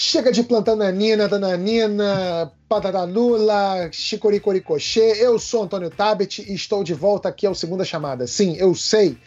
Chega 0.00 0.30
de 0.30 0.44
plantar 0.44 0.76
nanina, 0.76 1.26
dananina, 1.26 2.52
patatanula, 2.68 3.88
chicoricoricochê. 3.90 5.16
Eu 5.18 5.40
sou 5.40 5.64
Antônio 5.64 5.90
Tabet 5.90 6.38
e 6.48 6.54
estou 6.54 6.84
de 6.84 6.94
volta 6.94 7.28
aqui 7.28 7.44
ao 7.44 7.52
Segunda 7.52 7.84
Chamada. 7.84 8.24
Sim, 8.24 8.54
eu 8.58 8.76
sei. 8.76 9.18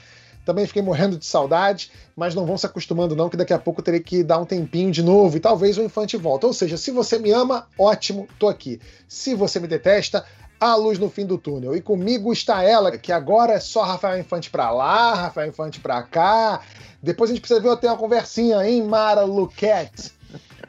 Também 0.46 0.66
fiquei 0.66 0.82
morrendo 0.82 1.18
de 1.18 1.26
saudade, 1.26 1.92
mas 2.16 2.34
não 2.34 2.46
vão 2.46 2.58
se 2.58 2.66
acostumando 2.66 3.18
não, 3.18 3.28
que 3.28 3.36
daqui 3.36 3.52
a 3.52 3.60
pouco 3.60 3.82
terei 3.82 4.00
que 4.00 4.24
dar 4.24 4.40
um 4.40 4.46
tempinho 4.46 4.92
de 4.92 5.04
novo 5.04 5.36
e 5.36 5.42
talvez 5.42 5.78
o 5.78 5.84
Infante 5.84 6.16
volte. 6.16 6.46
Ou 6.46 6.54
seja, 6.54 6.78
se 6.78 6.90
você 6.90 7.20
me 7.20 7.32
ama, 7.32 7.68
ótimo, 7.78 8.26
tô 8.40 8.48
aqui. 8.48 8.80
Se 9.10 9.36
você 9.36 9.60
me 9.60 9.68
detesta, 9.68 10.24
a 10.58 10.74
luz 10.76 10.98
no 10.98 11.10
fim 11.10 11.26
do 11.26 11.38
túnel. 11.38 11.76
E 11.76 11.82
comigo 11.82 12.32
está 12.32 12.64
ela, 12.64 12.98
que 12.98 13.12
agora 13.12 13.56
é 13.56 13.60
só 13.60 13.84
Rafael 13.84 14.22
Infante 14.22 14.50
pra 14.50 14.72
lá, 14.72 15.16
Rafael 15.16 15.50
Infante 15.50 15.82
pra 15.82 16.02
cá. 16.02 16.62
Depois 17.04 17.30
a 17.30 17.34
gente 17.34 17.42
precisa 17.42 17.60
ver 17.60 17.72
até 17.72 17.90
uma 17.90 17.98
conversinha, 17.98 18.66
hein, 18.66 18.82
Mara 18.84 19.24
Luquette? 19.26 20.21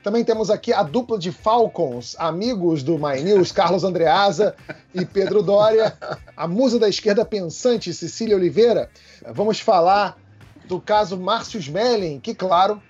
Também 0.03 0.25
temos 0.25 0.51
aqui 0.51 0.73
a 0.73 0.83
dupla 0.83 1.17
de 1.17 1.31
Falcons, 1.31 2.17
amigos 2.19 2.83
do 2.83 2.99
My 2.99 3.23
News, 3.23 3.53
Carlos 3.53 3.85
Andreasa 3.85 4.55
e 4.93 5.05
Pedro 5.05 5.43
Dória. 5.43 5.97
A 6.37 6.49
musa 6.49 6.77
da 6.77 6.89
esquerda 6.89 7.25
pensante, 7.25 7.95
Cecília 7.95 8.37
Oliveira. 8.37 8.91
Vamos 9.33 9.61
falar 9.61 10.19
do 10.67 10.81
caso 10.81 11.17
Márcio 11.17 11.61
Smelling, 11.61 12.19
que, 12.19 12.35
claro, 12.35 12.83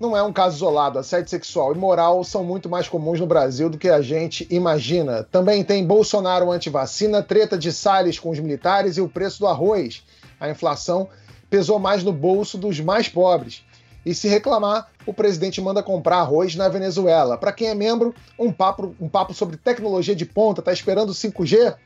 não 0.00 0.16
é 0.16 0.22
um 0.22 0.32
caso 0.32 0.56
isolado. 0.56 0.98
Assédio 0.98 1.30
sexual 1.30 1.72
e 1.72 1.78
moral 1.78 2.24
são 2.24 2.42
muito 2.42 2.68
mais 2.68 2.88
comuns 2.88 3.20
no 3.20 3.26
Brasil 3.26 3.70
do 3.70 3.78
que 3.78 3.88
a 3.88 4.02
gente 4.02 4.44
imagina. 4.50 5.22
Também 5.30 5.62
tem 5.62 5.86
Bolsonaro 5.86 6.50
anti-vacina, 6.50 7.22
treta 7.22 7.56
de 7.56 7.72
Salles 7.72 8.18
com 8.18 8.30
os 8.30 8.40
militares 8.40 8.96
e 8.96 9.00
o 9.00 9.08
preço 9.08 9.38
do 9.38 9.46
arroz. 9.46 10.02
A 10.40 10.50
inflação 10.50 11.08
pesou 11.48 11.78
mais 11.78 12.02
no 12.02 12.12
bolso 12.12 12.58
dos 12.58 12.80
mais 12.80 13.08
pobres. 13.08 13.62
E 14.08 14.14
se 14.14 14.26
reclamar, 14.26 14.88
o 15.04 15.12
presidente 15.12 15.60
manda 15.60 15.82
comprar 15.82 16.20
arroz 16.20 16.54
na 16.54 16.66
Venezuela. 16.66 17.36
Para 17.36 17.52
quem 17.52 17.68
é 17.68 17.74
membro, 17.74 18.14
um 18.38 18.50
papo, 18.50 18.96
um 18.98 19.06
papo 19.06 19.34
sobre 19.34 19.58
tecnologia 19.58 20.16
de 20.16 20.24
ponta. 20.24 20.62
Tá 20.62 20.72
esperando 20.72 21.12
5G? 21.12 21.76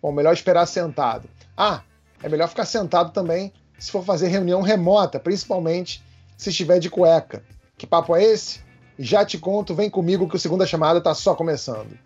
Bom, 0.00 0.12
melhor 0.12 0.32
esperar 0.32 0.66
sentado. 0.66 1.28
Ah, 1.56 1.82
é 2.22 2.28
melhor 2.28 2.48
ficar 2.48 2.64
sentado 2.64 3.10
também 3.10 3.52
se 3.76 3.90
for 3.90 4.04
fazer 4.04 4.28
reunião 4.28 4.62
remota, 4.62 5.18
principalmente 5.18 6.00
se 6.36 6.50
estiver 6.50 6.78
de 6.78 6.88
cueca. 6.88 7.42
Que 7.76 7.88
papo 7.88 8.14
é 8.14 8.22
esse? 8.22 8.60
Já 8.96 9.24
te 9.24 9.36
conto, 9.36 9.74
vem 9.74 9.90
comigo 9.90 10.28
que 10.28 10.36
o 10.36 10.38
segunda 10.38 10.64
chamada 10.64 11.00
tá 11.00 11.12
só 11.12 11.34
começando. 11.34 11.98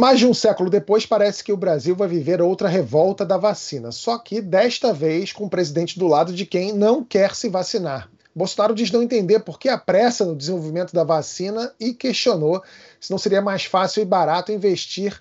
Mais 0.00 0.18
de 0.18 0.26
um 0.26 0.32
século 0.32 0.70
depois, 0.70 1.04
parece 1.04 1.44
que 1.44 1.52
o 1.52 1.58
Brasil 1.58 1.94
vai 1.94 2.08
viver 2.08 2.40
outra 2.40 2.70
revolta 2.70 3.22
da 3.22 3.36
vacina, 3.36 3.92
só 3.92 4.16
que 4.16 4.40
desta 4.40 4.94
vez 4.94 5.30
com 5.30 5.44
o 5.44 5.50
presidente 5.50 5.98
do 5.98 6.06
lado 6.06 6.32
de 6.32 6.46
quem 6.46 6.72
não 6.72 7.04
quer 7.04 7.34
se 7.34 7.50
vacinar. 7.50 8.10
Bolsonaro 8.34 8.74
diz 8.74 8.90
não 8.90 9.02
entender 9.02 9.40
por 9.40 9.58
que 9.58 9.68
a 9.68 9.76
pressa 9.76 10.24
no 10.24 10.34
desenvolvimento 10.34 10.94
da 10.94 11.04
vacina 11.04 11.70
e 11.78 11.92
questionou 11.92 12.62
se 12.98 13.10
não 13.10 13.18
seria 13.18 13.42
mais 13.42 13.66
fácil 13.66 14.00
e 14.00 14.06
barato 14.06 14.50
investir 14.50 15.20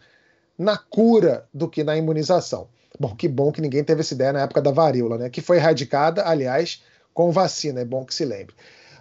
na 0.57 0.77
cura 0.77 1.45
do 1.53 1.67
que 1.67 1.83
na 1.83 1.97
imunização. 1.97 2.69
Bom, 2.97 3.13
que 3.13 3.27
bom 3.27 3.51
que 3.51 3.59
ninguém 3.59 3.83
teve 3.83 3.99
essa 3.99 4.13
ideia 4.13 4.31
na 4.31 4.43
época 4.43 4.61
da 4.61 4.71
varíola, 4.71 5.17
né? 5.17 5.29
Que 5.29 5.41
foi 5.41 5.57
erradicada, 5.57 6.25
aliás, 6.25 6.81
com 7.13 7.33
vacina, 7.33 7.81
é 7.81 7.85
bom 7.85 8.05
que 8.05 8.15
se 8.15 8.23
lembre. 8.23 8.55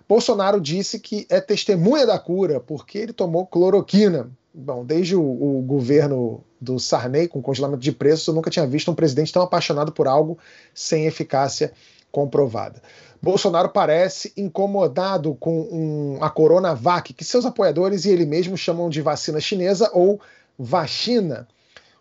Bolsonaro 0.08 0.60
disse 0.60 0.98
que 0.98 1.24
é 1.30 1.40
testemunha 1.40 2.04
da 2.04 2.18
cura 2.18 2.58
porque 2.58 2.98
ele 2.98 3.12
tomou 3.12 3.46
cloroquina, 3.46 4.28
bom, 4.52 4.84
desde 4.84 5.14
o, 5.14 5.22
o, 5.22 5.62
governo 5.62 6.44
do 6.60 6.78
Sarney, 6.78 7.28
com 7.28 7.42
congelamento 7.42 7.82
de 7.82 7.92
preços, 7.92 8.26
eu 8.26 8.34
nunca 8.34 8.50
tinha 8.50 8.66
visto 8.66 8.90
um 8.90 8.94
presidente 8.94 9.32
tão 9.32 9.42
apaixonado 9.42 9.92
por 9.92 10.08
algo 10.08 10.38
sem 10.74 11.06
eficácia 11.06 11.72
comprovada. 12.10 12.82
Bolsonaro 13.20 13.68
parece 13.68 14.32
incomodado 14.36 15.34
com 15.34 15.60
um, 15.60 16.18
a 16.22 16.30
Coronavac, 16.30 17.12
que 17.12 17.24
seus 17.24 17.44
apoiadores 17.44 18.04
e 18.04 18.10
ele 18.10 18.24
mesmo 18.24 18.56
chamam 18.56 18.88
de 18.88 19.02
vacina 19.02 19.40
chinesa 19.40 19.90
ou 19.92 20.20
vacina. 20.58 21.46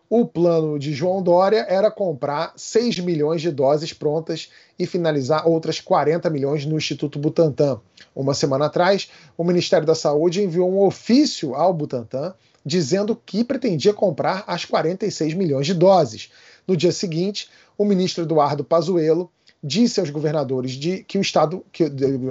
O 0.10 0.26
plano 0.26 0.80
de 0.80 0.94
João 0.94 1.22
Dória 1.22 1.66
era 1.68 1.92
comprar 1.92 2.54
6 2.56 3.00
milhões 3.00 3.42
de 3.42 3.52
doses 3.52 3.92
prontas 3.92 4.50
e 4.80 4.86
finalizar 4.86 5.48
outras 5.48 5.82
40 5.82 6.30
milhões 6.30 6.66
no 6.66 6.78
Instituto 6.78 7.20
Butantan. 7.20 7.82
Uma 8.16 8.34
semana 8.34 8.68
atrás, 8.68 9.10
o 9.38 9.44
Ministério 9.44 9.86
da 9.86 9.96
Saúde 9.96 10.42
enviou 10.42 10.72
um 10.72 10.86
ofício 10.86 11.56
ao 11.56 11.74
Butantan 11.74 12.34
dizendo 12.66 13.16
que 13.26 13.46
pretendia 13.46 13.94
comprar 13.94 14.44
as 14.46 14.66
46 14.66 15.34
milhões 15.34 15.66
de 15.66 15.74
doses. 15.74 16.30
No 16.68 16.76
dia 16.76 16.92
seguinte, 16.92 17.50
o 17.78 17.86
ministro 17.86 18.26
Eduardo 18.26 18.62
Pazuello 18.62 19.32
disse 19.64 20.02
aos 20.02 20.10
governadores 20.10 20.72
de 20.72 21.04
que 21.04 21.18
o 21.18 21.22
estado, 21.22 21.66
que, 21.72 21.86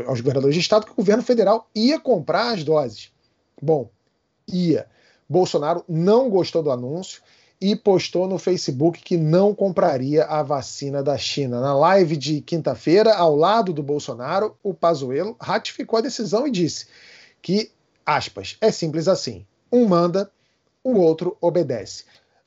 aos 0.07 0.21
governadores 0.21 0.55
de 0.55 0.61
estado 0.61 0.85
que 0.85 0.93
o 0.93 0.97
governo 0.97 1.23
federal 1.23 1.69
ia 1.75 1.99
comprar 1.99 2.53
as 2.53 2.63
doses. 2.63 3.11
Bom, 3.61 3.89
ia. 4.47 4.87
Bolsonaro 5.29 5.83
não 5.89 6.29
gostou 6.29 6.63
do 6.63 6.71
anúncio 6.71 7.23
e 7.61 7.75
postou 7.75 8.29
no 8.29 8.39
Facebook 8.39 9.01
que 9.03 9.17
não 9.17 9.55
compraria 9.55 10.25
a 10.25 10.43
vacina 10.43 11.03
da 11.03 11.17
China. 11.17 11.61
Na 11.61 11.75
live 11.75 12.17
de 12.17 12.41
quinta-feira, 12.41 13.15
ao 13.15 13.35
lado 13.35 13.73
do 13.73 13.83
Bolsonaro, 13.83 14.57
o 14.63 14.75
Pazuello 14.75 15.37
ratificou 15.41 15.99
a 15.99 16.03
decisão 16.03 16.47
e 16.47 16.51
disse 16.51 16.87
que, 17.41 17.71
aspas, 18.05 18.57
é 18.61 18.71
simples 18.71 19.09
assim. 19.09 19.47
Um 19.73 19.89
manda, 19.89 20.31
o 20.85 20.99
outro 20.99 21.37
obedece. 21.41 22.05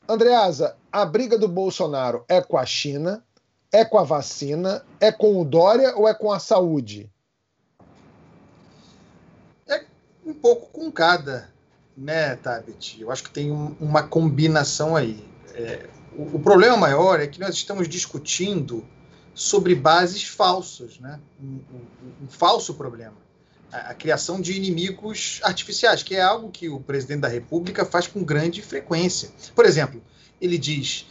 Andreasa, 0.07 0.75
a 0.91 1.05
briga 1.05 1.37
do 1.37 1.47
Bolsonaro 1.47 2.23
é 2.27 2.41
com 2.41 2.57
a 2.57 2.65
China, 2.65 3.23
é 3.71 3.85
com 3.85 3.97
a 3.97 4.03
vacina, 4.03 4.83
é 4.99 5.11
com 5.11 5.39
o 5.39 5.45
Dória 5.45 5.95
ou 5.95 6.07
é 6.07 6.13
com 6.13 6.31
a 6.31 6.39
saúde? 6.39 7.11
É 9.67 9.83
um 10.25 10.33
pouco 10.33 10.67
com 10.71 10.91
cada, 10.91 11.49
né, 11.99 12.35
Tabet? 12.35 12.99
Eu 12.99 13.11
acho 13.11 13.23
que 13.23 13.29
tem 13.29 13.51
um, 13.51 13.75
uma 13.79 14.03
combinação 14.03 14.95
aí. 14.95 15.23
É, 15.53 15.87
o, 16.15 16.37
o, 16.37 16.39
problema 16.39 16.77
maior 16.77 17.19
é 17.19 17.27
que 17.27 17.39
nós 17.39 17.55
estamos 17.55 17.87
discutindo 17.87 18.85
sobre 19.33 19.75
bases 19.75 20.23
falsas, 20.23 20.99
né? 20.99 21.19
um, 21.41 21.59
um, 21.73 22.25
um 22.25 22.27
falso 22.27 22.73
problema 22.73 23.15
a, 23.71 23.93
criação 23.93 24.41
de 24.41 24.53
inimigos 24.53 25.39
artificiais, 25.43 26.03
que 26.03 26.15
é 26.15 26.21
algo 26.21 26.49
que 26.49 26.69
o 26.69 26.79
presidente 26.79 27.21
da 27.21 27.27
República 27.27 27.85
faz 27.85 28.07
com 28.07 28.23
grande 28.23 28.61
frequência. 28.61 29.29
Por 29.55 29.65
exemplo, 29.65 30.01
ele 30.41 30.57
diz: 30.57 31.05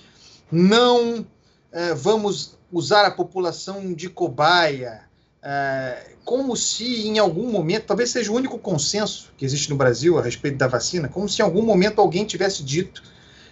não 0.51 1.27
é, 1.73 1.95
vamos 1.95 2.59
usar 2.71 3.07
a 3.07 3.11
população 3.11 3.93
de 3.95 4.09
cobaia, 4.09 5.08
é, 5.51 6.11
como 6.27 6.55
se 6.55 7.07
em 7.09 7.19
algum 7.19 7.51
momento, 7.51 7.87
talvez 7.87 8.11
seja 8.11 8.31
o 8.31 8.35
único 8.35 8.59
consenso 8.59 9.33
que 9.35 9.47
existe 9.47 9.71
no 9.71 9.77
Brasil 9.77 10.19
a 10.19 10.23
respeito 10.23 10.59
da 10.59 10.67
vacina, 10.67 11.09
como 11.09 11.27
se 11.27 11.41
em 11.41 11.45
algum 11.45 11.63
momento 11.63 12.03
alguém 12.03 12.27
tivesse 12.27 12.63
dito 12.63 13.03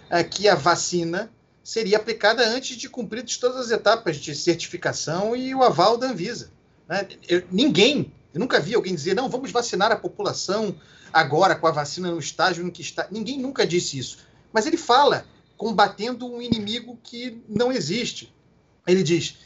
é, 0.07 0.23
que 0.23 0.47
a 0.47 0.53
vacina 0.53 1.31
seria 1.63 1.97
aplicada 1.97 2.47
antes 2.47 2.77
de 2.77 2.87
cumprir 2.87 3.25
todas 3.39 3.57
as 3.57 3.71
etapas 3.71 4.17
de 4.17 4.35
certificação 4.35 5.35
e 5.35 5.55
o 5.55 5.63
aval 5.63 5.97
da 5.97 6.11
Anvisa. 6.11 6.51
Né? 6.87 7.07
Eu, 7.27 7.43
ninguém 7.51 8.13
eu 8.31 8.39
nunca 8.39 8.59
vi 8.59 8.75
alguém 8.75 8.93
dizer, 8.93 9.15
não, 9.15 9.27
vamos 9.27 9.49
vacinar 9.49 9.91
a 9.91 9.95
população 9.95 10.75
agora 11.11 11.55
com 11.55 11.65
a 11.65 11.71
vacina 11.71 12.11
no 12.11 12.19
estágio 12.19 12.63
em 12.63 12.69
que 12.69 12.83
está. 12.83 13.07
Ninguém 13.09 13.39
nunca 13.39 13.65
disse 13.65 13.97
isso. 13.97 14.19
Mas 14.53 14.67
ele 14.67 14.77
fala 14.77 15.25
combatendo 15.57 16.31
um 16.31 16.39
inimigo 16.39 16.99
que 17.01 17.41
não 17.49 17.71
existe. 17.71 18.31
Ele 18.85 19.01
diz: 19.01 19.37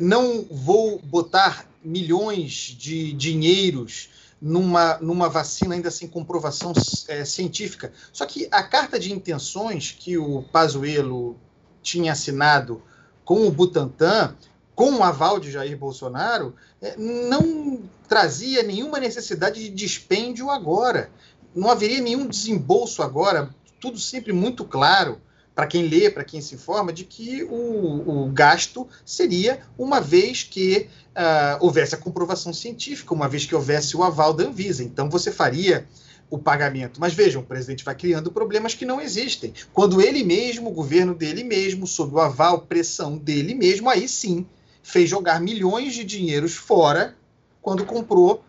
não 0.00 0.46
vou 0.50 0.98
botar 0.98 1.66
milhões 1.84 2.52
de 2.52 3.12
dinheiros 3.12 4.10
numa, 4.40 4.98
numa 4.98 5.28
vacina 5.28 5.74
ainda 5.74 5.90
sem 5.90 6.08
comprovação 6.08 6.72
é, 7.08 7.24
científica. 7.24 7.92
Só 8.12 8.26
que 8.26 8.48
a 8.50 8.62
carta 8.62 8.98
de 8.98 9.12
intenções 9.12 9.96
que 9.98 10.18
o 10.18 10.42
Pazuello 10.42 11.36
tinha 11.82 12.12
assinado 12.12 12.82
com 13.24 13.46
o 13.46 13.50
Butantan 13.50 14.34
com 14.74 14.94
o 14.96 15.02
aval 15.02 15.38
de 15.38 15.50
Jair 15.50 15.76
Bolsonaro, 15.76 16.54
é, 16.80 16.96
não 16.96 17.82
trazia 18.08 18.62
nenhuma 18.62 18.98
necessidade 18.98 19.60
de 19.62 19.68
dispêndio 19.68 20.50
agora. 20.50 21.10
Não 21.54 21.70
haveria 21.70 22.00
nenhum 22.00 22.26
desembolso 22.26 23.02
agora, 23.02 23.54
tudo 23.80 23.98
sempre 23.98 24.32
muito 24.32 24.64
claro 24.64 25.20
para 25.54 25.66
quem 25.66 25.86
lê, 25.86 26.10
para 26.10 26.24
quem 26.24 26.40
se 26.40 26.54
informa, 26.54 26.92
de 26.92 27.04
que 27.04 27.44
o, 27.44 28.24
o 28.24 28.30
gasto 28.32 28.88
seria 29.04 29.60
uma 29.76 30.00
vez 30.00 30.42
que 30.42 30.88
uh, 31.10 31.64
houvesse 31.64 31.94
a 31.94 31.98
comprovação 31.98 32.52
científica, 32.52 33.12
uma 33.12 33.28
vez 33.28 33.44
que 33.44 33.54
houvesse 33.54 33.96
o 33.96 34.02
aval 34.02 34.32
da 34.32 34.44
Anvisa. 34.44 34.82
Então 34.82 35.10
você 35.10 35.30
faria 35.30 35.86
o 36.30 36.38
pagamento. 36.38 36.98
Mas 36.98 37.12
vejam, 37.12 37.42
o 37.42 37.44
presidente 37.44 37.84
vai 37.84 37.94
criando 37.94 38.32
problemas 38.32 38.74
que 38.74 38.86
não 38.86 39.00
existem. 39.00 39.52
Quando 39.72 40.00
ele 40.00 40.24
mesmo, 40.24 40.70
o 40.70 40.72
governo 40.72 41.14
dele 41.14 41.44
mesmo, 41.44 41.86
sob 41.86 42.14
o 42.14 42.20
aval, 42.20 42.62
pressão 42.62 43.18
dele 43.18 43.54
mesmo, 43.54 43.90
aí 43.90 44.08
sim 44.08 44.46
fez 44.82 45.10
jogar 45.10 45.40
milhões 45.40 45.94
de 45.94 46.02
dinheiros 46.02 46.54
fora 46.54 47.14
quando 47.60 47.84
comprou 47.84 48.42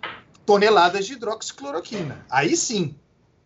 toneladas 0.45 1.05
de 1.05 1.13
hidroxicloroquina. 1.13 2.25
Aí 2.29 2.55
sim, 2.55 2.95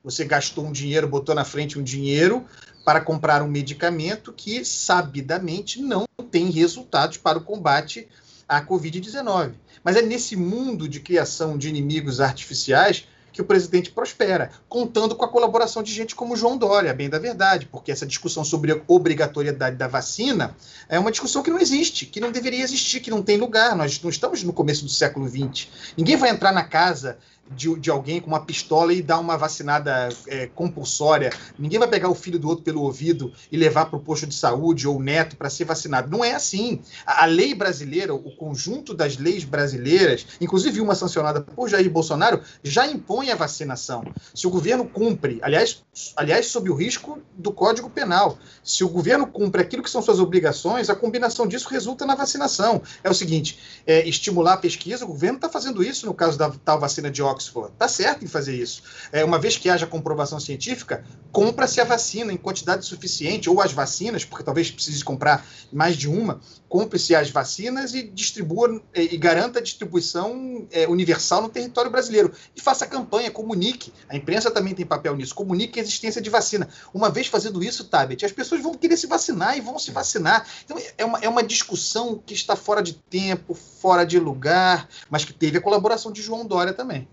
Você 0.08 0.24
gastou 0.24 0.66
um 0.66 0.72
dinheiro, 0.72 1.06
botou 1.06 1.36
na 1.36 1.44
frente 1.44 1.78
um 1.78 1.84
dinheiro 1.84 2.46
para 2.86 3.02
comprar 3.02 3.42
um 3.42 3.48
medicamento 3.50 4.32
que 4.32 4.64
sabidamente 4.64 5.82
não 5.82 6.06
tem 6.32 6.50
resultados 6.50 7.18
para 7.18 7.38
o 7.38 7.44
combate 7.44 8.08
à 8.48 8.62
Covid-19. 8.62 9.52
Mas 9.84 9.98
é 9.98 10.02
nesse 10.02 10.38
mundo 10.38 10.88
de 10.88 11.02
criação 11.02 11.58
de 11.58 11.68
inimigos 11.68 12.22
artificiais 12.22 13.06
que 13.34 13.42
o 13.42 13.46
presidente 13.46 13.92
prospera, 13.92 14.50
contando 14.70 15.14
com 15.14 15.26
a 15.26 15.28
colaboração 15.28 15.84
de 15.84 15.94
gente 15.94 16.16
como 16.16 16.38
João 16.38 16.58
Dória, 16.58 16.94
bem 16.94 17.10
da 17.10 17.20
verdade, 17.20 17.68
porque 17.68 17.92
essa 17.92 18.06
discussão 18.06 18.46
sobre 18.46 18.72
a 18.72 18.80
obrigatoriedade 18.88 19.76
da 19.76 19.90
vacina 19.90 20.56
é 20.88 20.98
uma 20.98 21.12
discussão 21.12 21.44
que 21.44 21.52
não 21.52 21.60
existe, 21.60 22.06
que 22.06 22.22
não 22.22 22.32
deveria 22.32 22.64
existir, 22.64 23.02
que 23.02 23.12
não 23.12 23.22
tem 23.22 23.38
lugar. 23.38 23.76
Nós 23.76 24.02
não 24.02 24.10
estamos 24.10 24.42
no 24.42 24.54
começo 24.54 24.86
do 24.86 24.90
século 24.90 25.28
XX. 25.28 25.68
Ninguém 25.98 26.16
vai 26.16 26.30
entrar 26.30 26.54
na 26.54 26.64
casa 26.64 27.20
de, 27.52 27.76
de 27.80 27.90
alguém 27.90 28.20
com 28.20 28.28
uma 28.28 28.44
pistola 28.44 28.94
e 28.94 29.02
dar 29.02 29.20
uma 29.20 29.38
vacinada 29.38 30.10
é, 30.28 30.48
compulsória. 30.48 31.32
Ninguém 31.58 31.80
vai 31.80 31.88
pegar 31.88 32.10
o 32.10 32.16
filho 32.16 32.38
do 32.38 32.48
outro 32.48 32.64
pelo 32.64 32.82
ouvido 32.82 33.32
e 33.52 33.58
levar 33.58 33.86
para 33.86 33.98
o 33.98 34.02
posto 34.02 34.28
de 34.28 34.36
saúde 34.36 34.88
ou 34.88 34.98
o 34.98 35.02
neto 35.02 35.36
para 35.36 35.50
ser 35.50 35.66
vacinado. 35.66 36.10
Não 36.10 36.24
é 36.24 36.34
assim. 36.34 36.82
A, 37.06 37.24
a, 37.24 37.26
lei 37.26 37.54
brasileira, 37.54 38.14
o 38.14 38.36
conjunto 38.36 38.94
das 38.94 39.18
leis 39.18 39.44
brasileiras, 39.44 40.26
inclusive 40.42 40.82
uma 40.82 40.96
sancionada 40.96 41.42
por 41.42 41.70
Jair 41.70 41.90
Bolsonaro, 41.90 42.42
já 42.64 42.86
impõe 42.88 43.32
a 43.32 43.36
vacinação. 43.36 44.04
Se 44.34 44.46
o 44.46 44.50
governo 44.50 44.86
cumpre, 44.86 45.40
aliás, 45.42 45.84
aliás, 46.16 46.48
sob 46.48 46.70
o 46.70 46.76
risco 46.76 47.20
do 47.36 47.52
Código 47.52 47.90
Penal, 47.90 48.38
se 48.64 48.84
o 48.84 48.90
governo 48.90 49.28
cumpre 49.28 49.62
aquilo 49.62 49.84
que 49.84 49.90
são 49.90 50.02
suas 50.02 50.20
obrigações, 50.20 50.90
a 50.90 50.96
combinação 50.96 51.48
disso 51.48 51.70
resulta 51.70 52.06
na 52.06 52.16
vacinação. 52.16 52.82
É 53.04 53.10
o 53.10 53.14
seguinte: 53.14 53.60
é, 53.86 54.08
estimular 54.08 54.54
a 54.54 54.58
pesquisa, 54.58 55.06
o 55.06 55.08
governo 55.08 55.38
está 55.38 55.50
fazendo 55.50 55.84
isso 55.84 56.06
no 56.06 56.14
caso 56.14 56.38
da 56.38 56.50
tal 56.50 56.80
vacina 56.80 57.10
de 57.10 57.22
óxido 57.22 57.37
Oxford. 57.38 57.72
Está 57.74 57.88
certo 57.88 58.26
em 58.26 58.28
fazer 58.28 58.56
isso. 58.56 58.82
É, 59.12 59.24
uma 59.24 59.38
vez 59.40 59.58
que 59.58 59.70
haja 59.70 59.86
comprovação 59.86 60.40
científica, 60.40 61.04
compra-se 61.32 61.80
a 61.80 61.84
vacina 61.84 62.34
em 62.34 62.38
quantidade 62.38 62.86
suficiente, 62.86 63.50
ou 63.50 63.62
as 63.62 63.72
vacinas, 63.72 64.26
porque 64.26 64.44
talvez 64.44 64.72
precise 64.72 65.04
comprar 65.04 65.46
mais 65.72 65.96
de 65.96 66.10
uma, 66.10 66.42
compre-se 66.68 67.16
as 67.16 67.30
vacinas 67.30 67.94
e 67.94 68.04
distribua 68.04 68.82
e, 68.96 69.16
e 69.16 69.18
garanta 69.18 69.60
a 69.60 69.62
distribuição 69.62 70.68
é, 70.72 70.88
universal 70.88 71.42
no 71.42 71.50
território 71.50 71.92
brasileiro. 71.92 72.34
E 72.56 72.62
faça 72.62 72.88
campanha, 72.88 73.30
comunique. 73.30 73.94
A 74.10 74.16
imprensa 74.16 74.50
também 74.50 74.74
tem 74.74 74.86
papel 74.86 75.16
nisso. 75.16 75.36
Comunique 75.36 75.80
a 75.80 75.84
existência 75.84 76.22
de 76.22 76.30
vacina. 76.30 76.68
Uma 76.94 77.10
vez 77.10 77.28
fazendo 77.28 77.64
isso, 77.64 77.86
Tabet, 77.86 78.26
as 78.26 78.32
pessoas 78.32 78.62
vão 78.62 78.74
querer 78.74 78.98
se 78.98 79.08
vacinar 79.08 79.58
e 79.58 79.62
vão 79.62 79.78
se 79.78 79.92
vacinar. 79.92 80.46
Então 80.66 80.78
é 80.98 81.06
uma, 81.06 81.20
é 81.20 81.30
uma 81.30 81.44
discussão 81.44 82.22
que 82.26 82.34
está 82.34 82.56
fora 82.56 82.82
de 82.82 82.94
tempo, 82.94 83.54
fora 83.54 84.04
de 84.04 84.20
lugar, 84.20 84.90
mas 85.10 85.24
que 85.24 85.34
teve 85.34 85.58
a 85.58 85.62
colaboração 85.62 86.12
de 86.12 86.22
João 86.22 86.46
Dória 86.46 86.74
também. 86.74 87.08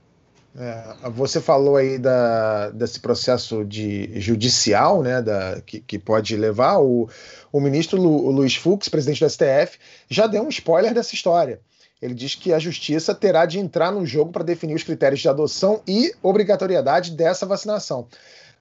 É, 0.57 1.11
você 1.11 1.41
falou 1.41 1.77
aí 1.77 1.99
da, 1.99 2.71
desse 2.71 3.01
processo 3.01 3.65
de 3.65 4.21
judicial, 4.21 5.03
né, 5.03 5.21
da, 5.21 5.61
que, 5.61 5.81
que 5.81 5.99
pode 5.99 6.37
levar. 6.37 6.79
O, 6.79 7.09
o 7.53 7.61
ministro 7.61 8.01
Lu, 8.01 8.25
o 8.25 8.31
Luiz 8.31 8.55
Fux, 8.55 8.89
presidente 8.89 9.25
do 9.25 9.29
STF, 9.29 9.79
já 10.09 10.29
deu 10.29 10.45
um 10.45 10.49
spoiler 10.49 10.95
dessa 10.95 11.15
história. 11.15 11.61
Ele 12.01 12.15
diz 12.15 12.35
que 12.35 12.53
a 12.53 12.59
justiça 12.59 13.15
terá 13.15 13.47
de 13.47 13.59
entrar 13.59 13.91
no 13.91 14.07
jogo 14.07 14.31
para 14.31 14.45
definir 14.45 14.75
os 14.75 14.83
critérios 14.83 15.21
de 15.21 15.29
adoção 15.29 15.83
e 15.89 16.13
obrigatoriedade 16.23 17.13
dessa 17.13 17.47
vacinação. 17.47 18.07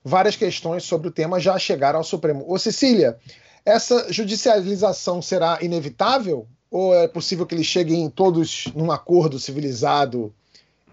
Várias 0.04 0.36
questões 0.36 0.84
sobre 0.84 1.10
o 1.10 1.12
tema 1.12 1.40
já 1.40 1.58
chegaram 1.60 2.00
ao 2.00 2.04
Supremo. 2.04 2.44
Ô 2.48 2.58
Cecília, 2.58 3.18
essa 3.66 4.12
judicialização 4.12 5.22
será 5.22 5.60
inevitável? 5.62 6.48
Ou 6.72 6.96
é 6.96 7.08
possível 7.08 7.46
que 7.46 7.54
eles 7.54 7.68
cheguem 7.68 8.10
todos 8.10 8.66
num 8.76 8.92
acordo 8.92 9.40
civilizado 9.40 10.34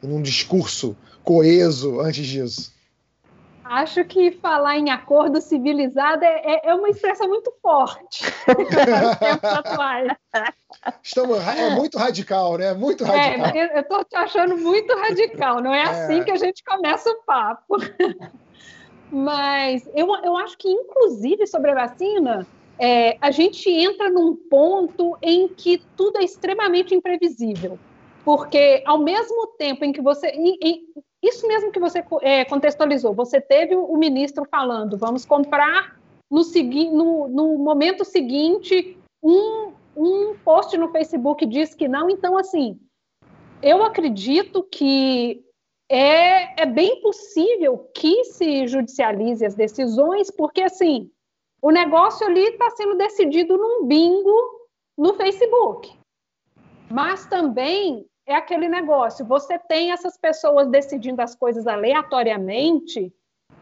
num 0.03 0.23
discurso 0.23 0.97
coeso 1.23 2.01
antes 2.01 2.27
disso? 2.27 2.81
Acho 3.71 4.05
que 4.05 4.33
falar 4.33 4.79
em 4.79 4.91
acordo 4.91 5.41
civilizado 5.41 6.25
é, 6.25 6.43
é, 6.45 6.71
é 6.71 6.75
uma 6.75 6.89
expressão 6.89 7.29
muito 7.29 7.53
forte 7.63 8.25
nos 8.49 9.17
tempos 9.17 9.49
atuais. 9.49 10.13
Estamos, 11.01 11.39
é 11.47 11.71
muito 11.77 11.97
radical, 11.97 12.59
né? 12.59 12.75
Muito 12.75 13.05
é, 13.05 13.07
radical. 13.07 13.47
É, 13.55 13.77
eu 13.77 13.81
estou 13.83 14.05
te 14.05 14.17
achando 14.17 14.57
muito 14.57 14.93
radical, 14.97 15.63
não 15.63 15.73
é, 15.73 15.83
é, 15.83 15.85
assim 15.85 16.25
que 16.25 16.33
a 16.33 16.37
gente 16.37 16.65
começa 16.65 17.09
o 17.11 17.23
papo. 17.23 17.77
Mas 19.09 19.89
eu, 19.95 20.09
eu 20.25 20.37
acho 20.37 20.59
que, 20.59 20.69
inclusive, 20.69 21.47
sobre 21.47 21.71
a 21.71 21.75
vacina, 21.75 22.45
é, 22.77 23.17
a 23.21 23.31
gente 23.31 23.71
entra 23.71 24.11
num 24.11 24.35
ponto 24.35 25.17
em 25.23 25.47
que 25.47 25.81
tudo 25.97 26.19
é 26.19 26.25
extremamente 26.25 26.93
imprevisível. 26.93 27.79
Porque 28.31 28.81
ao 28.87 28.99
mesmo 28.99 29.49
tempo 29.59 29.85
em 29.85 29.91
que 29.91 30.01
você. 30.01 30.29
Em, 30.29 30.57
em, 30.63 30.87
isso 31.21 31.49
mesmo 31.49 31.73
que 31.73 31.81
você 31.81 32.01
é, 32.23 32.45
contextualizou, 32.45 33.13
você 33.13 33.41
teve 33.41 33.75
o 33.75 33.97
ministro 33.97 34.47
falando, 34.49 34.97
vamos 34.97 35.25
comprar 35.27 36.01
no, 36.31 36.45
segui 36.45 36.89
no, 36.89 37.27
no 37.27 37.59
momento 37.59 38.05
seguinte, 38.05 38.97
um, 39.21 39.73
um 39.97 40.37
post 40.45 40.77
no 40.77 40.93
Facebook 40.93 41.45
diz 41.45 41.75
que 41.75 41.89
não, 41.89 42.09
então 42.09 42.39
assim, 42.39 42.79
eu 43.61 43.83
acredito 43.83 44.63
que 44.63 45.45
é, 45.91 46.63
é 46.63 46.67
bem 46.67 47.03
possível 47.03 47.91
que 47.93 48.27
se 48.27 48.69
judicialize 48.69 49.45
as 49.45 49.57
decisões, 49.57 50.31
porque 50.31 50.63
assim, 50.63 51.11
o 51.61 51.73
negócio 51.73 52.25
ali 52.25 52.45
está 52.45 52.71
sendo 52.71 52.97
decidido 52.97 53.59
num 53.59 53.87
bingo 53.87 54.69
no 54.97 55.15
Facebook. 55.15 55.99
Mas 56.89 57.27
também 57.27 58.09
é 58.31 58.37
aquele 58.37 58.69
negócio: 58.69 59.25
você 59.25 59.59
tem 59.59 59.91
essas 59.93 60.17
pessoas 60.17 60.69
decidindo 60.69 61.21
as 61.21 61.35
coisas 61.35 61.67
aleatoriamente 61.67 63.13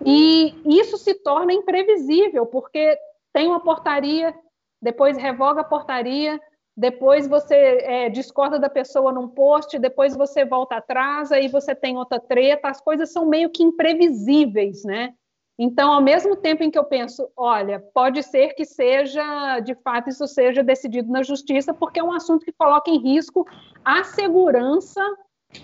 e 0.05 0.55
isso 0.65 0.99
se 0.99 1.15
torna 1.15 1.53
imprevisível, 1.53 2.47
porque 2.47 2.97
tem 3.33 3.49
uma 3.49 3.61
portaria, 3.61 4.35
depois 4.81 5.17
revoga 5.17 5.63
a 5.63 5.65
portaria, 5.65 6.41
depois 6.77 7.27
você 7.27 7.55
é, 7.55 8.09
discorda 8.09 8.59
da 8.59 8.69
pessoa 8.69 9.13
num 9.13 9.27
post, 9.27 9.79
depois 9.79 10.15
você 10.15 10.45
volta 10.45 10.77
atrás, 10.77 11.33
aí 11.33 11.49
você 11.49 11.75
tem 11.75 11.97
outra 11.97 12.21
treta, 12.21 12.69
as 12.69 12.81
coisas 12.81 13.11
são 13.11 13.27
meio 13.27 13.51
que 13.51 13.63
imprevisíveis, 13.63 14.85
né? 14.85 15.15
Então, 15.59 15.93
ao 15.93 16.01
mesmo 16.01 16.37
tempo 16.37 16.63
em 16.63 16.71
que 16.71 16.79
eu 16.79 16.85
penso, 16.85 17.29
olha, 17.37 17.81
pode 17.93 18.23
ser 18.23 18.55
que 18.55 18.65
seja, 18.65 19.59
de 19.59 19.75
fato, 19.75 20.09
isso 20.09 20.27
seja 20.29 20.63
decidido 20.63 21.11
na 21.11 21.25
justiça, 21.25 21.75
porque 21.75 21.99
é 21.99 22.05
um 22.05 22.13
assunto 22.13 22.45
que 22.45 22.53
coloca 22.53 22.89
em 22.91 22.99
risco 22.99 23.45
a 23.85 24.05
segurança 24.05 25.03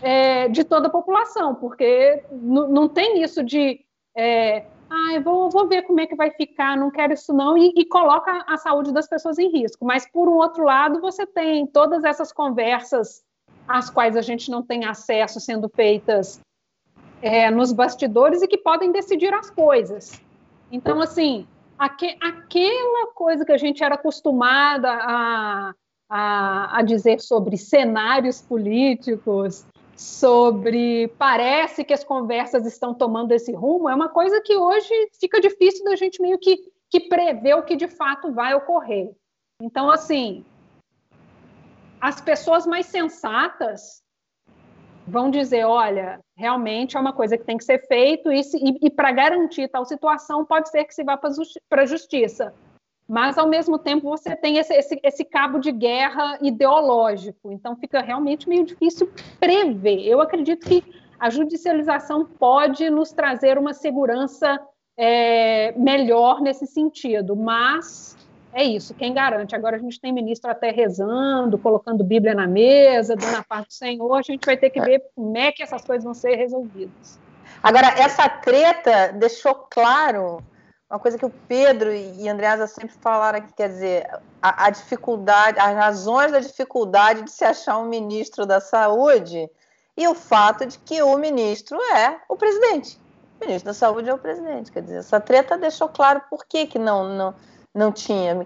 é, 0.02 0.48
de 0.48 0.64
toda 0.64 0.88
a 0.88 0.90
população, 0.90 1.54
porque 1.54 2.24
não 2.32 2.88
tem 2.88 3.22
isso 3.22 3.44
de, 3.44 3.84
é, 4.16 4.66
ah, 4.90 5.20
vou, 5.22 5.48
vou 5.48 5.68
ver 5.68 5.82
como 5.82 6.00
é 6.00 6.06
que 6.06 6.16
vai 6.16 6.30
ficar, 6.32 6.76
não 6.76 6.90
quero 6.90 7.12
isso 7.12 7.32
não, 7.32 7.56
e, 7.56 7.72
e 7.76 7.84
coloca 7.84 8.44
a 8.48 8.56
saúde 8.56 8.92
das 8.92 9.08
pessoas 9.08 9.38
em 9.38 9.48
risco. 9.48 9.84
Mas, 9.84 10.10
por 10.10 10.28
um 10.28 10.34
outro 10.34 10.64
lado, 10.64 11.00
você 11.00 11.24
tem 11.24 11.68
todas 11.68 12.02
essas 12.02 12.32
conversas 12.32 13.22
às 13.68 13.88
quais 13.90 14.16
a 14.16 14.22
gente 14.22 14.50
não 14.50 14.62
tem 14.62 14.84
acesso 14.84 15.38
sendo 15.40 15.68
feitas 15.68 16.40
é, 17.24 17.50
nos 17.50 17.72
bastidores 17.72 18.42
e 18.42 18.46
que 18.46 18.58
podem 18.58 18.92
decidir 18.92 19.32
as 19.32 19.48
coisas. 19.48 20.20
Então, 20.70 21.00
assim, 21.00 21.46
aque, 21.78 22.18
aquela 22.20 23.06
coisa 23.14 23.46
que 23.46 23.52
a 23.52 23.56
gente 23.56 23.82
era 23.82 23.94
acostumada 23.94 24.90
a, 24.90 25.74
a, 26.06 26.78
a 26.78 26.82
dizer 26.82 27.22
sobre 27.22 27.56
cenários 27.56 28.42
políticos, 28.42 29.64
sobre 29.96 31.08
parece 31.16 31.82
que 31.82 31.94
as 31.94 32.04
conversas 32.04 32.66
estão 32.66 32.92
tomando 32.92 33.32
esse 33.32 33.52
rumo, 33.52 33.88
é 33.88 33.94
uma 33.94 34.10
coisa 34.10 34.42
que 34.42 34.54
hoje 34.54 34.92
fica 35.18 35.40
difícil 35.40 35.82
da 35.82 35.96
gente 35.96 36.20
meio 36.20 36.38
que, 36.38 36.58
que 36.90 37.08
prever 37.08 37.54
o 37.54 37.62
que 37.62 37.74
de 37.74 37.88
fato 37.88 38.32
vai 38.32 38.52
ocorrer. 38.52 39.10
Então, 39.62 39.90
assim, 39.90 40.44
as 41.98 42.20
pessoas 42.20 42.66
mais 42.66 42.84
sensatas 42.84 44.03
vão 45.06 45.30
dizer, 45.30 45.64
olha, 45.64 46.20
realmente 46.36 46.96
é 46.96 47.00
uma 47.00 47.12
coisa 47.12 47.36
que 47.36 47.44
tem 47.44 47.58
que 47.58 47.64
ser 47.64 47.86
feito 47.86 48.32
e, 48.32 48.40
e, 48.40 48.86
e 48.86 48.90
para 48.90 49.12
garantir 49.12 49.68
tal 49.68 49.84
situação 49.84 50.44
pode 50.44 50.70
ser 50.70 50.84
que 50.84 50.94
se 50.94 51.04
vá 51.04 51.16
para 51.16 51.82
a 51.82 51.86
justiça. 51.86 52.54
Mas, 53.06 53.36
ao 53.36 53.46
mesmo 53.46 53.78
tempo, 53.78 54.08
você 54.08 54.34
tem 54.34 54.56
esse, 54.56 54.72
esse, 54.72 54.98
esse, 55.02 55.24
cabo 55.24 55.58
de 55.58 55.70
guerra 55.70 56.38
ideológico, 56.40 57.52
então 57.52 57.76
fica 57.76 58.00
realmente 58.00 58.48
meio 58.48 58.64
difícil 58.64 59.12
prever. 59.38 60.00
Eu 60.06 60.22
acredito 60.22 60.66
que 60.66 60.82
a 61.18 61.28
judicialização 61.28 62.24
pode 62.24 62.88
nos 62.88 63.12
trazer 63.12 63.58
uma 63.58 63.74
segurança 63.74 64.58
é, 64.96 65.72
melhor 65.72 66.40
nesse 66.40 66.66
sentido, 66.66 67.36
mas 67.36 68.16
é 68.54 68.64
isso, 68.64 68.94
quem 68.94 69.12
garante? 69.12 69.54
Agora 69.54 69.76
a 69.76 69.78
gente 69.78 70.00
tem 70.00 70.12
ministro 70.12 70.50
até 70.50 70.70
rezando, 70.70 71.58
colocando 71.58 72.04
Bíblia 72.04 72.34
na 72.34 72.46
mesa, 72.46 73.16
dando 73.16 73.36
a 73.36 73.42
paz 73.42 73.66
do 73.66 73.72
Senhor, 73.72 74.14
a 74.14 74.22
gente 74.22 74.46
vai 74.46 74.56
ter 74.56 74.70
que 74.70 74.80
ver 74.80 75.02
como 75.14 75.36
é 75.36 75.50
que 75.52 75.62
essas 75.62 75.84
coisas 75.84 76.04
vão 76.04 76.14
ser 76.14 76.36
resolvidas. 76.36 77.18
Agora, 77.62 77.88
essa 77.98 78.28
treta 78.28 79.12
deixou 79.12 79.54
claro 79.54 80.38
uma 80.88 80.98
coisa 81.00 81.18
que 81.18 81.26
o 81.26 81.32
Pedro 81.48 81.92
e 81.92 82.28
Andreasa 82.28 82.66
sempre 82.66 82.94
falaram 83.00 83.38
aqui, 83.38 83.52
quer 83.52 83.68
dizer, 83.68 84.06
a, 84.40 84.66
a 84.66 84.70
dificuldade, 84.70 85.58
as 85.58 85.74
razões 85.74 86.30
da 86.30 86.38
dificuldade 86.38 87.22
de 87.22 87.32
se 87.32 87.44
achar 87.44 87.78
um 87.78 87.88
ministro 87.88 88.46
da 88.46 88.60
saúde 88.60 89.50
e 89.96 90.06
o 90.06 90.14
fato 90.14 90.66
de 90.66 90.78
que 90.78 91.02
o 91.02 91.16
ministro 91.16 91.78
é 91.96 92.20
o 92.28 92.36
presidente. 92.36 93.00
o 93.40 93.44
ministro 93.44 93.66
da 93.66 93.74
Saúde 93.74 94.08
é 94.08 94.14
o 94.14 94.18
presidente. 94.18 94.70
Quer 94.70 94.82
dizer, 94.82 94.98
essa 94.98 95.20
treta 95.20 95.56
deixou 95.56 95.88
claro 95.88 96.20
por 96.28 96.44
que, 96.46 96.66
que 96.66 96.78
não, 96.78 97.08
não, 97.08 97.34
não 97.74 97.90
tinha 97.90 98.36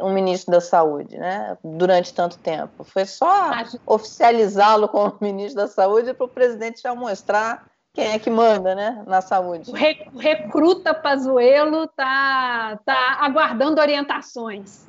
um 0.00 0.12
ministro 0.12 0.52
da 0.52 0.60
Saúde 0.60 1.18
né, 1.18 1.58
durante 1.64 2.14
tanto 2.14 2.38
tempo. 2.38 2.84
Foi 2.84 3.04
só 3.04 3.50
oficializá-lo 3.84 4.88
como 4.88 5.16
ministro 5.20 5.56
da 5.56 5.68
Saúde 5.68 6.14
para 6.14 6.26
o 6.26 6.28
presidente 6.28 6.82
já 6.82 6.94
mostrar 6.94 7.66
quem 7.92 8.12
é 8.12 8.18
que 8.18 8.30
manda 8.30 8.76
né, 8.76 9.02
na 9.08 9.20
saúde. 9.20 9.72
O 9.72 9.74
recruta 10.16 10.94
Pazuello 10.94 11.84
está 11.84 12.78
tá 12.84 13.18
aguardando 13.20 13.80
orientações. 13.80 14.86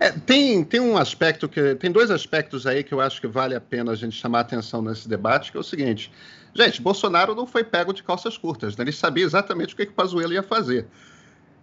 É, 0.00 0.10
tem, 0.10 0.64
tem 0.64 0.80
um 0.80 0.96
aspecto 0.96 1.48
que. 1.48 1.76
Tem 1.76 1.92
dois 1.92 2.10
aspectos 2.10 2.66
aí 2.66 2.82
que 2.82 2.92
eu 2.92 3.00
acho 3.00 3.20
que 3.20 3.28
vale 3.28 3.54
a 3.54 3.60
pena 3.60 3.92
a 3.92 3.94
gente 3.94 4.16
chamar 4.16 4.40
atenção 4.40 4.82
nesse 4.82 5.08
debate, 5.08 5.52
que 5.52 5.56
é 5.56 5.60
o 5.60 5.64
seguinte. 5.64 6.10
Gente, 6.54 6.82
Bolsonaro 6.82 7.34
não 7.34 7.46
foi 7.46 7.62
pego 7.62 7.92
de 7.92 8.02
calças 8.02 8.36
curtas, 8.36 8.76
né? 8.76 8.82
ele 8.82 8.92
sabia 8.92 9.24
exatamente 9.24 9.74
o 9.74 9.76
que, 9.76 9.86
que 9.86 9.92
o 9.92 9.94
Pazuello 9.94 10.32
ia 10.32 10.42
fazer. 10.42 10.88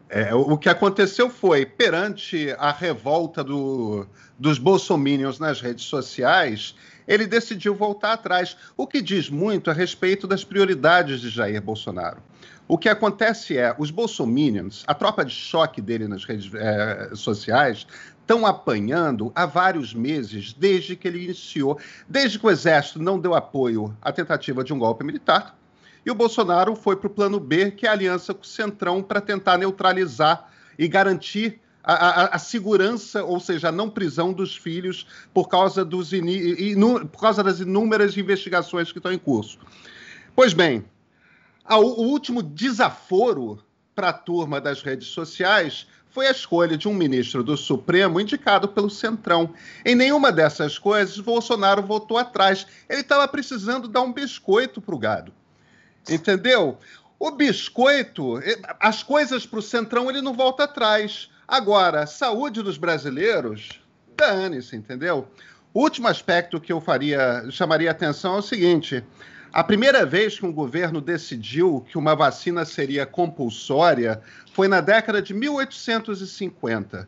É, 0.09 0.33
o 0.33 0.57
que 0.57 0.69
aconteceu 0.69 1.29
foi, 1.29 1.65
perante 1.65 2.55
a 2.59 2.71
revolta 2.71 3.43
do, 3.43 4.05
dos 4.37 4.59
bolsominions 4.59 5.39
nas 5.39 5.59
redes 5.59 5.85
sociais, 5.85 6.75
ele 7.07 7.25
decidiu 7.25 7.73
voltar 7.73 8.13
atrás, 8.13 8.55
o 8.77 8.85
que 8.85 9.01
diz 9.01 9.29
muito 9.29 9.69
a 9.69 9.73
respeito 9.73 10.27
das 10.27 10.43
prioridades 10.43 11.21
de 11.21 11.29
Jair 11.29 11.61
Bolsonaro. 11.61 12.21
O 12.67 12.77
que 12.77 12.89
acontece 12.89 13.57
é, 13.57 13.75
os 13.77 13.91
bolsominions, 13.91 14.83
a 14.87 14.93
tropa 14.93 15.23
de 15.23 15.33
choque 15.33 15.81
dele 15.81 16.07
nas 16.07 16.23
redes 16.23 16.51
é, 16.53 17.11
sociais, 17.13 17.85
estão 18.21 18.45
apanhando 18.45 19.31
há 19.35 19.45
vários 19.45 19.93
meses, 19.93 20.51
desde 20.51 20.95
que 20.95 21.07
ele 21.07 21.25
iniciou, 21.25 21.79
desde 22.09 22.39
que 22.39 22.45
o 22.45 22.49
Exército 22.49 22.99
não 22.99 23.19
deu 23.19 23.35
apoio 23.35 23.95
à 24.01 24.11
tentativa 24.11 24.63
de 24.63 24.73
um 24.73 24.79
golpe 24.79 25.03
militar, 25.03 25.55
e 26.05 26.11
o 26.11 26.15
Bolsonaro 26.15 26.75
foi 26.75 26.95
para 26.95 27.07
o 27.07 27.09
plano 27.09 27.39
B, 27.39 27.71
que 27.71 27.87
é 27.87 27.89
a 27.89 27.93
aliança 27.93 28.33
com 28.33 28.43
o 28.43 28.47
Centrão, 28.47 29.01
para 29.01 29.19
tentar 29.19 29.57
neutralizar 29.57 30.49
e 30.77 30.87
garantir 30.87 31.59
a, 31.83 31.93
a, 31.93 32.25
a, 32.35 32.39
segurança, 32.39 33.23
ou 33.23 33.39
seja, 33.39 33.69
a 33.69 33.71
não 33.71 33.89
prisão 33.89 34.33
dos 34.33 34.55
filhos 34.55 35.07
por 35.33 35.47
causa, 35.47 35.85
dos 35.85 36.11
por 37.11 37.21
causa 37.21 37.43
das 37.43 37.59
inúmeras 37.59 38.17
investigações 38.17 38.91
que 38.91 38.99
estão 38.99 39.11
em 39.11 39.19
curso. 39.19 39.59
Pois 40.35 40.53
bem, 40.53 40.85
o 41.69 42.03
último 42.03 42.43
desaforo 42.43 43.59
para 43.95 44.09
a 44.09 44.13
turma 44.13 44.59
das 44.59 44.81
redes 44.81 45.07
sociais 45.07 45.87
foi 46.09 46.27
a 46.27 46.31
escolha 46.31 46.77
de 46.77 46.87
um 46.87 46.93
ministro 46.93 47.43
do 47.43 47.57
Supremo 47.57 48.19
indicado 48.19 48.69
pelo 48.69 48.89
Centrão. 48.89 49.53
Em 49.83 49.95
nenhuma 49.95 50.31
dessas 50.31 50.79
coisas, 50.79 51.19
Bolsonaro 51.19 51.81
voltou 51.81 52.17
atrás. 52.17 52.65
Ele 52.89 53.01
estava 53.01 53.27
precisando 53.27 53.87
dar 53.87 54.01
um 54.01 54.13
biscoito 54.13 54.81
para 54.81 54.95
o 54.95 54.99
gado. 54.99 55.33
Entendeu? 56.09 56.77
O 57.17 57.31
biscoito, 57.31 58.39
as 58.79 59.01
coisas 59.01 59.45
para 59.45 59.59
o 59.59 59.61
Centrão, 59.61 60.09
ele 60.09 60.21
não 60.21 60.33
volta 60.33 60.65
atrás. 60.65 61.29
Agora, 61.47 62.05
saúde 62.05 62.61
dos 62.61 62.77
brasileiros, 62.77 63.81
dane-se, 64.17 64.75
entendeu? 64.75 65.27
O 65.73 65.81
último 65.81 66.07
aspecto 66.07 66.59
que 66.59 66.71
eu 66.71 66.81
faria, 66.81 67.45
chamaria 67.49 67.91
atenção 67.91 68.35
é 68.35 68.39
o 68.39 68.41
seguinte: 68.41 69.03
a 69.53 69.63
primeira 69.63 70.05
vez 70.05 70.37
que 70.37 70.45
um 70.45 70.51
governo 70.51 70.99
decidiu 70.99 71.85
que 71.89 71.97
uma 71.97 72.15
vacina 72.15 72.65
seria 72.65 73.05
compulsória 73.05 74.21
foi 74.53 74.67
na 74.67 74.81
década 74.81 75.21
de 75.21 75.33
1850. 75.33 77.07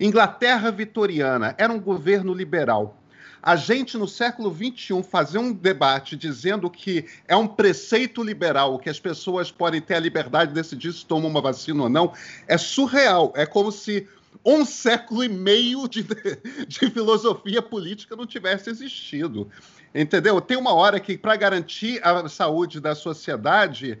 Inglaterra 0.00 0.70
vitoriana 0.70 1.54
era 1.58 1.72
um 1.72 1.78
governo 1.78 2.32
liberal 2.32 3.01
a 3.42 3.56
gente, 3.56 3.98
no 3.98 4.06
século 4.06 4.54
XXI, 4.54 5.02
fazer 5.02 5.38
um 5.38 5.52
debate 5.52 6.16
dizendo 6.16 6.70
que 6.70 7.06
é 7.26 7.34
um 7.34 7.48
preceito 7.48 8.22
liberal, 8.22 8.78
que 8.78 8.88
as 8.88 9.00
pessoas 9.00 9.50
podem 9.50 9.80
ter 9.80 9.94
a 9.94 10.00
liberdade 10.00 10.50
de 10.50 10.54
decidir 10.54 10.92
se 10.92 11.04
tomam 11.04 11.28
uma 11.28 11.40
vacina 11.40 11.82
ou 11.82 11.88
não, 11.88 12.12
é 12.46 12.56
surreal. 12.56 13.32
É 13.34 13.44
como 13.44 13.72
se 13.72 14.06
um 14.44 14.64
século 14.64 15.24
e 15.24 15.28
meio 15.28 15.88
de, 15.88 16.06
de 16.68 16.90
filosofia 16.90 17.60
política 17.60 18.14
não 18.14 18.26
tivesse 18.26 18.70
existido. 18.70 19.50
Entendeu? 19.92 20.40
Tem 20.40 20.56
uma 20.56 20.72
hora 20.72 21.00
que, 21.00 21.18
para 21.18 21.34
garantir 21.34 22.00
a 22.06 22.28
saúde 22.28 22.80
da 22.80 22.94
sociedade, 22.94 23.98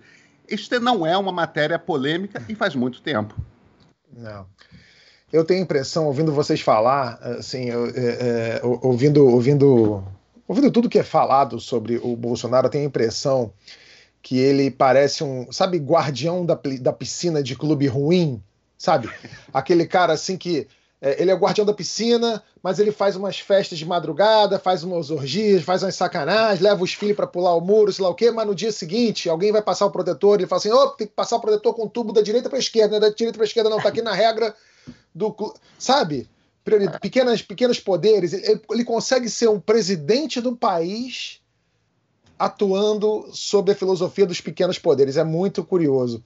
isto 0.48 0.78
não 0.78 1.04
é 1.04 1.16
uma 1.18 1.32
matéria 1.32 1.80
polêmica 1.80 2.42
e 2.48 2.54
faz 2.54 2.76
muito 2.76 3.02
tempo. 3.02 3.34
Não 4.12 4.46
eu 5.32 5.44
tenho 5.44 5.60
a 5.60 5.62
impressão, 5.62 6.06
ouvindo 6.06 6.30
vocês 6.30 6.60
falar, 6.60 7.18
assim, 7.38 7.70
eu, 7.70 7.86
é, 7.86 7.90
é, 7.90 8.60
ouvindo, 8.62 9.26
ouvindo, 9.26 10.04
ouvindo 10.46 10.70
tudo 10.70 10.90
que 10.90 10.98
é 10.98 11.02
falado 11.02 11.58
sobre 11.58 11.96
o 11.96 12.14
Bolsonaro, 12.14 12.66
eu 12.66 12.70
tenho 12.70 12.84
a 12.84 12.88
impressão 12.88 13.50
que 14.22 14.38
ele 14.38 14.70
parece 14.70 15.24
um, 15.24 15.50
sabe, 15.50 15.78
guardião 15.78 16.44
da, 16.44 16.58
da 16.80 16.92
piscina 16.92 17.42
de 17.42 17.56
clube 17.56 17.86
ruim, 17.86 18.42
sabe? 18.76 19.10
Aquele 19.52 19.86
cara 19.86 20.12
assim 20.12 20.36
que 20.36 20.68
é, 21.00 21.20
ele 21.20 21.30
é 21.30 21.34
o 21.34 21.38
guardião 21.38 21.66
da 21.66 21.72
piscina, 21.72 22.40
mas 22.62 22.78
ele 22.78 22.92
faz 22.92 23.16
umas 23.16 23.40
festas 23.40 23.78
de 23.78 23.86
madrugada, 23.86 24.58
faz 24.58 24.84
umas 24.84 25.10
orgias, 25.10 25.64
faz 25.64 25.82
umas 25.82 25.96
sacanagens, 25.96 26.60
leva 26.60 26.84
os 26.84 26.92
filhos 26.92 27.16
para 27.16 27.26
pular 27.26 27.56
o 27.56 27.60
muro, 27.60 27.90
sei 27.90 28.04
lá 28.04 28.10
o 28.10 28.14
quê, 28.14 28.30
mas 28.30 28.46
no 28.46 28.54
dia 28.54 28.70
seguinte 28.70 29.30
alguém 29.30 29.50
vai 29.50 29.62
passar 29.62 29.86
o 29.86 29.90
protetor, 29.90 30.38
ele 30.38 30.46
fala 30.46 30.60
assim: 30.60 30.70
"Oh, 30.70 30.88
tem 30.90 31.06
que 31.06 31.14
passar 31.14 31.36
o 31.36 31.40
protetor 31.40 31.74
com 31.74 31.86
o 31.86 31.88
tubo 31.88 32.12
da 32.12 32.20
direita 32.20 32.48
para 32.48 32.58
esquerda, 32.58 33.00
né? 33.00 33.00
da 33.00 33.08
direita 33.08 33.38
para 33.38 33.46
esquerda 33.46 33.70
não, 33.70 33.80
tá 33.80 33.88
aqui 33.88 34.02
na 34.02 34.12
regra 34.12 34.54
do 35.14 35.34
sabe? 35.78 36.28
Pequenas, 37.00 37.42
pequenos 37.42 37.80
poderes. 37.80 38.32
Ele, 38.32 38.60
ele 38.70 38.84
consegue 38.84 39.28
ser 39.28 39.48
um 39.48 39.58
presidente 39.58 40.40
do 40.40 40.56
país 40.56 41.40
atuando 42.38 43.28
sob 43.32 43.70
a 43.70 43.74
filosofia 43.74 44.26
dos 44.26 44.40
pequenos 44.40 44.78
poderes. 44.78 45.16
É 45.16 45.24
muito 45.24 45.62
curioso. 45.64 46.22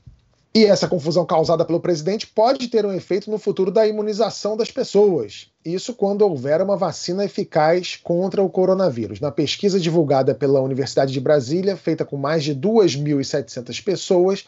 E 0.57 0.64
essa 0.64 0.88
confusão 0.88 1.26
causada 1.26 1.66
pelo 1.66 1.78
presidente 1.78 2.26
pode 2.26 2.69
ter 2.69 2.87
um 2.87 2.93
efeito 2.95 3.31
no 3.31 3.37
futuro 3.37 3.71
da 3.71 3.87
imunização 3.87 4.57
das 4.57 4.71
pessoas. 4.71 5.49
Isso 5.62 5.93
quando 5.93 6.23
houver 6.23 6.62
uma 6.62 6.78
vacina 6.78 7.26
eficaz 7.26 8.00
contra 8.02 8.43
o 8.43 8.49
coronavírus. 8.49 9.21
Na 9.21 9.31
pesquisa 9.31 9.78
divulgada 9.78 10.35
pela 10.35 10.62
Universidade 10.62 11.12
de 11.12 11.21
Brasília, 11.21 11.76
feita 11.76 12.07
com 12.07 12.16
mais 12.16 12.43
de 12.43 12.55
2.700 12.55 13.85
pessoas, 13.85 14.47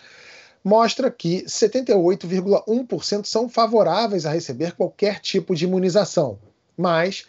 mostra 0.63 1.11
que 1.11 1.45
78,1% 1.45 3.25
são 3.27 3.49
favoráveis 3.49 4.27
a 4.27 4.33
receber 4.33 4.73
qualquer 4.73 5.21
tipo 5.21 5.55
de 5.55 5.65
imunização. 5.65 6.39
Mas, 6.77 7.25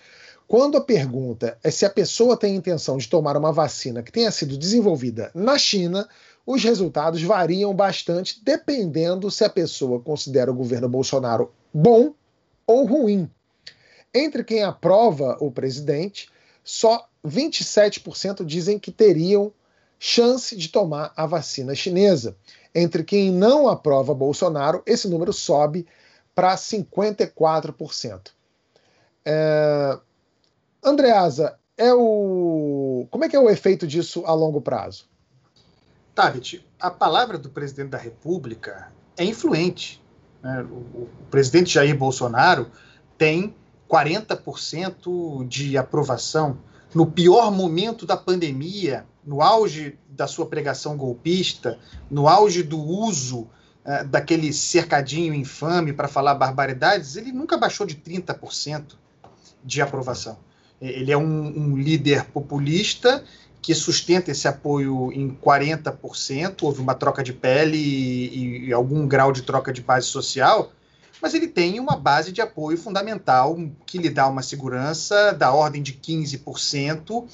quando 0.47 0.77
a 0.77 0.81
pergunta 0.81 1.57
é 1.63 1.71
se 1.71 1.85
a 1.85 1.89
pessoa 1.89 2.37
tem 2.37 2.55
intenção 2.55 2.97
de 2.97 3.07
tomar 3.07 3.37
uma 3.37 3.51
vacina 3.51 4.01
que 4.01 4.11
tenha 4.11 4.31
sido 4.31 4.57
desenvolvida 4.57 5.31
na 5.33 5.57
China, 5.57 6.07
os 6.45 6.63
resultados 6.63 7.21
variam 7.21 7.73
bastante 7.73 8.43
dependendo 8.43 9.29
se 9.29 9.43
a 9.43 9.49
pessoa 9.49 9.99
considera 9.99 10.49
o 10.49 10.55
governo 10.55 10.89
Bolsonaro 10.89 11.51
bom 11.73 12.13
ou 12.65 12.85
ruim. 12.85 13.29
Entre 14.13 14.43
quem 14.43 14.63
aprova 14.63 15.37
o 15.39 15.51
presidente, 15.51 16.29
só 16.63 17.07
27% 17.25 18.43
dizem 18.43 18.79
que 18.79 18.91
teriam 18.91 19.53
chance 19.99 20.55
de 20.55 20.69
tomar 20.69 21.11
a 21.15 21.25
vacina 21.27 21.75
chinesa. 21.75 22.35
Entre 22.73 23.03
quem 23.03 23.31
não 23.31 23.67
aprova 23.67 24.13
Bolsonaro, 24.13 24.81
esse 24.85 25.07
número 25.07 25.33
sobe 25.33 25.87
para 26.35 26.55
54%. 26.55 28.31
É... 29.25 29.99
Andreasa, 30.83 31.57
é 31.77 31.93
o... 31.93 33.07
como 33.09 33.25
é 33.25 33.29
que 33.29 33.35
é 33.35 33.39
o 33.39 33.49
efeito 33.49 33.85
disso 33.87 34.23
a 34.25 34.33
longo 34.33 34.61
prazo? 34.61 35.05
Tabit, 36.15 36.65
a 36.79 36.89
palavra 36.91 37.37
do 37.37 37.49
presidente 37.49 37.89
da 37.89 37.97
República 37.97 38.91
é 39.17 39.23
influente. 39.23 40.01
Né? 40.41 40.61
O, 40.63 41.03
o 41.03 41.09
presidente 41.29 41.73
Jair 41.73 41.97
Bolsonaro 41.97 42.69
tem 43.17 43.55
40% 43.89 45.47
de 45.47 45.77
aprovação. 45.77 46.57
No 46.93 47.05
pior 47.05 47.51
momento 47.51 48.05
da 48.05 48.15
pandemia, 48.15 49.05
no 49.29 49.43
auge 49.43 49.95
da 50.09 50.25
sua 50.25 50.47
pregação 50.47 50.97
golpista, 50.97 51.77
no 52.09 52.27
auge 52.27 52.63
do 52.63 52.79
uso 52.79 53.41
uh, 53.85 54.03
daquele 54.07 54.51
cercadinho 54.51 55.35
infame 55.35 55.93
para 55.93 56.07
falar 56.07 56.33
barbaridades, 56.33 57.15
ele 57.15 57.31
nunca 57.31 57.55
baixou 57.55 57.85
de 57.85 57.93
30% 57.93 58.95
de 59.63 59.83
aprovação. 59.83 60.35
Ele 60.81 61.11
é 61.11 61.17
um, 61.17 61.45
um, 61.45 61.77
líder 61.77 62.25
populista 62.25 63.23
que 63.61 63.75
sustenta 63.75 64.31
esse 64.31 64.47
apoio 64.47 65.11
em 65.11 65.29
40%, 65.29 66.63
houve 66.63 66.81
uma 66.81 66.95
troca 66.95 67.21
de 67.21 67.31
pele 67.31 67.77
e, 67.77 68.65
e 68.65 68.73
algum 68.73 69.07
grau 69.07 69.31
de 69.31 69.43
troca 69.43 69.71
de 69.71 69.81
base 69.81 70.07
social, 70.07 70.71
mas 71.21 71.35
ele 71.35 71.47
tem 71.47 71.79
uma 71.79 71.95
base 71.95 72.31
de 72.31 72.41
apoio 72.41 72.79
fundamental 72.79 73.55
que 73.85 73.99
lhe 73.99 74.09
dá 74.09 74.27
uma 74.27 74.41
segurança 74.41 75.33
da 75.33 75.53
ordem 75.53 75.83
de 75.83 75.93
15%, 75.93 77.27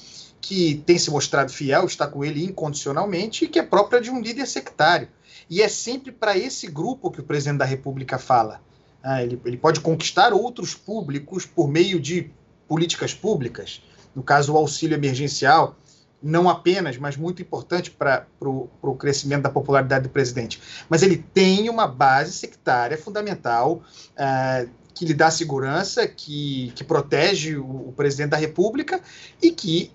que 0.46 0.80
tem 0.86 0.96
se 0.96 1.10
mostrado 1.10 1.50
fiel, 1.50 1.86
está 1.86 2.06
com 2.06 2.24
ele 2.24 2.44
incondicionalmente 2.44 3.44
e 3.44 3.48
que 3.48 3.58
é 3.58 3.64
própria 3.64 4.00
de 4.00 4.12
um 4.12 4.20
líder 4.20 4.46
sectário. 4.46 5.08
E 5.50 5.60
é 5.60 5.66
sempre 5.66 6.12
para 6.12 6.38
esse 6.38 6.68
grupo 6.68 7.10
que 7.10 7.18
o 7.18 7.24
presidente 7.24 7.58
da 7.58 7.64
República 7.64 8.16
fala. 8.16 8.60
Ah, 9.02 9.20
ele, 9.24 9.40
ele 9.44 9.56
pode 9.56 9.80
conquistar 9.80 10.32
outros 10.32 10.72
públicos 10.72 11.44
por 11.44 11.66
meio 11.66 11.98
de 11.98 12.30
políticas 12.68 13.12
públicas, 13.12 13.82
no 14.14 14.22
caso, 14.22 14.54
o 14.54 14.56
auxílio 14.56 14.94
emergencial, 14.94 15.74
não 16.22 16.48
apenas, 16.48 16.96
mas 16.96 17.16
muito 17.16 17.42
importante 17.42 17.90
para 17.90 18.24
o 18.40 18.94
crescimento 18.96 19.42
da 19.42 19.50
popularidade 19.50 20.04
do 20.04 20.10
presidente. 20.10 20.62
Mas 20.88 21.02
ele 21.02 21.16
tem 21.34 21.68
uma 21.68 21.88
base 21.88 22.30
sectária 22.32 22.96
fundamental 22.96 23.82
uh, 24.12 24.70
que 24.94 25.04
lhe 25.04 25.12
dá 25.12 25.28
segurança, 25.28 26.06
que, 26.06 26.72
que 26.76 26.84
protege 26.84 27.56
o, 27.56 27.88
o 27.88 27.92
presidente 27.96 28.30
da 28.30 28.36
República 28.36 29.00
e 29.42 29.50
que 29.50 29.90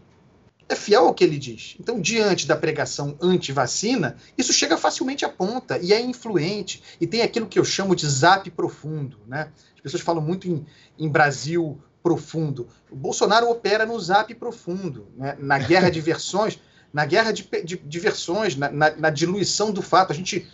é 0.74 0.76
fiel 0.76 1.08
ao 1.08 1.14
que 1.14 1.24
ele 1.24 1.38
diz. 1.38 1.76
Então, 1.80 2.00
diante 2.00 2.48
da 2.48 2.56
pregação 2.56 3.18
anti-vacina, 3.22 4.18
isso 4.38 4.54
chega 4.54 4.78
facilmente 4.78 5.26
à 5.26 5.30
ponta 5.30 5.78
e 5.78 5.94
é 5.94 6.00
influente. 6.00 6.82
E 7.00 7.08
tem 7.08 7.22
aquilo 7.22 7.48
que 7.48 7.60
eu 7.60 7.66
chamo 7.66 7.96
de 7.96 8.08
zap 8.08 8.50
profundo. 8.52 9.18
Né? 9.28 9.52
As 9.76 9.82
pessoas 9.82 10.04
falam 10.04 10.22
muito 10.22 10.48
em, 10.48 10.66
em 10.98 11.10
Brasil 11.10 11.82
profundo. 12.04 12.68
O 12.90 12.96
Bolsonaro 12.96 13.50
opera 13.50 13.86
no 13.86 14.00
zap 14.00 14.34
profundo, 14.36 15.08
né? 15.16 15.36
na 15.40 15.60
guerra 15.60 15.90
de 15.90 16.02
versões, 16.02 16.60
na 16.92 17.06
guerra 17.06 17.32
de, 17.32 17.48
de, 17.64 17.78
de 17.78 18.00
versões, 18.00 18.56
na, 18.56 18.70
na, 18.70 18.96
na, 18.96 19.10
diluição 19.10 19.72
do 19.72 19.82
fato. 19.82 20.12
A 20.12 20.16
gente, 20.16 20.48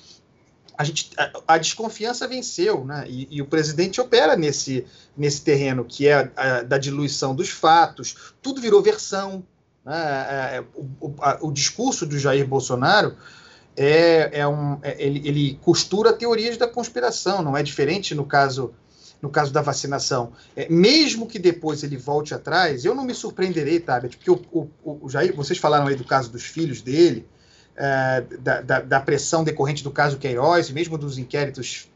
a, 0.78 0.84
gente, 0.84 1.12
a, 1.18 1.32
a 1.48 1.58
desconfiança 1.58 2.28
venceu, 2.28 2.86
né? 2.86 3.06
E, 3.08 3.28
e, 3.32 3.42
o 3.42 3.46
presidente 3.46 4.00
opera 4.00 4.36
nesse, 4.36 4.86
nesse 5.16 5.42
terreno 5.42 5.84
que 5.84 6.08
é 6.08 6.32
a, 6.36 6.62
da 6.62 6.78
diluição 6.78 7.34
dos 7.34 7.50
fatos. 7.50 8.34
Tudo 8.42 8.62
virou 8.62 8.82
versão. 8.82 9.44
Né? 9.88 10.28
É, 10.30 10.58
é 10.58 10.64
o, 10.76 11.48
o, 11.48 11.52
discurso 11.52 12.06
do 12.06 12.20
Jair 12.20 12.46
Bolsonaro 12.46 13.16
é, 13.76 14.42
é 14.42 14.48
um, 14.48 14.78
é, 14.82 15.02
ele, 15.02 15.26
ele 15.26 15.60
costura 15.64 16.12
teorias 16.12 16.58
da 16.58 16.68
conspiração. 16.68 17.42
Não 17.42 17.56
é 17.56 17.64
diferente 17.64 18.14
no 18.14 18.26
caso 18.26 18.74
no 19.20 19.32
caso 19.32 19.52
da 19.52 19.64
vacinação, 19.64 20.32
é, 20.56 20.70
mesmo 20.70 21.26
que 21.26 21.40
depois 21.40 21.82
ele 21.82 21.98
volte 21.98 22.36
atrás, 22.36 22.86
eu 22.86 22.94
não 22.94 23.04
me 23.04 23.16
surpreenderei, 23.16 23.80
Tabet, 23.80 24.16
porque 24.16 24.30
o, 24.30 24.70
o, 24.86 25.10
Jair, 25.10 25.36
vocês 25.36 25.58
falaram 25.58 25.88
aí 25.88 25.96
do 25.96 26.04
caso 26.04 26.32
dos 26.32 26.44
filhos 26.44 26.84
dele, 26.84 27.28
é, 27.76 28.24
da, 28.40 28.62
da, 28.62 28.80
da, 28.82 29.00
pressão 29.00 29.44
decorrente 29.44 29.84
do 29.84 29.90
caso 29.90 30.20
Queiroz, 30.20 30.70
mesmo 30.70 31.00
dos 31.00 31.18
inquéritos 31.18 31.90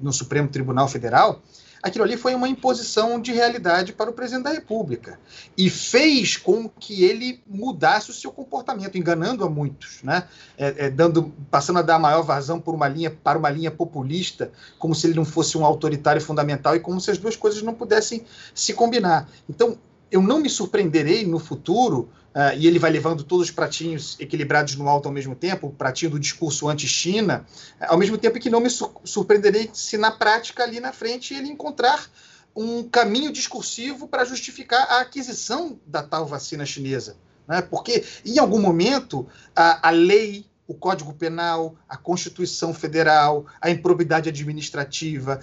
no 0.00 0.12
Supremo 0.12 0.46
Tribunal 0.46 0.86
Federal, 0.86 1.42
aquilo 1.82 2.04
ali 2.04 2.16
foi 2.16 2.34
uma 2.34 2.48
imposição 2.48 3.20
de 3.20 3.32
realidade 3.32 3.92
para 3.92 4.10
o 4.10 4.12
presidente 4.12 4.44
da 4.44 4.52
República 4.52 5.18
e 5.56 5.70
fez 5.70 6.36
com 6.36 6.68
que 6.68 7.04
ele 7.04 7.42
mudasse 7.46 8.10
o 8.10 8.14
seu 8.14 8.32
comportamento, 8.32 8.98
enganando 8.98 9.44
a 9.44 9.50
muitos, 9.50 10.02
né? 10.02 10.24
É, 10.56 10.86
é, 10.86 10.90
dando, 10.90 11.32
passando 11.50 11.78
a 11.78 11.82
dar 11.82 11.98
maior 11.98 12.22
vazão 12.22 12.60
por 12.60 12.74
uma 12.74 12.88
linha 12.88 13.10
para 13.10 13.38
uma 13.38 13.50
linha 13.50 13.70
populista, 13.70 14.50
como 14.78 14.94
se 14.94 15.06
ele 15.06 15.14
não 15.14 15.24
fosse 15.24 15.56
um 15.56 15.64
autoritário 15.64 16.20
fundamental 16.20 16.74
e 16.74 16.80
como 16.80 17.00
se 17.00 17.10
as 17.10 17.18
duas 17.18 17.36
coisas 17.36 17.62
não 17.62 17.74
pudessem 17.74 18.24
se 18.54 18.72
combinar. 18.74 19.28
Então, 19.48 19.78
eu 20.10 20.22
não 20.22 20.40
me 20.40 20.48
surpreenderei 20.48 21.26
no 21.26 21.38
futuro, 21.38 22.10
uh, 22.34 22.56
e 22.56 22.66
ele 22.66 22.78
vai 22.78 22.90
levando 22.90 23.24
todos 23.24 23.46
os 23.46 23.50
pratinhos 23.50 24.16
equilibrados 24.18 24.74
no 24.76 24.88
alto 24.88 25.06
ao 25.06 25.12
mesmo 25.12 25.34
tempo, 25.34 25.66
o 25.66 25.72
pratinho 25.72 26.12
do 26.12 26.18
discurso 26.18 26.68
anti-China, 26.68 27.46
uh, 27.80 27.84
ao 27.88 27.98
mesmo 27.98 28.16
tempo 28.16 28.38
que 28.38 28.50
não 28.50 28.60
me 28.60 28.70
sur 28.70 28.90
surpreenderei 29.04 29.70
se 29.72 29.96
na 29.96 30.10
prática 30.10 30.62
ali 30.62 30.80
na 30.80 30.92
frente 30.92 31.34
ele 31.34 31.48
encontrar 31.48 32.10
um 32.56 32.82
caminho 32.82 33.32
discursivo 33.32 34.08
para 34.08 34.24
justificar 34.24 34.82
a 34.90 35.00
aquisição 35.00 35.78
da 35.86 36.02
tal 36.02 36.26
vacina 36.26 36.66
chinesa. 36.66 37.16
Né? 37.46 37.62
Porque, 37.62 38.04
em 38.24 38.38
algum 38.38 38.60
momento, 38.60 39.26
a, 39.54 39.88
a 39.88 39.90
lei 39.90 40.44
o 40.68 40.74
Código 40.74 41.14
Penal, 41.14 41.76
a 41.88 41.96
Constituição 41.96 42.74
Federal, 42.74 43.46
a 43.58 43.70
improbidade 43.70 44.28
administrativa, 44.28 45.40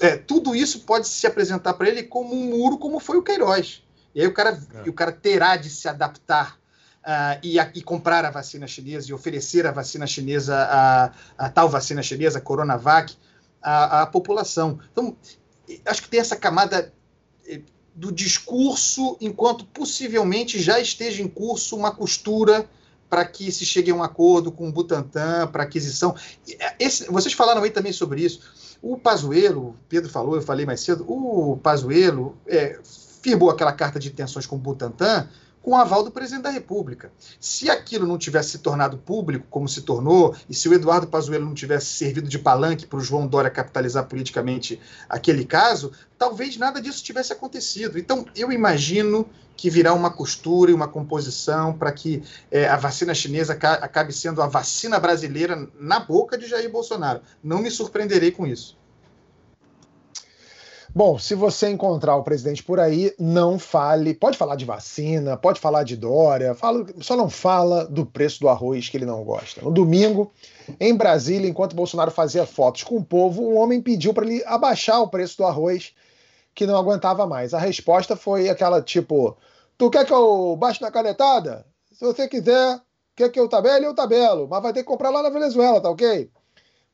é, 0.00 0.16
tudo 0.16 0.54
isso 0.54 0.80
pode 0.80 1.08
se 1.08 1.26
apresentar 1.26 1.74
para 1.74 1.88
ele 1.88 2.04
como 2.04 2.32
um 2.34 2.56
muro, 2.56 2.78
como 2.78 3.00
foi 3.00 3.16
o 3.16 3.22
Queiroz. 3.22 3.82
E 4.14 4.20
aí 4.20 4.26
o 4.26 4.34
cara, 4.34 4.58
é. 4.74 4.88
o 4.88 4.92
cara 4.92 5.12
terá 5.12 5.56
de 5.56 5.70
se 5.70 5.88
adaptar 5.88 6.58
uh, 7.04 7.38
e, 7.42 7.58
a, 7.58 7.70
e, 7.74 7.82
comprar 7.82 8.24
a 8.24 8.30
vacina 8.30 8.66
chinesa 8.66 9.10
e 9.10 9.12
oferecer 9.12 9.66
a 9.66 9.72
vacina 9.72 10.06
chinesa, 10.06 10.56
a, 10.56 11.12
a 11.38 11.48
tal 11.50 11.68
vacina 11.68 12.02
chinesa, 12.02 12.38
a 12.38 12.42
Coronavac, 12.42 13.16
à, 13.62 14.06
população. 14.06 14.78
Então, 14.90 15.16
acho 15.86 16.02
que 16.02 16.08
tem 16.08 16.20
essa 16.20 16.36
camada 16.36 16.92
do 17.94 18.10
discurso, 18.10 19.16
enquanto 19.20 19.64
possivelmente 19.66 20.58
já 20.58 20.80
esteja 20.80 21.22
em 21.22 21.28
curso 21.28 21.76
uma 21.76 21.90
costura 21.90 22.68
para 23.10 23.24
que 23.24 23.50
se 23.50 23.66
chegue 23.66 23.90
a 23.90 23.94
um 23.94 24.02
acordo 24.02 24.52
com 24.52 24.68
o 24.68 24.72
Butantan 24.72 25.48
para 25.48 25.64
aquisição. 25.64 26.14
Eh, 26.48 26.74
esse, 26.78 27.10
vocês 27.10 27.34
falaram 27.34 27.62
aí 27.62 27.70
também 27.70 27.92
sobre 27.92 28.22
isso. 28.22 28.40
O 28.80 28.96
Pazuello, 28.96 29.70
o 29.70 29.76
Pedro 29.88 30.08
falou, 30.08 30.36
eu 30.36 30.42
falei 30.42 30.64
mais 30.64 30.80
cedo, 30.80 31.04
o 31.06 31.58
Pazuello 31.58 32.38
é, 32.46 32.78
firmou 33.22 33.50
aquela 33.50 33.72
carta 33.72 33.98
de 33.98 34.08
intenções 34.08 34.46
com 34.46 34.56
o 34.56 34.58
Butantan 34.58 35.28
com 35.62 35.72
o 35.72 35.76
aval 35.76 36.02
do 36.02 36.10
presidente 36.10 36.44
da 36.44 36.50
República. 36.50 37.12
Se 37.38 37.70
aquilo 37.70 38.06
não 38.06 38.18
tivesse 38.18 38.50
se 38.50 38.58
tornado 38.58 38.96
público, 38.96 39.46
como 39.50 39.68
se 39.68 39.82
tornou, 39.82 40.34
e 40.48 40.54
se 40.54 40.68
o 40.68 40.74
Eduardo 40.74 41.06
Pazuello 41.06 41.44
não 41.44 41.54
tivesse 41.54 41.86
servido 41.86 42.28
de 42.28 42.38
palanque 42.38 42.86
para 42.86 42.98
o 42.98 43.02
João 43.02 43.26
Dória 43.26 43.50
capitalizar 43.50 44.06
politicamente 44.06 44.80
aquele 45.08 45.44
caso, 45.44 45.92
talvez 46.18 46.56
nada 46.56 46.80
disso 46.80 47.04
tivesse 47.04 47.32
acontecido. 47.32 47.98
Então, 47.98 48.24
eu 48.34 48.50
imagino 48.50 49.28
que 49.56 49.68
virá 49.68 49.92
uma 49.92 50.10
costura 50.10 50.70
e 50.70 50.74
uma 50.74 50.88
composição 50.88 51.74
para 51.76 51.92
que 51.92 52.22
é, 52.50 52.66
a 52.66 52.76
vacina 52.76 53.12
chinesa 53.12 53.52
acabe 53.52 54.10
sendo 54.10 54.40
a 54.40 54.46
vacina 54.46 54.98
brasileira 54.98 55.68
na 55.78 56.00
boca 56.00 56.38
de 56.38 56.46
Jair 56.46 56.70
Bolsonaro. 56.70 57.20
Não 57.44 57.60
me 57.60 57.70
surpreenderei 57.70 58.30
com 58.30 58.46
isso. 58.46 58.79
Bom, 60.92 61.16
se 61.18 61.36
você 61.36 61.70
encontrar 61.70 62.16
o 62.16 62.24
presidente 62.24 62.64
por 62.64 62.80
aí, 62.80 63.14
não 63.16 63.60
fale. 63.60 64.12
Pode 64.12 64.36
falar 64.36 64.56
de 64.56 64.64
vacina, 64.64 65.36
pode 65.36 65.60
falar 65.60 65.84
de 65.84 65.96
Dória, 65.96 66.52
fala, 66.52 66.84
só 67.00 67.16
não 67.16 67.30
fala 67.30 67.84
do 67.86 68.04
preço 68.04 68.40
do 68.40 68.48
arroz 68.48 68.88
que 68.88 68.96
ele 68.96 69.06
não 69.06 69.22
gosta. 69.22 69.62
No 69.62 69.70
domingo, 69.70 70.32
em 70.80 70.92
Brasília, 70.92 71.48
enquanto 71.48 71.76
Bolsonaro 71.76 72.10
fazia 72.10 72.44
fotos 72.44 72.82
com 72.82 72.96
o 72.96 73.04
povo, 73.04 73.42
um 73.42 73.56
homem 73.56 73.80
pediu 73.80 74.12
para 74.12 74.26
ele 74.26 74.42
abaixar 74.44 75.00
o 75.00 75.08
preço 75.08 75.38
do 75.38 75.44
arroz 75.44 75.94
que 76.54 76.66
não 76.66 76.76
aguentava 76.76 77.24
mais. 77.24 77.54
A 77.54 77.58
resposta 77.58 78.16
foi 78.16 78.48
aquela 78.48 78.82
tipo: 78.82 79.36
Tu 79.78 79.88
quer 79.90 80.04
que 80.04 80.12
eu 80.12 80.56
baixe 80.56 80.82
na 80.82 80.90
canetada? 80.90 81.64
Se 81.92 82.04
você 82.04 82.26
quiser, 82.26 82.80
quer 83.14 83.28
que 83.28 83.38
eu 83.38 83.48
tabele, 83.48 83.86
eu 83.86 83.94
tabelo, 83.94 84.48
mas 84.48 84.60
vai 84.60 84.72
ter 84.72 84.80
que 84.80 84.88
comprar 84.88 85.10
lá 85.10 85.22
na 85.22 85.30
Venezuela, 85.30 85.80
tá 85.80 85.88
ok? 85.88 86.30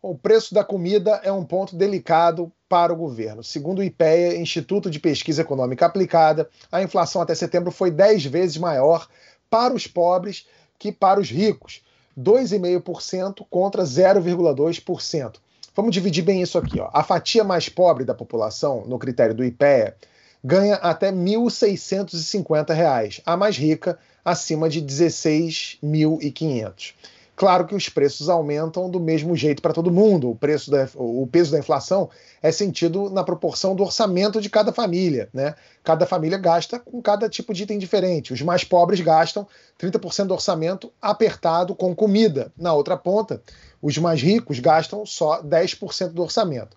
O 0.08 0.14
preço 0.14 0.54
da 0.54 0.62
comida 0.62 1.20
é 1.24 1.32
um 1.32 1.44
ponto 1.44 1.74
delicado 1.74 2.52
para 2.68 2.92
o 2.92 2.96
governo. 2.96 3.42
Segundo 3.42 3.80
o 3.80 3.82
IPEA, 3.82 4.38
Instituto 4.38 4.88
de 4.88 5.00
Pesquisa 5.00 5.42
Econômica 5.42 5.84
Aplicada, 5.84 6.48
a 6.70 6.80
inflação 6.80 7.20
até 7.20 7.34
setembro 7.34 7.72
foi 7.72 7.90
10 7.90 8.24
vezes 8.26 8.56
maior 8.56 9.08
para 9.50 9.74
os 9.74 9.88
pobres 9.88 10.46
que 10.78 10.92
para 10.92 11.18
os 11.18 11.28
ricos, 11.28 11.82
2,5% 12.16 13.44
contra 13.50 13.82
0,2%. 13.82 15.38
Vamos 15.74 15.92
dividir 15.92 16.22
bem 16.22 16.40
isso 16.40 16.56
aqui. 16.56 16.78
Ó. 16.78 16.88
A 16.92 17.02
fatia 17.02 17.42
mais 17.42 17.68
pobre 17.68 18.04
da 18.04 18.14
população, 18.14 18.84
no 18.86 19.00
critério 19.00 19.34
do 19.34 19.44
IPEA, 19.44 19.96
ganha 20.44 20.76
até 20.76 21.10
R$ 21.10 21.16
1.650, 21.16 23.22
a 23.26 23.36
mais 23.36 23.56
rica 23.56 23.98
acima 24.24 24.68
de 24.68 24.78
R$ 24.78 24.86
16.500. 24.86 26.94
Claro 27.36 27.66
que 27.66 27.74
os 27.74 27.86
preços 27.90 28.30
aumentam 28.30 28.88
do 28.88 28.98
mesmo 28.98 29.36
jeito 29.36 29.60
para 29.60 29.74
todo 29.74 29.92
mundo. 29.92 30.30
O, 30.30 30.34
preço 30.34 30.70
da, 30.70 30.88
o 30.94 31.28
peso 31.30 31.52
da 31.52 31.58
inflação 31.58 32.08
é 32.42 32.50
sentido 32.50 33.10
na 33.10 33.22
proporção 33.22 33.76
do 33.76 33.82
orçamento 33.82 34.40
de 34.40 34.48
cada 34.48 34.72
família. 34.72 35.28
Né? 35.34 35.54
Cada 35.84 36.06
família 36.06 36.38
gasta 36.38 36.78
com 36.78 37.02
cada 37.02 37.28
tipo 37.28 37.52
de 37.52 37.64
item 37.64 37.78
diferente. 37.78 38.32
Os 38.32 38.40
mais 38.40 38.64
pobres 38.64 39.02
gastam 39.02 39.46
30% 39.78 40.28
do 40.28 40.34
orçamento 40.34 40.90
apertado 41.00 41.74
com 41.74 41.94
comida. 41.94 42.50
Na 42.56 42.72
outra 42.72 42.96
ponta, 42.96 43.42
os 43.82 43.98
mais 43.98 44.22
ricos 44.22 44.58
gastam 44.58 45.04
só 45.04 45.42
10% 45.42 46.08
do 46.08 46.22
orçamento. 46.22 46.74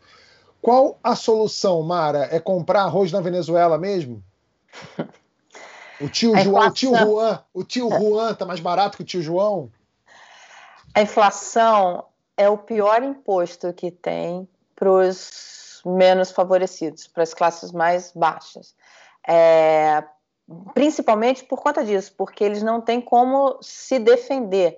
Qual 0.62 1.00
a 1.02 1.16
solução, 1.16 1.82
Mara? 1.84 2.28
É 2.32 2.38
comprar 2.38 2.82
arroz 2.82 3.14
na 3.14 3.22
Venezuela 3.22 3.78
mesmo? 3.78 4.22
O 6.02 6.08
tio, 6.08 6.34
João, 6.38 6.66
o 6.66 6.72
tio 6.72 6.96
Juan, 6.96 7.40
o 7.54 7.62
tio 7.62 7.90
Juan 7.90 8.34
tá 8.34 8.46
mais 8.46 8.62
barato 8.62 8.96
que 8.96 9.04
o 9.04 9.06
tio 9.06 9.22
João? 9.22 9.70
A 11.00 11.02
inflação 11.02 12.04
é 12.36 12.50
o 12.50 12.58
pior 12.58 13.02
imposto 13.02 13.72
que 13.72 13.90
tem 13.90 14.46
para 14.76 14.92
os 14.92 15.82
menos 15.86 16.30
favorecidos, 16.30 17.08
para 17.08 17.24
as 17.24 17.34
classes 17.34 17.72
mais 17.72 18.12
baixas. 18.12 18.76
É, 19.26 20.04
principalmente 20.74 21.46
por 21.46 21.62
conta 21.62 21.86
disso, 21.86 22.14
porque 22.18 22.44
eles 22.44 22.62
não 22.62 22.82
têm 22.82 23.00
como 23.00 23.58
se 23.62 23.98
defender 23.98 24.78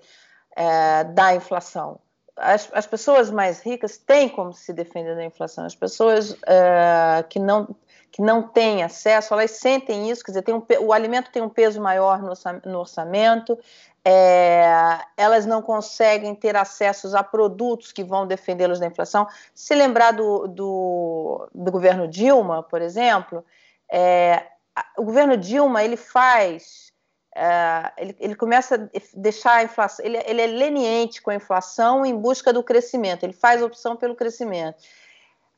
é, 0.55 1.05
da 1.05 1.33
inflação. 1.33 1.99
As, 2.37 2.69
as, 2.71 2.85
pessoas 2.85 3.31
mais 3.31 3.59
ricas 3.59 3.97
têm 3.97 4.29
como 4.29 4.53
se 4.53 4.71
defender 4.73 5.15
da 5.15 5.25
inflação. 5.25 5.65
As 5.65 5.73
pessoas 5.73 6.37
é, 6.45 7.25
que 7.27 7.39
não 7.39 7.75
que 8.11 8.21
não 8.21 8.43
têm 8.43 8.83
acesso, 8.83 9.33
elas 9.33 9.51
sentem 9.51 10.11
isso, 10.11 10.23
quer 10.23 10.31
dizer, 10.31 10.41
tem 10.41 10.53
um, 10.53 10.61
o 10.81 10.91
alimento 10.91 11.31
tem 11.31 11.41
um 11.41 11.47
peso 11.47 11.81
maior 11.81 12.21
no 12.21 12.79
orçamento, 12.79 13.57
é, 14.03 14.99
elas 15.15 15.45
não 15.45 15.61
conseguem 15.61 16.33
ter 16.33 16.55
acessos 16.55 17.13
a 17.13 17.23
produtos 17.23 17.91
que 17.91 18.03
vão 18.03 18.25
defendê-los 18.25 18.79
da 18.79 18.87
inflação. 18.87 19.27
Se 19.53 19.75
lembrar 19.75 20.11
do, 20.11 20.47
do, 20.47 21.49
do 21.53 21.71
governo 21.71 22.07
Dilma, 22.07 22.63
por 22.63 22.81
exemplo, 22.81 23.45
é, 23.91 24.47
o 24.97 25.03
governo 25.03 25.37
Dilma 25.37 25.83
ele 25.83 25.97
faz 25.97 26.91
é, 27.35 27.93
ele, 27.97 28.15
ele, 28.19 28.35
começa 28.35 28.75
a 28.75 28.99
deixar 29.13 29.57
a 29.57 29.63
inflação, 29.63 30.05
ele, 30.05 30.17
ele, 30.25 30.41
é 30.41 30.47
leniente 30.47 31.21
com 31.21 31.31
a 31.31 31.35
inflação 31.35 32.05
em 32.05 32.15
busca 32.15 32.51
do 32.51 32.61
crescimento, 32.61 33.23
ele 33.23 33.31
faz 33.31 33.61
opção 33.61 33.95
pelo 33.95 34.15
crescimento. 34.15 34.77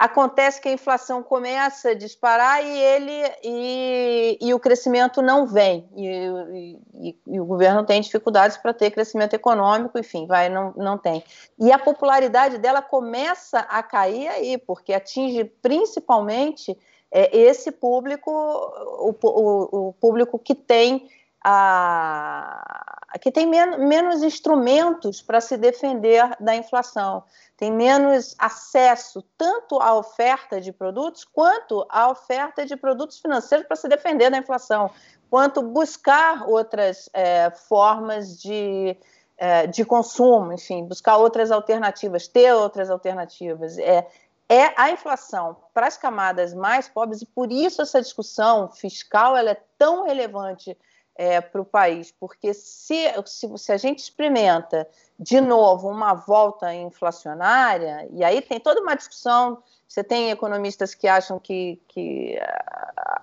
Acontece 0.04 0.60
que 0.60 0.68
a 0.68 0.74
inflação 0.74 1.24
começa 1.24 1.92
a 1.92 1.94
disparar 1.94 2.62
e 2.62 2.78
ele 2.78 3.24
e, 3.42 4.38
e 4.42 4.54
o 4.54 4.60
crescimento 4.60 5.22
não 5.22 5.48
vem, 5.48 5.88
e, 5.96 6.78
e, 6.94 7.18
e 7.26 7.40
o 7.40 7.46
governo 7.46 7.86
tem 7.86 8.02
dificuldades 8.02 8.58
para 8.58 8.74
ter 8.74 8.92
crescimento 8.92 9.34
econômico, 9.34 9.98
enfim, 9.98 10.28
vai, 10.28 10.50
não, 10.50 10.74
não 10.76 10.98
tem. 10.98 11.24
E 11.58 11.72
a 11.72 11.80
popularidade 11.80 12.58
dela 12.58 12.82
começa 12.82 13.60
a 13.60 13.82
cair 13.82 14.28
aí, 14.28 14.58
porque 14.58 14.92
atinge 14.92 15.46
principalmente 15.62 16.78
é, 17.10 17.34
esse 17.38 17.72
público, 17.72 18.30
o, 18.30 19.16
o, 19.24 19.88
o 19.88 19.94
público 19.94 20.38
que 20.38 20.54
tem 20.54 21.08
a, 21.44 23.18
que 23.22 23.32
tem 23.32 23.46
men 23.46 23.78
menos 23.78 24.24
instrumentos 24.24 25.22
para 25.22 25.42
se 25.42 25.58
defender 25.58 26.36
da 26.40 26.56
inflação, 26.56 27.24
tem 27.58 27.72
menos 27.72 28.36
acesso 28.40 29.24
tanto 29.38 29.80
à 29.80 29.94
oferta 29.96 30.62
de 30.62 30.72
produtos 30.72 31.26
quanto 31.26 31.86
à 31.90 32.10
oferta 32.10 32.66
de 32.66 32.76
produtos 32.76 33.20
financeiros 33.20 33.68
para 33.68 33.76
se 33.76 33.88
defender 33.88 34.30
da 34.30 34.38
inflação, 34.38 34.90
quanto 35.30 35.62
buscar 35.62 36.48
outras 36.48 37.10
é, 37.14 37.52
formas 37.52 38.40
de, 38.40 38.96
é, 39.38 39.68
de 39.68 39.84
consumo, 39.84 40.54
enfim, 40.54 40.86
buscar 40.86 41.18
outras 41.18 41.52
alternativas, 41.52 42.28
ter 42.28 42.54
outras 42.54 42.90
alternativas. 42.90 43.78
É, 43.78 44.08
é 44.50 44.74
a 44.76 44.92
inflação 44.92 45.58
para 45.74 45.88
as 45.88 45.98
camadas 45.98 46.54
mais 46.54 46.88
pobres 46.88 47.22
e 47.22 47.26
por 47.26 47.52
isso 47.52 47.82
essa 47.82 48.02
discussão 48.02 48.70
fiscal 48.70 49.36
ela 49.36 49.52
é 49.52 49.62
tão 49.78 50.06
relevante 50.06 50.78
é, 51.16 51.40
para 51.40 51.62
o 51.62 51.66
país, 51.66 52.12
porque 52.12 52.54
se, 52.54 53.08
se, 53.26 53.58
se, 53.58 53.72
a 53.72 53.78
gente 53.78 54.00
experimenta 54.00 54.88
de 55.20 55.40
novo 55.40 55.88
uma 55.88 56.14
volta 56.14 56.74
inflacionária, 56.74 58.08
e 58.12 58.24
aí 58.24 58.42
tem 58.42 58.60
toda 58.60 58.82
uma 58.82 58.96
discussão, 58.96 59.62
você 59.88 60.04
tem 60.04 60.32
economistas 60.32 60.96
que 60.96 61.08
acham 61.08 61.38
que, 61.38 61.80
que 61.88 62.40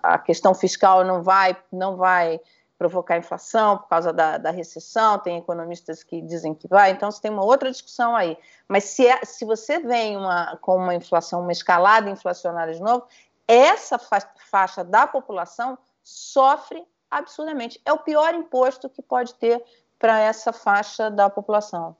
a 0.02 0.18
questão 0.18 0.54
fiscal 0.54 1.04
não 1.04 1.22
vai, 1.22 1.56
não 1.72 1.96
vai 1.96 2.40
provocar 2.78 3.18
inflação 3.18 3.76
por 3.76 3.88
causa 3.88 4.12
da, 4.12 4.38
da, 4.38 4.50
recessão, 4.50 5.18
tem 5.18 5.36
economistas 5.36 6.02
que 6.02 6.22
dizem 6.22 6.54
que 6.54 6.66
vai, 6.66 6.92
então 6.92 7.10
você 7.10 7.20
tem 7.20 7.30
uma 7.30 7.44
outra 7.44 7.70
discussão 7.70 8.16
aí. 8.16 8.38
Mas 8.66 8.84
se, 8.84 9.06
é, 9.06 9.22
se 9.24 9.44
você 9.44 9.80
vem 9.80 10.16
uma, 10.16 10.56
com 10.62 10.76
uma 10.76 10.94
inflação, 10.94 11.42
uma 11.42 11.52
escalada 11.52 12.08
inflacionária 12.08 12.72
de 12.72 12.80
novo, 12.80 13.04
essa 13.46 13.98
fa 13.98 14.22
faixa 14.50 14.82
da 14.82 15.06
população 15.06 15.76
sofre 16.02 16.82
absurdamente. 17.10 17.80
É 17.84 17.92
o 17.92 17.98
pior 17.98 18.34
imposto 18.34 18.88
que 18.88 19.02
pode 19.02 19.34
ter 19.34 19.62
para 19.98 20.18
essa 20.20 20.52
faixa 20.52 21.10
da 21.10 21.28
população. 21.28 21.96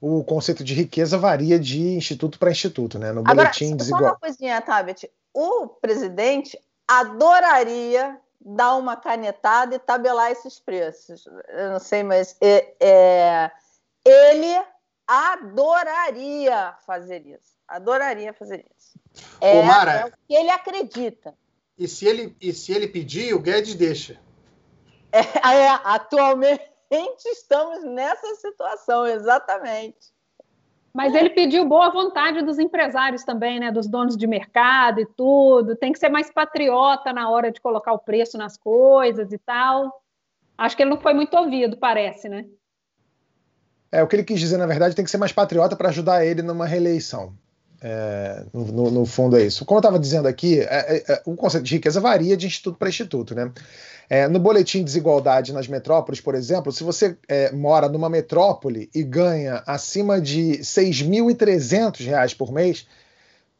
O 0.00 0.22
conceito 0.24 0.62
de 0.62 0.74
riqueza 0.74 1.16
varia 1.16 1.58
de 1.58 1.96
instituto 1.96 2.38
para 2.38 2.50
instituto, 2.50 2.98
né? 2.98 3.12
No 3.12 3.22
boletim 3.22 3.66
Agora, 3.66 3.76
desigual. 3.76 4.02
Só 4.02 4.08
uma 4.08 4.16
coisinha, 4.18 4.60
Tabet. 4.60 5.10
O 5.32 5.68
presidente 5.68 6.58
adoraria 6.86 8.18
dar 8.40 8.76
uma 8.76 8.96
canetada 8.96 9.74
e 9.74 9.78
tabelar 9.78 10.30
esses 10.30 10.58
preços. 10.58 11.26
Eu 11.48 11.72
não 11.72 11.80
sei, 11.80 12.02
mas 12.02 12.36
é, 12.40 12.74
é, 12.78 13.50
ele 14.04 14.64
adoraria 15.06 16.74
fazer 16.86 17.26
isso. 17.26 17.56
Adoraria 17.66 18.32
fazer 18.32 18.64
isso. 18.76 18.98
É, 19.40 19.58
é 19.58 20.04
o 20.06 20.12
que 20.28 20.34
ele 20.34 20.50
acredita. 20.50 21.34
E 21.78 21.86
se 21.86 22.06
ele, 22.06 22.36
e 22.40 22.52
se 22.52 22.72
ele 22.72 22.88
pedir, 22.88 23.34
o 23.34 23.40
Guedes 23.40 23.74
deixa. 23.74 24.18
É, 25.12 25.20
é, 25.20 25.68
atualmente 25.84 26.62
estamos 27.26 27.84
nessa 27.84 28.34
situação, 28.36 29.06
exatamente. 29.06 30.14
Mas 30.92 31.14
ele 31.14 31.28
pediu 31.28 31.66
boa 31.66 31.90
vontade 31.90 32.40
dos 32.40 32.58
empresários 32.58 33.22
também, 33.22 33.60
né? 33.60 33.70
Dos 33.70 33.86
donos 33.86 34.16
de 34.16 34.26
mercado 34.26 34.98
e 34.98 35.04
tudo. 35.04 35.76
Tem 35.76 35.92
que 35.92 35.98
ser 35.98 36.08
mais 36.08 36.30
patriota 36.30 37.12
na 37.12 37.28
hora 37.28 37.52
de 37.52 37.60
colocar 37.60 37.92
o 37.92 37.98
preço 37.98 38.38
nas 38.38 38.56
coisas 38.56 39.30
e 39.30 39.36
tal. 39.36 40.02
Acho 40.56 40.74
que 40.74 40.82
ele 40.82 40.90
não 40.90 40.98
foi 40.98 41.12
muito 41.12 41.36
ouvido, 41.36 41.76
parece, 41.76 42.30
né? 42.30 42.46
É, 43.92 44.02
o 44.02 44.06
que 44.06 44.16
ele 44.16 44.24
quis 44.24 44.40
dizer, 44.40 44.56
na 44.56 44.66
verdade, 44.66 44.96
tem 44.96 45.04
que 45.04 45.10
ser 45.10 45.18
mais 45.18 45.32
patriota 45.32 45.76
para 45.76 45.90
ajudar 45.90 46.24
ele 46.24 46.40
numa 46.40 46.66
reeleição. 46.66 47.36
É, 47.80 48.44
no, 48.52 48.90
no, 48.90 49.06
fundo 49.06 49.36
é 49.36 49.42
isso. 49.44 49.64
Como 49.64 49.78
eu 49.78 49.80
estava 49.80 49.98
dizendo 49.98 50.26
aqui, 50.26 50.60
é, 50.60 50.64
é, 50.64 51.12
é, 51.12 51.22
o 51.26 51.34
conceito 51.36 51.64
de 51.64 51.74
riqueza 51.74 52.00
varia 52.00 52.36
de 52.36 52.46
instituto 52.46 52.78
para 52.78 52.88
instituto. 52.88 53.34
Né? 53.34 53.50
É, 54.08 54.28
no 54.28 54.38
boletim 54.38 54.78
de 54.78 54.84
desigualdade 54.84 55.52
nas 55.52 55.68
metrópoles, 55.68 56.20
por 56.20 56.34
exemplo, 56.34 56.72
se 56.72 56.82
você 56.82 57.16
é, 57.28 57.52
mora 57.52 57.88
numa 57.88 58.08
metrópole 58.08 58.88
e 58.94 59.02
ganha 59.02 59.62
acima 59.66 60.20
de 60.20 60.52
R$ 60.52 60.58
6.300 60.58 62.36
por 62.36 62.52
mês, 62.52 62.86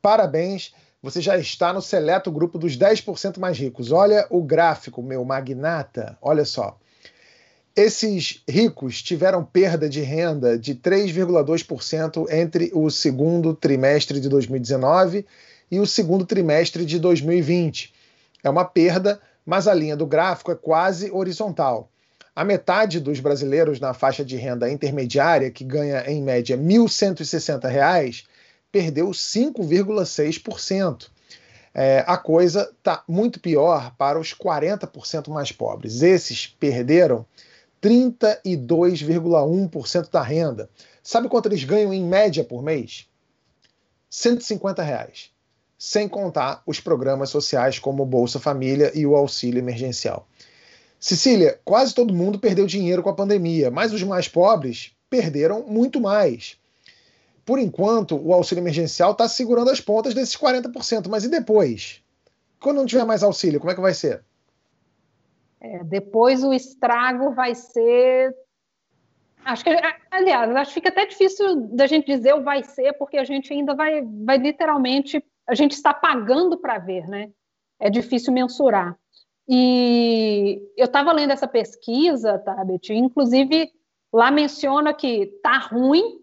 parabéns, 0.00 0.72
você 1.02 1.20
já 1.20 1.36
está 1.36 1.72
no 1.72 1.82
seleto 1.82 2.30
grupo 2.30 2.58
dos 2.58 2.76
10% 2.76 3.38
mais 3.38 3.58
ricos. 3.58 3.92
Olha 3.92 4.26
o 4.30 4.42
gráfico, 4.42 5.02
meu 5.02 5.24
magnata, 5.24 6.16
olha 6.22 6.44
só. 6.44 6.78
Esses 7.76 8.42
ricos 8.48 9.02
tiveram 9.02 9.44
perda 9.44 9.86
de 9.86 10.00
renda 10.00 10.58
de 10.58 10.74
3,2% 10.74 12.26
entre 12.30 12.70
o 12.72 12.88
segundo 12.90 13.52
trimestre 13.52 14.18
de 14.18 14.30
2019 14.30 15.26
e 15.70 15.78
o 15.78 15.86
segundo 15.86 16.24
trimestre 16.24 16.86
de 16.86 16.98
2020. 16.98 17.92
É 18.42 18.48
uma 18.48 18.64
perda, 18.64 19.20
mas 19.44 19.68
a 19.68 19.74
linha 19.74 19.94
do 19.94 20.06
gráfico 20.06 20.50
é 20.50 20.54
quase 20.54 21.10
horizontal. 21.10 21.90
A 22.34 22.46
metade 22.46 22.98
dos 22.98 23.20
brasileiros 23.20 23.78
na 23.78 23.92
faixa 23.92 24.24
de 24.24 24.36
renda 24.36 24.70
intermediária, 24.70 25.50
que 25.50 25.62
ganha 25.62 26.02
em 26.10 26.22
média 26.22 26.56
R$ 26.56 26.62
1.160, 26.62 28.24
perdeu 28.72 29.10
5,6%. 29.10 31.08
É, 31.74 32.02
a 32.06 32.16
coisa 32.16 32.72
está 32.78 33.04
muito 33.06 33.38
pior 33.38 33.94
para 33.98 34.18
os 34.18 34.32
40% 34.32 35.28
mais 35.28 35.52
pobres. 35.52 36.00
Esses 36.00 36.46
perderam 36.46 37.26
32,1% 37.82 40.10
da 40.10 40.22
renda. 40.22 40.70
Sabe 41.02 41.28
quanto 41.28 41.46
eles 41.46 41.64
ganham 41.64 41.92
em 41.92 42.04
média 42.04 42.44
por 42.44 42.62
mês? 42.62 43.08
150 44.10 44.82
reais. 44.82 45.30
Sem 45.78 46.08
contar 46.08 46.62
os 46.66 46.80
programas 46.80 47.28
sociais 47.30 47.78
como 47.78 48.02
o 48.02 48.06
Bolsa 48.06 48.40
Família 48.40 48.90
e 48.94 49.06
o 49.06 49.14
auxílio 49.14 49.58
emergencial. 49.58 50.26
Cecília, 50.98 51.60
quase 51.64 51.94
todo 51.94 52.14
mundo 52.14 52.38
perdeu 52.38 52.66
dinheiro 52.66 53.02
com 53.02 53.10
a 53.10 53.14
pandemia, 53.14 53.70
mas 53.70 53.92
os 53.92 54.02
mais 54.02 54.26
pobres 54.26 54.92
perderam 55.10 55.62
muito 55.62 56.00
mais. 56.00 56.56
Por 57.44 57.58
enquanto, 57.58 58.16
o 58.16 58.32
auxílio 58.32 58.62
emergencial 58.62 59.12
está 59.12 59.28
segurando 59.28 59.70
as 59.70 59.80
pontas 59.80 60.14
desses 60.14 60.36
40%, 60.36 61.08
mas 61.08 61.24
e 61.24 61.28
depois? 61.28 62.00
Quando 62.58 62.78
não 62.78 62.86
tiver 62.86 63.04
mais 63.04 63.22
auxílio, 63.22 63.60
como 63.60 63.70
é 63.70 63.74
que 63.74 63.80
vai 63.80 63.94
ser? 63.94 64.24
É, 65.66 65.84
depois 65.84 66.44
o 66.44 66.52
estrago 66.52 67.32
vai 67.32 67.54
ser. 67.54 68.32
Acho 69.44 69.64
que, 69.64 69.70
aliás, 70.10 70.54
acho 70.54 70.70
que 70.70 70.74
fica 70.74 70.88
até 70.88 71.06
difícil 71.06 71.68
da 71.74 71.86
gente 71.86 72.06
dizer 72.06 72.34
o 72.34 72.42
vai 72.42 72.62
ser, 72.62 72.92
porque 72.94 73.16
a 73.16 73.24
gente 73.24 73.52
ainda 73.52 73.74
vai, 73.74 74.02
vai 74.02 74.38
literalmente, 74.38 75.22
a 75.46 75.54
gente 75.54 75.72
está 75.72 75.92
pagando 75.92 76.56
para 76.56 76.78
ver, 76.78 77.06
né? 77.08 77.30
É 77.80 77.90
difícil 77.90 78.32
mensurar. 78.32 78.96
E 79.48 80.60
eu 80.76 80.86
estava 80.86 81.12
lendo 81.12 81.32
essa 81.32 81.46
pesquisa, 81.46 82.38
Tabet, 82.38 82.92
inclusive 82.92 83.70
lá 84.12 84.30
menciona 84.30 84.94
que 84.94 85.26
tá 85.42 85.58
ruim, 85.58 86.20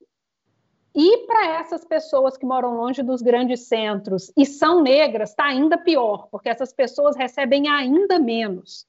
e 0.96 1.26
para 1.26 1.60
essas 1.60 1.84
pessoas 1.84 2.38
que 2.38 2.46
moram 2.46 2.76
longe 2.76 3.02
dos 3.02 3.22
grandes 3.22 3.62
centros 3.62 4.32
e 4.38 4.46
são 4.46 4.82
negras, 4.82 5.32
está 5.32 5.46
ainda 5.46 5.78
pior, 5.78 6.28
porque 6.30 6.50
essas 6.50 6.72
pessoas 6.72 7.16
recebem 7.16 7.68
ainda 7.68 8.20
menos. 8.20 8.86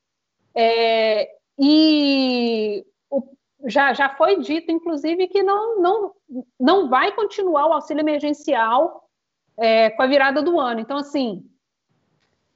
É, 0.55 1.29
e 1.59 2.85
já, 3.67 3.93
já 3.93 4.09
foi 4.11 4.41
dito, 4.41 4.71
inclusive, 4.71 5.27
que 5.27 5.43
não, 5.43 5.81
não, 5.81 6.15
não 6.59 6.89
vai 6.89 7.13
continuar 7.13 7.67
o 7.67 7.73
auxílio 7.73 8.03
emergencial 8.03 9.09
é, 9.57 9.91
com 9.91 10.03
a 10.03 10.07
virada 10.07 10.43
do 10.43 10.61
ano. 10.61 10.81
Então, 10.81 10.99
assim, 10.99 11.49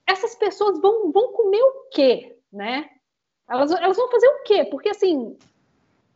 essas 0.05 0.35
pessoas 0.35 0.79
vão, 0.79 1.11
vão 1.11 1.33
comer 1.33 1.61
o 1.61 1.89
quê? 1.91 2.37
Né? 2.51 2.89
Elas, 3.49 3.71
elas 3.71 3.97
vão 3.97 4.09
fazer 4.09 4.27
o 4.27 4.43
quê? 4.43 4.65
Porque, 4.65 4.89
assim, 4.89 5.37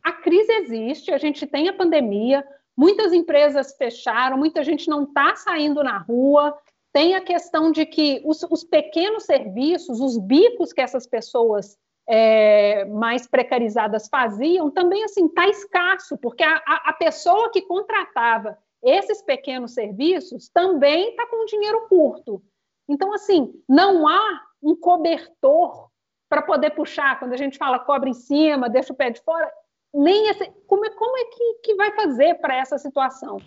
a 0.02 0.12
crise 0.12 0.52
existe, 0.52 1.12
a 1.12 1.18
gente 1.18 1.46
tem 1.46 1.68
a 1.68 1.72
pandemia, 1.72 2.46
muitas 2.76 3.12
empresas 3.12 3.76
fecharam, 3.76 4.36
muita 4.36 4.62
gente 4.62 4.88
não 4.88 5.04
está 5.04 5.34
saindo 5.34 5.82
na 5.82 5.98
rua, 5.98 6.56
tem 6.94 7.16
a 7.16 7.20
questão 7.20 7.72
de 7.72 7.84
que 7.84 8.22
os, 8.24 8.44
os 8.44 8.62
pequenos 8.62 9.24
serviços, 9.24 10.00
os 10.00 10.16
bicos 10.16 10.72
que 10.72 10.80
essas 10.80 11.08
pessoas 11.08 11.76
é, 12.08 12.84
mais 12.84 13.26
precarizadas 13.26 14.06
faziam, 14.08 14.70
também 14.70 15.02
assim 15.02 15.26
está 15.26 15.48
escasso, 15.48 16.16
porque 16.16 16.44
a, 16.44 16.54
a, 16.64 16.92
pessoa 16.92 17.50
que 17.50 17.62
contratava 17.62 18.56
esses 18.80 19.20
pequenos 19.22 19.74
serviços 19.74 20.48
também 20.48 21.10
está 21.10 21.26
com 21.26 21.44
dinheiro 21.46 21.88
curto. 21.88 22.40
Então, 22.88 23.12
assim, 23.12 23.52
não 23.68 24.06
há 24.06 24.42
um 24.62 24.76
cobertor 24.76 25.88
para 26.28 26.42
poder 26.42 26.70
puxar, 26.70 27.18
quando 27.18 27.32
a 27.32 27.36
gente 27.36 27.58
fala 27.58 27.80
cobra 27.80 28.08
em 28.08 28.14
cima, 28.14 28.68
deixa 28.68 28.92
o 28.92 28.96
pé 28.96 29.10
de 29.10 29.20
fora, 29.20 29.50
nem 29.92 30.28
esse, 30.28 30.48
como 30.68 30.84
é, 30.86 30.90
como 30.90 31.16
é 31.18 31.24
que, 31.24 31.54
que 31.64 31.74
vai 31.74 31.90
fazer 31.92 32.34
para 32.36 32.54
essa 32.54 32.78
situação? 32.78 33.38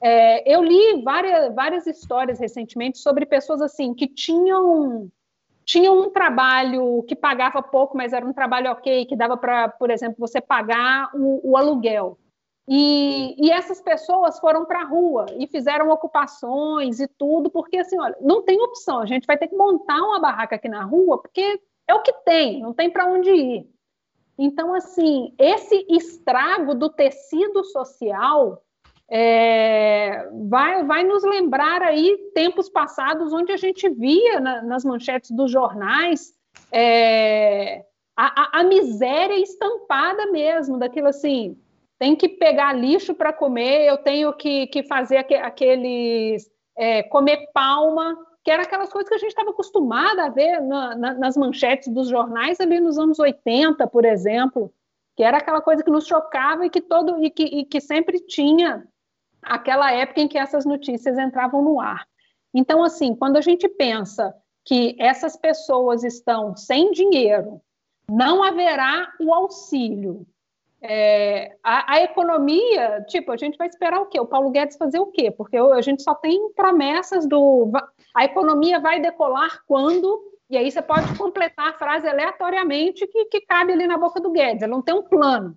É, 0.00 0.52
eu 0.52 0.62
li 0.62 1.02
várias, 1.02 1.54
várias 1.54 1.86
histórias 1.86 2.38
recentemente 2.38 2.98
sobre 2.98 3.24
pessoas 3.24 3.62
assim 3.62 3.94
que 3.94 4.06
tinham 4.06 5.10
tinham 5.64 6.00
um 6.00 6.10
trabalho 6.10 7.02
que 7.08 7.16
pagava 7.16 7.60
pouco, 7.60 7.96
mas 7.96 8.12
era 8.12 8.24
um 8.24 8.32
trabalho 8.32 8.70
ok, 8.70 9.04
que 9.04 9.16
dava 9.16 9.36
para, 9.36 9.68
por 9.68 9.90
exemplo, 9.90 10.14
você 10.18 10.40
pagar 10.40 11.10
o, 11.12 11.40
o 11.42 11.56
aluguel. 11.56 12.16
E, 12.68 13.34
e, 13.36 13.50
essas 13.50 13.80
pessoas 13.80 14.38
foram 14.38 14.64
para 14.64 14.82
a 14.82 14.84
rua 14.84 15.26
e 15.36 15.46
fizeram 15.46 15.90
ocupações 15.90 17.00
e 17.00 17.06
tudo, 17.06 17.50
porque 17.50 17.78
assim, 17.78 17.98
olha, 17.98 18.16
não 18.20 18.42
tem 18.42 18.60
opção, 18.60 19.00
a 19.00 19.06
gente 19.06 19.26
vai 19.26 19.36
ter 19.36 19.48
que 19.48 19.56
montar 19.56 20.00
uma 20.00 20.20
barraca 20.20 20.56
aqui 20.56 20.68
na 20.68 20.84
rua, 20.84 21.18
porque 21.18 21.60
é 21.86 21.94
o 21.94 22.02
que 22.02 22.12
tem, 22.24 22.60
não 22.60 22.72
tem 22.72 22.90
para 22.90 23.06
onde 23.06 23.30
ir. 23.30 23.70
Então, 24.38 24.74
assim, 24.74 25.32
esse 25.38 25.86
estrago 25.88 26.74
do 26.74 26.90
tecido 26.90 27.64
social 27.64 28.62
é, 29.08 30.28
vai, 30.48 30.84
vai 30.84 31.04
nos 31.04 31.22
lembrar 31.22 31.82
aí 31.82 32.16
tempos 32.34 32.68
passados 32.68 33.32
onde 33.32 33.52
a 33.52 33.56
gente 33.56 33.88
via 33.88 34.40
na, 34.40 34.62
nas 34.62 34.84
manchetes 34.84 35.30
dos 35.30 35.50
jornais 35.50 36.34
é, 36.72 37.84
a, 38.16 38.58
a, 38.58 38.60
a, 38.60 38.64
miséria 38.64 39.38
estampada 39.38 40.26
mesmo, 40.32 40.78
daquilo 40.78 41.08
assim, 41.08 41.56
tem 41.98 42.16
que 42.16 42.28
pegar 42.28 42.72
lixo 42.72 43.14
para 43.14 43.32
comer, 43.32 43.86
eu 43.86 43.98
tenho 43.98 44.32
que, 44.32 44.66
que 44.68 44.82
fazer 44.82 45.18
aqueles 45.18 46.50
é, 46.76 47.02
comer 47.04 47.48
palma, 47.52 48.16
que 48.42 48.50
era 48.50 48.62
aquelas 48.62 48.92
coisas 48.92 49.08
que 49.08 49.14
a 49.14 49.18
gente 49.18 49.30
estava 49.30 49.50
acostumada 49.50 50.24
a 50.24 50.28
ver 50.28 50.60
na, 50.60 50.94
na, 50.94 51.14
nas 51.14 51.36
manchetes 51.36 51.88
dos 51.88 52.08
jornais 52.08 52.60
ali 52.60 52.80
nos 52.80 52.98
anos 52.98 53.18
80, 53.18 53.86
por 53.86 54.04
exemplo, 54.04 54.72
que 55.16 55.22
era 55.22 55.38
aquela 55.38 55.60
coisa 55.60 55.82
que 55.82 55.90
nos 55.90 56.06
chocava 56.06 56.66
e 56.66 56.70
que 56.70 56.80
todo 56.80 57.22
e 57.24 57.30
que, 57.30 57.44
e 57.44 57.64
que 57.64 57.80
sempre 57.80 58.20
tinha 58.20 58.86
aquela 59.46 59.92
época 59.92 60.20
em 60.20 60.28
que 60.28 60.38
essas 60.38 60.64
notícias 60.64 61.18
entravam 61.18 61.62
no 61.62 61.80
ar. 61.80 62.06
Então, 62.52 62.82
assim, 62.82 63.14
quando 63.14 63.36
a 63.36 63.40
gente 63.40 63.68
pensa 63.68 64.34
que 64.64 64.96
essas 64.98 65.36
pessoas 65.36 66.02
estão 66.02 66.56
sem 66.56 66.90
dinheiro, 66.90 67.60
não 68.08 68.42
haverá 68.42 69.12
o 69.20 69.32
auxílio. 69.32 70.26
É, 70.80 71.56
a, 71.62 71.94
a, 71.94 72.02
economia, 72.02 73.04
tipo, 73.08 73.32
a 73.32 73.36
gente 73.36 73.56
vai 73.56 73.66
esperar 73.66 74.00
o 74.00 74.06
quê? 74.06 74.20
O 74.20 74.26
Paulo 74.26 74.50
Guedes 74.50 74.76
fazer 74.76 74.98
o 74.98 75.06
quê? 75.06 75.30
Porque 75.30 75.56
a 75.56 75.80
gente 75.80 76.02
só 76.02 76.14
tem 76.14 76.52
promessas 76.52 77.26
do. 77.26 77.70
A 78.14 78.24
economia 78.24 78.78
vai 78.78 79.00
decolar 79.00 79.62
quando. 79.66 80.32
E 80.48 80.56
aí 80.56 80.70
você 80.70 80.80
pode 80.80 81.16
completar 81.18 81.70
a 81.70 81.78
frase 81.78 82.06
aleatoriamente 82.06 83.06
que, 83.06 83.24
que 83.24 83.40
cabe 83.40 83.72
ali 83.72 83.86
na 83.86 83.98
boca 83.98 84.20
do 84.20 84.30
Guedes. 84.30 84.62
Ela 84.62 84.70
não 84.70 84.82
tem 84.82 84.94
um 84.94 85.02
plano. 85.02 85.56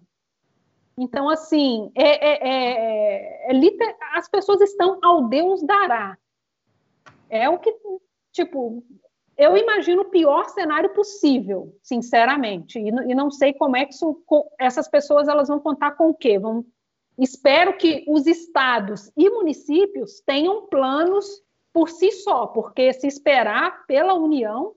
Então, 0.99 1.29
assim, 1.29 1.89
é, 1.95 2.27
é, 2.27 3.47
é, 3.47 3.51
é 3.51 3.97
as 4.13 4.27
pessoas 4.27 4.59
estão 4.59 4.99
ao 5.01 5.29
Deus 5.29 5.63
dará. 5.63 6.17
É 7.29 7.47
o 7.47 7.57
que, 7.57 7.73
tipo, 8.33 8.83
eu 9.38 9.55
imagino 9.55 10.01
o 10.01 10.09
pior 10.09 10.49
cenário 10.49 10.89
possível, 10.89 11.73
sinceramente, 11.81 12.77
e, 12.77 12.89
e 12.89 13.15
não 13.15 13.31
sei 13.31 13.53
como 13.53 13.77
é 13.77 13.85
que 13.85 13.93
isso, 13.93 14.21
essas 14.59 14.89
pessoas 14.89 15.29
elas 15.29 15.47
vão 15.47 15.57
contar 15.57 15.91
com 15.91 16.09
o 16.09 16.13
quê? 16.13 16.38
Vão, 16.38 16.65
espero 17.17 17.77
que 17.77 18.03
os 18.05 18.27
estados 18.27 19.09
e 19.15 19.29
municípios 19.29 20.19
tenham 20.25 20.67
planos 20.67 21.41
por 21.71 21.88
si 21.88 22.12
só, 22.12 22.47
porque 22.47 22.91
se 22.91 23.07
esperar 23.07 23.85
pela 23.85 24.15
União. 24.15 24.75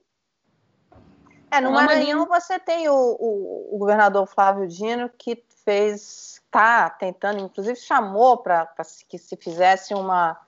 É, 1.50 1.60
no 1.60 1.72
Maranhão 1.72 2.26
você 2.26 2.60
tem 2.60 2.88
o, 2.88 2.94
o, 2.94 3.74
o 3.74 3.78
governador 3.78 4.28
Flávio 4.28 4.68
Dino, 4.68 5.10
que 5.18 5.44
fez, 5.64 6.40
está 6.44 6.90
tentando, 6.90 7.40
inclusive 7.40 7.76
chamou 7.76 8.38
para 8.38 8.68
que 9.08 9.18
se 9.18 9.36
fizesse 9.36 9.94
uma, 9.94 10.38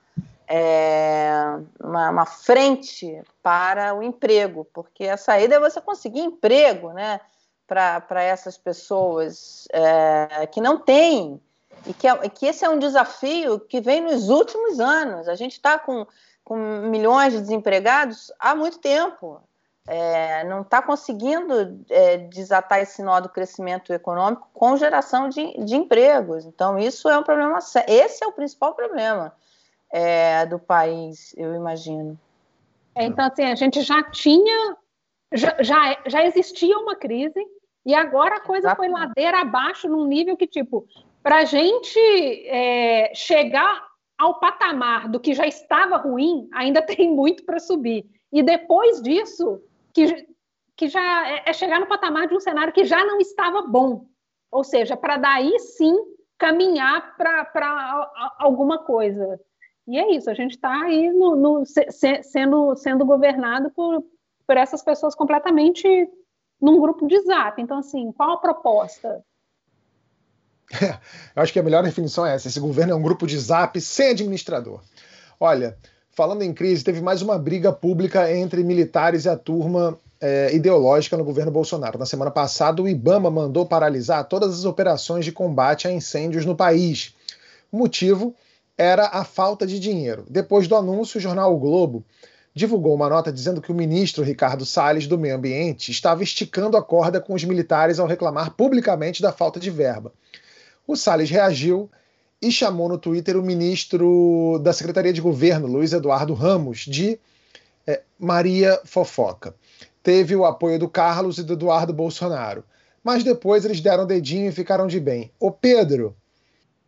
é, 0.47 1.31
uma, 1.79 2.09
uma, 2.09 2.25
frente 2.25 3.21
para 3.41 3.95
o 3.95 4.03
emprego, 4.03 4.65
porque 4.73 5.05
a 5.05 5.17
saída 5.17 5.55
é 5.55 5.59
você 5.59 5.81
conseguir 5.81 6.21
emprego 6.21 6.93
né, 6.93 7.19
para 7.67 8.21
essas 8.21 8.57
pessoas 8.57 9.67
é, 9.71 10.47
que 10.47 10.61
não 10.61 10.79
têm, 10.79 11.41
e 11.87 11.93
que, 11.93 12.07
é, 12.07 12.29
que 12.29 12.45
esse 12.45 12.65
é 12.65 12.69
um 12.69 12.79
desafio 12.79 13.59
que 13.59 13.81
vem 13.81 14.01
nos 14.01 14.29
últimos 14.29 14.79
anos. 14.79 15.27
A 15.27 15.35
gente 15.35 15.53
está 15.53 15.77
com, 15.77 16.05
com 16.43 16.55
milhões 16.55 17.33
de 17.33 17.41
desempregados 17.41 18.31
há 18.39 18.55
muito 18.55 18.79
tempo 18.79 19.41
é, 19.87 20.43
não 20.45 20.61
está 20.61 20.81
conseguindo 20.81 21.79
é, 21.89 22.17
desatar 22.17 22.79
esse 22.79 23.03
nó 23.03 23.19
do 23.19 23.29
crescimento 23.29 23.93
econômico 23.93 24.49
com 24.53 24.75
geração 24.77 25.29
de, 25.29 25.53
de 25.63 25.75
empregos. 25.75 26.45
Então, 26.45 26.77
isso 26.79 27.07
é 27.07 27.17
um 27.17 27.23
problema 27.23 27.61
sério. 27.61 27.93
Esse 27.93 28.23
é 28.23 28.27
o 28.27 28.31
principal 28.31 28.73
problema 28.73 29.33
é, 29.91 30.45
do 30.45 30.57
país, 30.57 31.35
eu 31.37 31.53
imagino. 31.53 32.19
É, 32.95 33.05
então, 33.05 33.25
assim, 33.25 33.43
a 33.43 33.55
gente 33.55 33.81
já 33.81 34.01
tinha, 34.03 34.77
já, 35.33 35.55
já, 35.59 35.97
já 36.07 36.25
existia 36.25 36.77
uma 36.77 36.95
crise, 36.95 37.39
e 37.85 37.93
agora 37.93 38.37
a 38.37 38.39
coisa 38.39 38.67
Exatamente. 38.67 38.91
foi 38.91 38.99
ladeira 38.99 39.41
abaixo, 39.41 39.87
num 39.87 40.07
nível 40.07 40.35
que, 40.35 40.47
tipo, 40.47 40.87
para 41.21 41.37
a 41.39 41.45
gente 41.45 41.99
é, 42.47 43.13
chegar 43.13 43.85
ao 44.17 44.39
patamar 44.39 45.09
do 45.09 45.19
que 45.19 45.33
já 45.33 45.45
estava 45.45 45.97
ruim, 45.97 46.49
ainda 46.53 46.81
tem 46.85 47.13
muito 47.13 47.43
para 47.43 47.59
subir. 47.59 48.09
E 48.31 48.41
depois 48.41 49.01
disso, 49.01 49.61
que, 49.95 50.27
que 50.75 50.89
já 50.89 51.29
é, 51.29 51.43
é 51.47 51.53
chegar 51.53 51.79
no 51.79 51.87
patamar 51.87 52.27
de 52.27 52.35
um 52.35 52.39
cenário 52.39 52.73
que 52.73 52.83
já 52.83 53.03
não 53.05 53.19
estava 53.19 53.61
bom. 53.61 54.05
Ou 54.51 54.63
seja, 54.63 54.97
para 54.97 55.15
daí 55.15 55.57
sim 55.59 55.95
caminhar 56.37 57.15
para 57.15 58.11
alguma 58.37 58.79
coisa. 58.79 59.39
E 59.87 59.97
é 59.97 60.11
isso, 60.13 60.29
a 60.29 60.33
gente 60.33 60.51
está 60.51 60.81
aí 60.81 61.09
no, 61.11 61.35
no, 61.35 61.65
se, 61.65 62.23
sendo, 62.23 62.75
sendo 62.75 63.05
governado 63.05 63.71
por, 63.71 64.03
por 64.45 64.57
essas 64.57 64.83
pessoas 64.83 65.15
completamente 65.15 65.87
num 66.59 66.79
grupo 66.79 67.07
de 67.07 67.19
zap. 67.21 67.61
Então, 67.61 67.77
assim, 67.77 68.11
qual 68.11 68.31
a 68.31 68.37
proposta? 68.37 69.23
eu 71.35 71.41
acho 71.43 71.53
que 71.53 71.59
a 71.59 71.63
melhor 71.63 71.83
definição 71.83 72.25
é 72.25 72.35
essa: 72.35 72.47
esse 72.47 72.59
governo 72.59 72.93
é 72.93 72.95
um 72.95 73.01
grupo 73.01 73.25
de 73.27 73.37
zap 73.37 73.79
sem 73.79 74.09
administrador. 74.09 74.81
Olha, 75.39 75.77
Falando 76.15 76.43
em 76.43 76.53
crise, 76.53 76.81
teve 76.81 77.01
mais 77.01 77.21
uma 77.21 77.37
briga 77.37 77.73
pública 77.73 78.33
entre 78.33 78.63
militares 78.63 79.25
e 79.25 79.29
a 79.29 79.35
turma 79.35 79.99
é, 80.21 80.55
ideológica 80.55 81.17
no 81.17 81.25
governo 81.25 81.51
Bolsonaro. 81.51 81.99
Na 81.99 82.05
semana 82.05 82.31
passada, 82.31 82.81
o 82.81 82.87
Ibama 82.87 83.29
mandou 83.29 83.65
paralisar 83.65 84.23
todas 84.23 84.53
as 84.57 84.63
operações 84.63 85.25
de 85.25 85.33
combate 85.33 85.89
a 85.89 85.91
incêndios 85.91 86.45
no 86.45 86.55
país. 86.55 87.13
O 87.69 87.75
motivo 87.77 88.33
era 88.77 89.07
a 89.07 89.25
falta 89.25 89.67
de 89.67 89.77
dinheiro. 89.77 90.25
Depois 90.29 90.69
do 90.69 90.77
anúncio, 90.77 91.17
o 91.17 91.21
jornal 91.21 91.53
o 91.53 91.59
Globo 91.59 92.01
divulgou 92.53 92.95
uma 92.95 93.09
nota 93.09 93.29
dizendo 93.29 93.59
que 93.59 93.73
o 93.73 93.75
ministro 93.75 94.23
Ricardo 94.23 94.65
Salles 94.65 95.07
do 95.07 95.17
Meio 95.17 95.35
Ambiente 95.35 95.91
estava 95.91 96.23
esticando 96.23 96.77
a 96.77 96.81
corda 96.81 97.19
com 97.19 97.33
os 97.33 97.43
militares 97.43 97.99
ao 97.99 98.07
reclamar 98.07 98.51
publicamente 98.51 99.21
da 99.21 99.33
falta 99.33 99.59
de 99.59 99.69
verba. 99.69 100.13
O 100.87 100.95
Salles 100.95 101.29
reagiu 101.29 101.89
e 102.45 102.51
chamou 102.51 102.87
no 102.87 102.99
Twitter 102.99 103.35
o 103.35 103.41
ministro 103.41 104.59
da 104.61 104.71
Secretaria 104.71 105.11
de 105.11 105.19
Governo, 105.19 105.65
Luiz 105.65 105.93
Eduardo 105.93 106.35
Ramos, 106.35 106.81
de 106.81 107.19
é, 107.87 108.03
Maria 108.19 108.79
Fofoca. 108.85 109.55
Teve 110.03 110.35
o 110.35 110.45
apoio 110.45 110.77
do 110.77 110.87
Carlos 110.87 111.39
e 111.39 111.43
do 111.43 111.53
Eduardo 111.53 111.91
Bolsonaro. 111.91 112.63
Mas 113.03 113.23
depois 113.23 113.65
eles 113.65 113.81
deram 113.81 114.05
dedinho 114.05 114.47
e 114.47 114.51
ficaram 114.51 114.85
de 114.85 114.99
bem. 114.99 115.31
Ô 115.39 115.51
Pedro, 115.51 116.15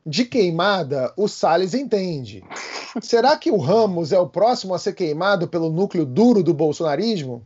de 0.06 0.26
queimada, 0.26 1.12
o 1.17 1.28
Salles 1.28 1.74
entende. 1.74 2.43
Será 3.02 3.36
que 3.36 3.50
o 3.50 3.58
Ramos 3.58 4.12
é 4.12 4.20
o 4.20 4.30
próximo 4.30 4.76
a 4.76 4.80
ser 4.80 4.93
queimado 4.93 5.48
pelo 5.48 5.72
núcleo 5.72 6.06
duro 6.06 6.43
do 6.43 6.54
bolsonarismo? 6.54 7.43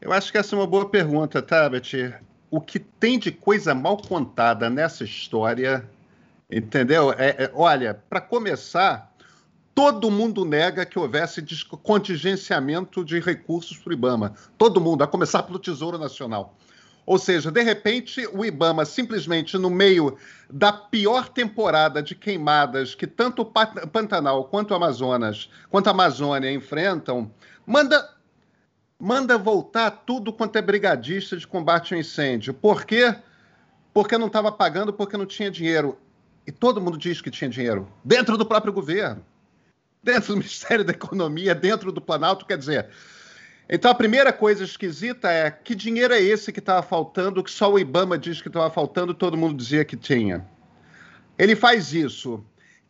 Eu 0.00 0.14
acho 0.14 0.32
que 0.32 0.38
essa 0.38 0.56
é 0.56 0.58
uma 0.58 0.66
boa 0.66 0.88
pergunta, 0.88 1.42
Tabet. 1.42 2.14
O 2.50 2.58
que 2.58 2.78
tem 2.78 3.18
de 3.18 3.30
coisa 3.30 3.74
mal 3.74 3.98
contada 3.98 4.70
nessa 4.70 5.04
história 5.04 5.86
Entendeu? 6.50 7.12
É, 7.12 7.44
é, 7.44 7.50
olha, 7.54 7.94
para 8.08 8.20
começar, 8.20 9.12
todo 9.74 10.10
mundo 10.10 10.44
nega 10.44 10.84
que 10.84 10.98
houvesse 10.98 11.42
contingenciamento 11.82 13.04
de 13.04 13.20
recursos 13.20 13.78
para 13.78 13.90
o 13.90 13.92
IBAMA. 13.92 14.34
Todo 14.58 14.80
mundo, 14.80 15.02
a 15.02 15.06
começar 15.06 15.42
pelo 15.44 15.58
Tesouro 15.58 15.96
Nacional. 15.96 16.56
Ou 17.06 17.18
seja, 17.18 17.50
de 17.50 17.62
repente, 17.62 18.26
o 18.32 18.44
IBAMA, 18.44 18.84
simplesmente 18.84 19.56
no 19.56 19.70
meio 19.70 20.16
da 20.48 20.72
pior 20.72 21.28
temporada 21.28 22.02
de 22.02 22.14
queimadas 22.14 22.94
que 22.94 23.06
tanto 23.06 23.42
o 23.42 23.46
Pantanal 23.46 24.44
quanto 24.44 24.72
o 24.72 24.74
Amazonas, 24.74 25.48
quanto 25.70 25.88
a 25.88 25.90
Amazônia 25.90 26.52
enfrentam, 26.52 27.30
manda, 27.66 28.10
manda 28.98 29.38
voltar 29.38 29.90
tudo 29.90 30.32
quanto 30.32 30.56
é 30.56 30.62
brigadista 30.62 31.36
de 31.36 31.46
combate 31.46 31.94
ao 31.94 32.00
incêndio. 32.00 32.52
Por 32.52 32.84
quê? 32.84 33.14
Porque 33.94 34.18
não 34.18 34.26
estava 34.26 34.52
pagando, 34.52 34.92
porque 34.92 35.16
não 35.16 35.26
tinha 35.26 35.50
dinheiro. 35.50 35.98
E 36.46 36.52
todo 36.52 36.80
mundo 36.80 36.98
diz 36.98 37.20
que 37.20 37.30
tinha 37.30 37.50
dinheiro 37.50 37.88
dentro 38.04 38.36
do 38.36 38.46
próprio 38.46 38.72
governo, 38.72 39.24
dentro 40.02 40.34
do 40.34 40.36
Ministério 40.38 40.84
da 40.84 40.92
Economia, 40.92 41.54
dentro 41.54 41.92
do 41.92 42.00
Planalto. 42.00 42.46
Quer 42.46 42.58
dizer, 42.58 42.88
Então 43.68 43.90
a 43.90 43.94
primeira 43.94 44.32
coisa 44.32 44.64
esquisita 44.64 45.30
é 45.30 45.50
que 45.50 45.74
dinheiro 45.74 46.14
é 46.14 46.20
esse 46.20 46.52
que 46.52 46.58
estava 46.58 46.82
faltando, 46.82 47.42
que 47.42 47.50
só 47.50 47.70
o 47.70 47.78
Ibama 47.78 48.18
diz 48.18 48.42
que 48.42 48.48
estava 48.48 48.70
faltando, 48.70 49.14
todo 49.14 49.36
mundo 49.36 49.56
dizia 49.56 49.84
que 49.84 49.96
tinha. 49.96 50.46
Ele 51.38 51.54
faz 51.56 51.92
isso. 51.92 52.44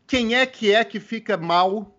Quem 0.07 0.35
é 0.35 0.45
que 0.45 0.73
é 0.73 0.85
que 0.85 0.99
fica 0.99 1.37
mal 1.37 1.97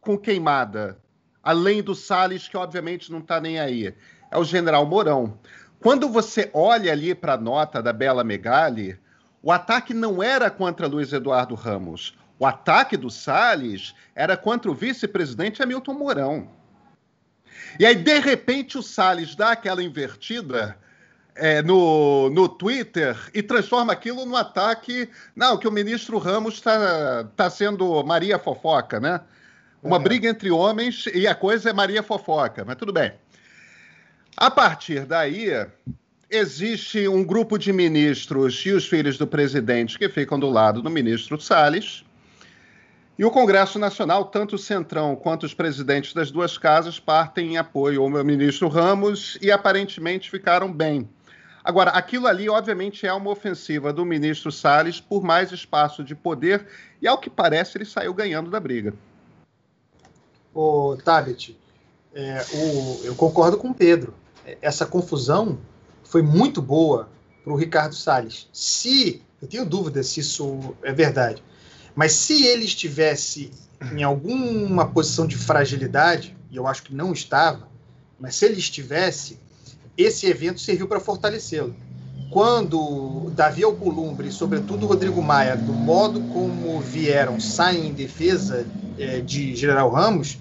com 0.00 0.18
queimada? 0.18 0.98
Além 1.42 1.82
do 1.82 1.94
Salles, 1.94 2.46
que 2.46 2.56
obviamente 2.56 3.10
não 3.10 3.20
está 3.20 3.40
nem 3.40 3.58
aí. 3.58 3.94
É 4.30 4.36
o 4.36 4.44
general 4.44 4.84
Mourão. 4.84 5.38
Quando 5.80 6.08
você 6.08 6.50
olha 6.52 6.92
ali 6.92 7.14
para 7.14 7.32
a 7.32 7.38
nota 7.38 7.82
da 7.82 7.92
Bela 7.92 8.22
Megali, 8.22 8.98
o 9.42 9.50
ataque 9.50 9.92
não 9.92 10.22
era 10.22 10.50
contra 10.50 10.86
Luiz 10.86 11.12
Eduardo 11.12 11.54
Ramos. 11.54 12.14
O 12.38 12.46
ataque 12.46 12.96
do 12.96 13.10
Salles 13.10 13.94
era 14.14 14.36
contra 14.36 14.70
o 14.70 14.74
vice-presidente 14.74 15.62
Hamilton 15.62 15.94
Mourão. 15.94 16.50
E 17.78 17.86
aí, 17.86 17.94
de 17.94 18.18
repente, 18.18 18.78
o 18.78 18.82
Salles 18.82 19.34
dá 19.34 19.52
aquela 19.52 19.82
invertida 19.82 20.76
é, 21.34 21.62
no, 21.62 22.30
no 22.30 22.48
Twitter 22.48 23.16
e 23.34 23.42
transforma 23.42 23.92
aquilo 23.92 24.24
num 24.24 24.36
ataque. 24.36 25.08
Não, 25.34 25.56
que 25.56 25.66
o 25.66 25.72
ministro 25.72 26.18
Ramos 26.18 26.54
está 26.54 27.24
tá 27.36 27.50
sendo 27.50 28.02
Maria 28.04 28.38
Fofoca, 28.38 29.00
né? 29.00 29.20
Uma 29.82 29.96
uhum. 29.96 30.02
briga 30.02 30.28
entre 30.28 30.50
homens 30.50 31.06
e 31.12 31.26
a 31.26 31.34
coisa 31.34 31.70
é 31.70 31.72
Maria 31.72 32.02
Fofoca, 32.02 32.64
mas 32.64 32.76
tudo 32.76 32.92
bem. 32.92 33.12
A 34.36 34.50
partir 34.50 35.04
daí, 35.04 35.50
existe 36.32 37.06
um 37.06 37.22
grupo 37.22 37.58
de 37.58 37.70
ministros 37.74 38.64
e 38.64 38.70
os 38.70 38.86
filhos 38.86 39.18
do 39.18 39.26
presidente 39.26 39.98
que 39.98 40.08
ficam 40.08 40.40
do 40.40 40.48
lado 40.48 40.80
do 40.80 40.88
ministro 40.88 41.38
Salles 41.38 42.02
e 43.18 43.24
o 43.24 43.30
Congresso 43.30 43.78
Nacional, 43.78 44.24
tanto 44.24 44.56
o 44.56 44.58
Centrão 44.58 45.14
quanto 45.14 45.44
os 45.44 45.52
presidentes 45.52 46.14
das 46.14 46.30
duas 46.30 46.56
casas, 46.56 46.98
partem 46.98 47.52
em 47.52 47.58
apoio 47.58 48.02
ao 48.02 48.08
meu 48.08 48.24
ministro 48.24 48.66
Ramos 48.68 49.36
e 49.42 49.52
aparentemente 49.52 50.30
ficaram 50.30 50.72
bem. 50.72 51.06
Agora, 51.62 51.90
aquilo 51.90 52.26
ali, 52.26 52.48
obviamente, 52.48 53.06
é 53.06 53.12
uma 53.12 53.30
ofensiva 53.30 53.92
do 53.92 54.04
ministro 54.04 54.50
Salles 54.50 54.98
por 54.98 55.22
mais 55.22 55.52
espaço 55.52 56.02
de 56.02 56.14
poder 56.14 56.66
e, 57.00 57.06
ao 57.06 57.18
que 57.18 57.28
parece, 57.28 57.76
ele 57.76 57.84
saiu 57.84 58.14
ganhando 58.14 58.50
da 58.50 58.58
briga. 58.58 58.94
O 60.54 60.96
Tabet, 61.04 61.56
é, 62.14 62.42
o, 62.54 63.04
eu 63.04 63.14
concordo 63.14 63.58
com 63.58 63.68
o 63.68 63.74
Pedro. 63.74 64.14
Essa 64.60 64.86
confusão 64.86 65.58
foi 66.12 66.20
muito 66.20 66.60
boa 66.60 67.08
para 67.42 67.54
o 67.54 67.56
Ricardo 67.56 67.94
Salles. 67.94 68.46
Se, 68.52 69.22
eu 69.40 69.48
tenho 69.48 69.64
dúvida 69.64 70.02
se 70.02 70.20
isso 70.20 70.76
é 70.82 70.92
verdade, 70.92 71.42
mas 71.96 72.12
se 72.12 72.44
ele 72.44 72.66
estivesse 72.66 73.50
em 73.96 74.02
alguma 74.02 74.86
posição 74.86 75.26
de 75.26 75.38
fragilidade, 75.38 76.36
e 76.50 76.56
eu 76.56 76.66
acho 76.66 76.82
que 76.82 76.94
não 76.94 77.14
estava, 77.14 77.66
mas 78.20 78.36
se 78.36 78.44
ele 78.44 78.58
estivesse, 78.58 79.38
esse 79.96 80.26
evento 80.26 80.60
serviu 80.60 80.86
para 80.86 81.00
fortalecê-lo. 81.00 81.74
Quando 82.30 83.30
Davi 83.34 83.64
Alcolumbre 83.64 84.28
e, 84.28 84.32
sobretudo, 84.32 84.86
Rodrigo 84.86 85.22
Maia, 85.22 85.56
do 85.56 85.72
modo 85.72 86.20
como 86.24 86.78
vieram, 86.78 87.40
saem 87.40 87.88
em 87.88 87.92
defesa 87.94 88.66
é, 88.98 89.20
de 89.20 89.56
General 89.56 89.90
Ramos, 89.90 90.38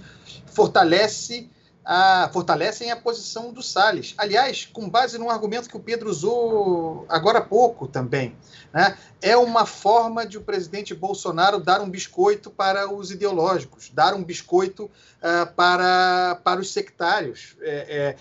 fortalece 0.48 1.50
a, 1.84 2.30
fortalecem 2.32 2.92
a 2.92 2.96
posição 2.96 3.52
do 3.52 3.62
Salles. 3.62 4.14
Aliás, 4.18 4.66
com 4.72 4.90
base 4.90 5.18
num 5.18 5.30
argumento 5.30 5.70
que 5.70 5.78
o 5.78 5.80
Pedro 5.80 6.10
usou 6.10 7.06
agora 7.10 7.40
há 7.40 7.42
pouco 7.42 7.88
também. 7.88 8.36
Né? 8.74 8.98
É 9.22 9.36
uma 9.36 9.66
forma 9.66 10.26
de 10.26 10.38
o 10.38 10.42
presidente 10.42 10.94
Bolsonaro 10.94 11.60
dar 11.60 11.82
um 11.82 11.90
biscoito 11.90 12.52
para 12.52 12.92
os 12.94 13.12
ideológicos, 13.12 13.92
dar 13.94 14.14
um 14.14 14.24
biscoito 14.24 14.86
uh, 14.86 15.54
para, 15.56 16.40
para 16.44 16.60
os 16.60 16.72
sectários. 16.72 17.56
É, 17.62 18.16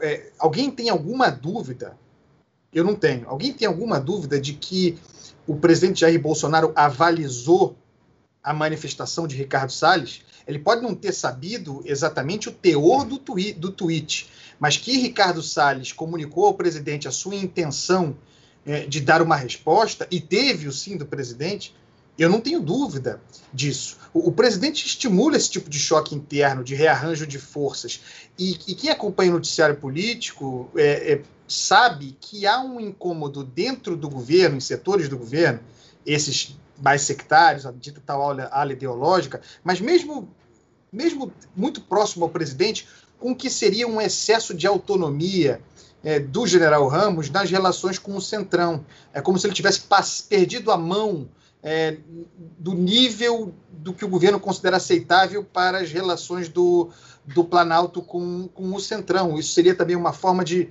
é, 0.00 0.06
é, 0.06 0.32
alguém 0.38 0.70
tem 0.70 0.90
alguma 0.90 1.30
dúvida? 1.30 1.96
Eu 2.72 2.84
não 2.84 2.94
tenho. 2.94 3.28
Alguém 3.28 3.52
tem 3.52 3.66
alguma 3.66 3.98
dúvida 3.98 4.38
de 4.38 4.52
que 4.52 4.98
o 5.46 5.56
presidente 5.56 6.00
Jair 6.00 6.20
Bolsonaro 6.20 6.72
avalizou 6.74 7.76
a 8.42 8.52
manifestação 8.52 9.26
de 9.26 9.34
Ricardo 9.34 9.72
Salles? 9.72 10.22
Ele 10.46 10.58
pode 10.58 10.82
não 10.82 10.94
ter 10.94 11.12
sabido 11.12 11.82
exatamente 11.84 12.48
o 12.48 12.52
teor 12.52 13.04
do, 13.04 13.18
twi 13.18 13.52
do 13.52 13.70
tweet, 13.70 14.30
mas 14.58 14.76
que 14.76 14.98
Ricardo 14.98 15.42
Salles 15.42 15.92
comunicou 15.92 16.46
ao 16.46 16.54
presidente 16.54 17.08
a 17.08 17.10
sua 17.10 17.34
intenção 17.34 18.16
é, 18.64 18.86
de 18.86 19.00
dar 19.00 19.22
uma 19.22 19.36
resposta, 19.36 20.06
e 20.10 20.20
teve 20.20 20.66
o 20.66 20.72
sim 20.72 20.96
do 20.96 21.06
presidente, 21.06 21.74
eu 22.18 22.30
não 22.30 22.40
tenho 22.40 22.60
dúvida 22.60 23.20
disso. 23.52 23.98
O, 24.12 24.28
o, 24.28 24.32
presidente 24.32 24.86
estimula 24.86 25.36
esse 25.36 25.50
tipo 25.50 25.68
de 25.68 25.78
choque 25.78 26.14
interno, 26.14 26.64
de 26.64 26.74
rearranjo 26.74 27.26
de 27.26 27.38
forças. 27.38 28.00
E, 28.38 28.52
e 28.66 28.74
quem 28.74 28.90
acompanha 28.90 29.30
o 29.30 29.34
noticiário 29.34 29.76
político 29.76 30.70
é, 30.74 31.12
é, 31.12 31.22
sabe 31.46 32.16
que 32.20 32.46
há 32.46 32.60
um 32.60 32.80
incômodo 32.80 33.44
dentro 33.44 33.96
do 33.96 34.08
governo, 34.08 34.56
em 34.56 34.60
setores 34.60 35.08
do 35.08 35.18
governo, 35.18 35.60
esses 36.04 36.56
mais 36.80 37.02
sectários, 37.02 37.66
a 37.66 37.72
dita 37.72 38.02
tal 38.04 38.22
ala, 38.22 38.48
ala 38.52 38.72
ideológica, 38.72 39.40
mas 39.62 39.80
mesmo, 39.80 40.28
mesmo 40.96 41.30
muito 41.54 41.82
próximo 41.82 42.24
ao 42.24 42.30
presidente, 42.30 42.88
com 43.20 43.32
o 43.32 43.36
que 43.36 43.50
seria 43.50 43.86
um 43.86 44.00
excesso 44.00 44.54
de 44.54 44.66
autonomia 44.66 45.60
é, 46.02 46.18
do 46.18 46.46
general 46.46 46.88
Ramos 46.88 47.28
nas 47.28 47.50
relações 47.50 47.98
com 47.98 48.16
o 48.16 48.20
Centrão. 48.20 48.84
É 49.12 49.20
como 49.20 49.38
se 49.38 49.46
ele 49.46 49.54
tivesse 49.54 49.82
perdido 50.28 50.70
a 50.70 50.76
mão 50.76 51.28
é, 51.62 51.98
do 52.58 52.72
nível 52.72 53.52
do 53.70 53.92
que 53.92 54.04
o 54.04 54.08
governo 54.08 54.40
considera 54.40 54.78
aceitável 54.78 55.44
para 55.44 55.78
as 55.78 55.92
relações 55.92 56.48
do, 56.48 56.90
do 57.26 57.44
Planalto 57.44 58.00
com, 58.00 58.48
com 58.48 58.74
o 58.74 58.80
Centrão. 58.80 59.38
Isso 59.38 59.52
seria 59.52 59.74
também 59.74 59.96
uma 59.96 60.12
forma 60.12 60.44
de, 60.44 60.70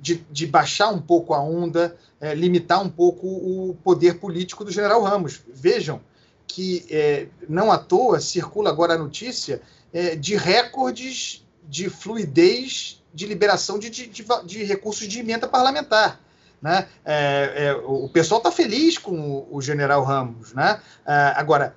de, 0.00 0.24
de 0.30 0.46
baixar 0.46 0.90
um 0.90 1.00
pouco 1.00 1.34
a 1.34 1.40
onda, 1.42 1.96
é, 2.20 2.34
limitar 2.34 2.82
um 2.82 2.88
pouco 2.88 3.26
o 3.26 3.76
poder 3.82 4.18
político 4.20 4.64
do 4.64 4.70
general 4.70 5.02
Ramos. 5.02 5.40
Vejam 5.52 6.00
que 6.46 6.86
é, 6.90 7.26
não 7.48 7.70
à 7.70 7.78
toa 7.78 8.20
circula 8.20 8.70
agora 8.70 8.94
a 8.94 8.98
notícia 8.98 9.60
é, 9.92 10.14
de 10.14 10.36
recordes 10.36 11.46
de 11.68 11.90
fluidez 11.90 13.02
de 13.12 13.26
liberação 13.26 13.78
de, 13.78 13.88
de, 13.88 14.06
de, 14.06 14.24
de 14.44 14.64
recursos 14.64 15.08
de 15.08 15.20
emenda 15.20 15.48
parlamentar. 15.48 16.20
Né? 16.60 16.86
É, 17.04 17.52
é, 17.56 17.74
o 17.74 18.08
pessoal 18.08 18.38
está 18.38 18.50
feliz 18.50 18.98
com 18.98 19.18
o, 19.18 19.56
o, 19.56 19.62
general 19.62 20.04
Ramos. 20.04 20.52
Né? 20.52 20.80
É, 21.06 21.32
agora, 21.36 21.74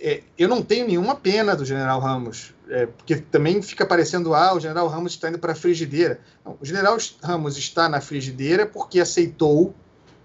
é, 0.00 0.22
eu 0.38 0.48
não 0.48 0.62
tenho 0.62 0.86
nenhuma 0.86 1.14
pena 1.14 1.54
do 1.54 1.64
general 1.64 2.00
Ramos, 2.00 2.54
porque 2.98 3.16
também 3.16 3.60
fica 3.62 3.86
parecendo, 3.86 4.34
ah, 4.34 4.54
o 4.54 4.60
general 4.60 4.86
Ramos 4.88 5.12
está 5.12 5.28
indo 5.28 5.38
para 5.38 5.52
a 5.52 5.56
frigideira. 5.56 6.20
Não, 6.44 6.56
o 6.60 6.64
general 6.64 6.96
Ramos 7.22 7.56
está 7.56 7.88
na 7.88 8.00
frigideira 8.00 8.66
porque 8.66 9.00
aceitou, 9.00 9.74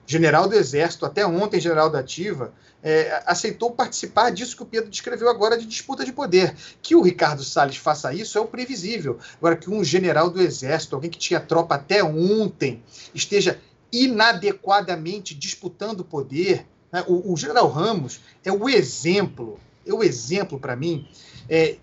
general 0.06 0.48
do 0.48 0.56
Exército, 0.56 1.06
até 1.06 1.26
ontem 1.26 1.60
general 1.60 1.90
da 1.90 2.00
Ativa, 2.00 2.54
é, 2.82 3.24
aceitou 3.26 3.72
participar 3.72 4.30
disso 4.32 4.56
que 4.56 4.64
o 4.64 4.66
Pedro 4.66 4.90
descreveu 4.90 5.30
agora 5.30 5.58
de 5.58 5.66
disputa 5.66 6.04
de 6.04 6.12
poder. 6.12 6.56
Que 6.82 6.96
o 6.96 7.02
Ricardo 7.02 7.44
Salles 7.44 7.78
faça 7.78 8.14
isso 8.14 8.38
é 8.38 8.42
o 8.42 8.46
previsível. 8.46 9.18
Agora, 9.38 9.56
que 9.56 9.70
um 9.70 9.84
general 9.84 10.30
do 10.30 10.42
Exército, 10.42 10.96
alguém 10.96 11.10
que 11.10 11.18
tinha 11.18 11.40
tropa 11.40 11.76
até 11.76 12.04
ontem, 12.04 12.84
esteja 13.14 13.60
inadequadamente 13.92 15.36
disputando 15.36 16.04
poder, 16.04 16.66
né? 16.94 17.04
O, 17.08 17.34
o, 17.34 17.38
general 17.38 17.68
Ramos 17.70 18.22
é 18.46 18.52
o 18.52 18.70
exemplo, 18.70 19.60
é 19.86 19.94
o 19.94 20.04
exemplo 20.04 20.60
para 20.60 20.76
mim 20.76 21.08
é, 21.50 21.78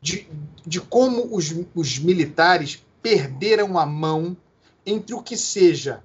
de, 0.00 0.28
de 0.64 0.80
como 0.80 1.34
os, 1.34 1.52
os 1.74 1.98
militares 1.98 2.84
perderam 3.02 3.76
a 3.76 3.84
mão 3.84 4.36
entre 4.86 5.14
o 5.14 5.22
que 5.22 5.36
seja 5.36 6.02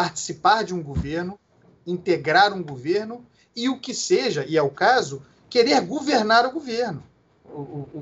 participar 0.00 0.64
de 0.64 0.72
um 0.72 0.82
governo, 0.82 1.38
integrar 1.86 2.54
um 2.54 2.62
governo, 2.62 3.22
e 3.54 3.68
o 3.68 3.78
que 3.78 3.92
seja, 3.92 4.46
e 4.48 4.56
é 4.56 4.62
o 4.62 4.70
caso, 4.70 5.20
querer 5.50 5.78
governar 5.82 6.46
o 6.46 6.52
governo. 6.52 7.02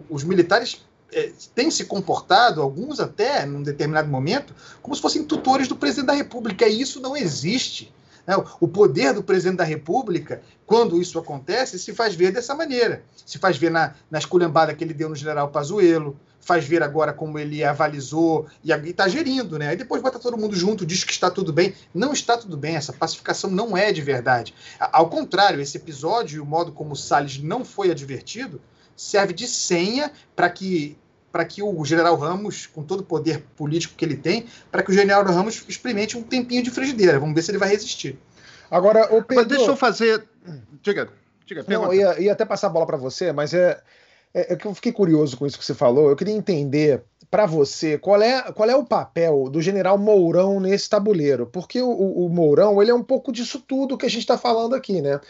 Os 0.08 0.22
militares 0.22 0.86
é, 1.12 1.32
têm 1.56 1.72
se 1.72 1.86
comportado, 1.86 2.62
alguns 2.62 3.00
até, 3.00 3.44
num 3.44 3.64
determinado 3.64 4.08
momento, 4.08 4.54
como 4.80 4.94
se 4.94 5.02
fossem 5.02 5.24
tutores 5.24 5.66
do 5.66 5.74
presidente 5.74 6.06
da 6.06 6.12
República, 6.12 6.68
e 6.68 6.80
isso 6.80 7.00
não 7.00 7.16
existe. 7.16 7.92
Né? 8.24 8.36
O 8.60 8.68
poder 8.68 9.12
do 9.12 9.22
presidente 9.22 9.56
da 9.56 9.64
República, 9.64 10.40
quando 10.64 11.02
isso 11.02 11.18
acontece, 11.18 11.80
se 11.80 11.92
faz 11.92 12.14
ver 12.14 12.30
dessa 12.30 12.54
maneira. 12.54 13.02
Se 13.26 13.38
faz 13.38 13.56
ver 13.56 13.72
na, 13.72 13.94
na 14.08 14.20
esculhambada 14.20 14.72
que 14.72 14.84
ele 14.84 14.94
deu 14.94 15.08
no 15.08 15.16
general 15.16 15.48
Pazuello, 15.48 16.16
faz 16.48 16.64
ver 16.64 16.82
agora 16.82 17.12
como 17.12 17.38
ele 17.38 17.62
avalizou 17.62 18.46
e 18.64 18.72
está 18.72 19.06
gerindo, 19.06 19.58
né? 19.58 19.68
Aí 19.68 19.76
depois 19.76 20.00
bota 20.00 20.18
todo 20.18 20.38
mundo 20.38 20.56
junto, 20.56 20.86
diz 20.86 21.04
que 21.04 21.12
está 21.12 21.30
tudo 21.30 21.52
bem. 21.52 21.74
Não 21.92 22.10
está 22.10 22.38
tudo 22.38 22.56
bem, 22.56 22.74
essa 22.74 22.90
pacificação 22.90 23.50
não 23.50 23.76
é 23.76 23.92
de 23.92 24.00
verdade. 24.00 24.54
Ao 24.80 25.10
contrário, 25.10 25.60
esse 25.60 25.76
episódio 25.76 26.38
e 26.38 26.40
o 26.40 26.46
modo 26.46 26.72
como 26.72 26.92
o 26.92 26.96
Salles 26.96 27.38
não 27.42 27.66
foi 27.66 27.90
advertido 27.90 28.62
serve 28.96 29.34
de 29.34 29.46
senha 29.46 30.10
para 30.34 30.48
que 30.48 30.96
para 31.30 31.44
que 31.44 31.62
o 31.62 31.84
general 31.84 32.16
Ramos, 32.16 32.66
com 32.66 32.82
todo 32.82 33.00
o 33.00 33.04
poder 33.04 33.44
político 33.54 33.94
que 33.94 34.02
ele 34.02 34.16
tem, 34.16 34.46
para 34.72 34.82
que 34.82 34.90
o 34.90 34.94
general 34.94 35.22
Ramos 35.22 35.62
experimente 35.68 36.16
um 36.16 36.22
tempinho 36.22 36.62
de 36.62 36.70
frigideira. 36.70 37.20
Vamos 37.20 37.34
ver 37.34 37.42
se 37.42 37.50
ele 37.50 37.58
vai 37.58 37.68
resistir. 37.68 38.18
Agora, 38.70 39.04
o 39.14 39.22
Pedro... 39.22 39.44
Mas 39.44 39.46
deixa 39.46 39.70
eu 39.70 39.76
fazer. 39.76 40.24
Diga, 40.82 41.10
diga. 41.44 41.62
Não, 41.68 41.92
ia, 41.92 42.18
ia 42.18 42.32
até 42.32 42.46
passar 42.46 42.68
a 42.68 42.70
bola 42.70 42.86
para 42.86 42.96
você, 42.96 43.30
mas 43.30 43.52
é, 43.52 43.78
é, 44.34 44.54
é, 44.54 44.58
eu 44.64 44.74
fiquei 44.74 44.92
curioso 44.92 45.36
com 45.36 45.46
isso 45.46 45.58
que 45.58 45.64
você 45.64 45.74
falou. 45.74 46.08
Eu 46.10 46.16
queria 46.16 46.34
entender 46.34 47.02
para 47.30 47.46
você, 47.46 47.98
qual 47.98 48.20
é, 48.22 48.40
qual 48.52 48.68
é 48.68 48.76
o 48.76 48.84
papel 48.84 49.50
do 49.50 49.60
general 49.60 49.98
Mourão 49.98 50.60
nesse 50.60 50.88
tabuleiro? 50.88 51.46
Porque 51.46 51.80
o, 51.80 51.90
o 51.90 52.28
Mourão 52.28 52.80
ele 52.80 52.90
é 52.90 52.94
um 52.94 53.02
pouco 53.02 53.30
disso 53.30 53.62
tudo 53.66 53.98
que 53.98 54.06
a 54.06 54.10
gente 54.10 54.20
está 54.20 54.38
falando 54.38 54.74
aqui, 54.74 55.02
né? 55.02 55.20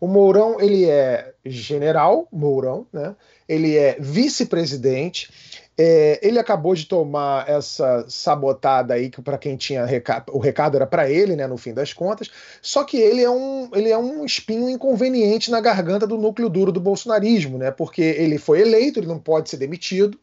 O 0.00 0.06
Mourão 0.06 0.60
ele 0.60 0.84
é 0.88 1.32
general 1.44 2.28
Mourão, 2.32 2.86
né? 2.92 3.14
Ele 3.48 3.76
é 3.76 3.96
vice-presidente. 3.98 5.30
É, 5.78 6.18
ele 6.22 6.38
acabou 6.38 6.74
de 6.74 6.86
tomar 6.86 7.48
essa 7.48 8.04
sabotada 8.08 8.94
aí 8.94 9.10
que 9.10 9.20
para 9.20 9.36
quem 9.36 9.56
tinha 9.56 9.84
recado, 9.84 10.34
o 10.34 10.38
recado 10.38 10.76
era 10.76 10.86
para 10.86 11.10
ele, 11.10 11.36
né? 11.36 11.46
No 11.46 11.56
fim 11.56 11.74
das 11.74 11.92
contas. 11.92 12.30
Só 12.62 12.84
que 12.84 12.96
ele 12.96 13.22
é 13.22 13.30
um 13.30 13.70
ele 13.74 13.90
é 13.90 13.98
um 13.98 14.24
espinho 14.24 14.68
inconveniente 14.68 15.50
na 15.50 15.60
garganta 15.60 16.06
do 16.06 16.16
núcleo 16.16 16.48
duro 16.48 16.72
do 16.72 16.80
bolsonarismo, 16.80 17.58
né? 17.58 17.70
Porque 17.70 18.02
ele 18.02 18.38
foi 18.38 18.60
eleito, 18.60 18.98
ele 18.98 19.06
não 19.06 19.18
pode 19.18 19.50
ser 19.50 19.56
demitido 19.56 20.18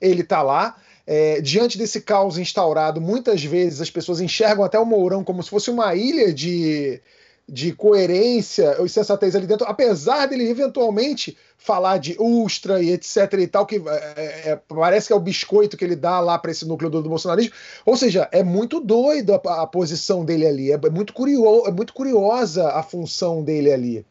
ele 0.00 0.22
está 0.22 0.42
lá. 0.42 0.76
É, 1.06 1.40
diante 1.40 1.76
desse 1.76 2.00
caos 2.00 2.38
instaurado, 2.38 3.00
muitas 3.00 3.44
vezes 3.44 3.80
as 3.80 3.90
pessoas 3.90 4.20
enxergam 4.20 4.64
até 4.64 4.78
o 4.78 4.86
Mourão 4.86 5.22
como 5.22 5.42
se 5.42 5.50
fosse 5.50 5.70
uma 5.70 5.94
ilha 5.94 6.32
de, 6.32 7.00
de 7.48 7.72
coerência 7.72 8.76
e 8.82 8.88
sensatez 8.88 9.36
ali 9.36 9.46
dentro, 9.46 9.66
apesar 9.66 10.26
dele 10.26 10.48
eventualmente 10.48 11.36
falar 11.58 11.98
de 11.98 12.16
Ustra 12.18 12.82
e 12.82 12.90
etc 12.90 13.32
e 13.34 13.46
tal, 13.46 13.66
que 13.66 13.76
é, 13.76 14.50
é, 14.50 14.60
parece 14.68 15.08
que 15.08 15.12
é 15.12 15.16
o 15.16 15.20
biscoito 15.20 15.76
que 15.76 15.84
ele 15.84 15.96
dá 15.96 16.20
lá 16.20 16.38
para 16.38 16.50
esse 16.50 16.66
núcleo 16.66 16.90
do, 16.90 17.02
do, 17.02 17.08
bolsonarismo. 17.08 17.54
Ou 17.84 17.96
seja, 17.96 18.28
é 18.32 18.42
muito 18.42 18.80
doido 18.80 19.34
a, 19.34 19.62
a 19.62 19.66
posição 19.66 20.24
dele 20.24 20.46
ali, 20.46 20.72
é, 20.72 20.78
muito 20.90 21.12
curioso, 21.12 21.68
é 21.68 21.70
muito 21.70 21.92
curiosa 21.92 22.70
a 22.70 22.82
função 22.82 23.42
dele 23.42 23.72
ali. 23.72 24.06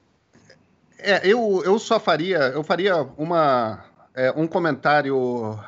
É, 1.00 1.28
eu, 1.28 1.62
eu 1.66 1.78
só 1.80 2.00
faria, 2.00 2.38
eu 2.38 2.64
faria 2.64 3.02
uma 3.18 3.84
é, 4.16 4.32
um 4.36 4.46
comentário 4.46 5.60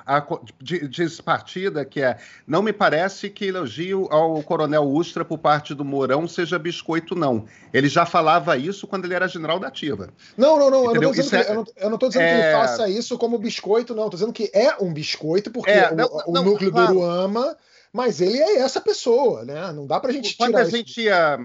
de, 0.61 0.87
de 0.87 1.23
partida 1.23 1.83
que 1.83 2.01
é: 2.01 2.17
não 2.45 2.61
me 2.61 2.71
parece 2.71 3.29
que 3.29 3.45
elogio 3.45 4.07
ao 4.11 4.41
Coronel 4.43 4.83
Ustra 4.83 5.25
por 5.25 5.37
parte 5.37 5.73
do 5.73 5.83
Mourão 5.83 6.27
seja 6.27 6.59
biscoito, 6.59 7.15
não. 7.15 7.45
Ele 7.73 7.87
já 7.87 8.05
falava 8.05 8.57
isso 8.57 8.87
quando 8.87 9.05
ele 9.05 9.13
era 9.13 9.27
general 9.27 9.59
da 9.59 9.67
Ativa. 9.67 10.09
Não, 10.37 10.59
não, 10.59 10.69
não. 10.69 10.95
Eu 10.95 11.01
não, 11.01 11.11
dizendo 11.11 11.43
é, 11.43 11.51
eu 11.51 11.89
não, 11.89 11.95
estou 11.95 12.09
dizendo 12.09 12.23
é... 12.23 12.27
que 12.29 12.45
ele 12.45 12.53
faça 12.53 12.89
isso 12.89 13.17
como 13.17 13.37
biscoito, 13.37 13.95
não. 13.95 14.05
Estou 14.05 14.19
dizendo 14.19 14.33
que 14.33 14.51
é 14.53 14.75
um 14.81 14.93
biscoito, 14.93 15.49
porque 15.51 15.71
é, 15.71 15.93
não, 15.93 16.05
o, 16.05 16.39
o 16.39 16.43
núcleo 16.43 16.71
claro. 16.71 16.93
do 16.93 17.03
ama 17.03 17.57
mas 17.95 18.19
ele 18.19 18.37
é 18.37 18.57
essa 18.57 18.81
pessoa, 18.81 19.45
né? 19.45 19.71
Não 19.71 19.87
dá 19.87 20.01
para 20.01 20.09
a 20.09 20.13
gente 20.13 20.33
tirar. 20.33 20.47
Quando 20.47 20.57
a 20.57 20.63
isso. 20.63 20.71
gente 20.75 21.01
ia 21.01 21.39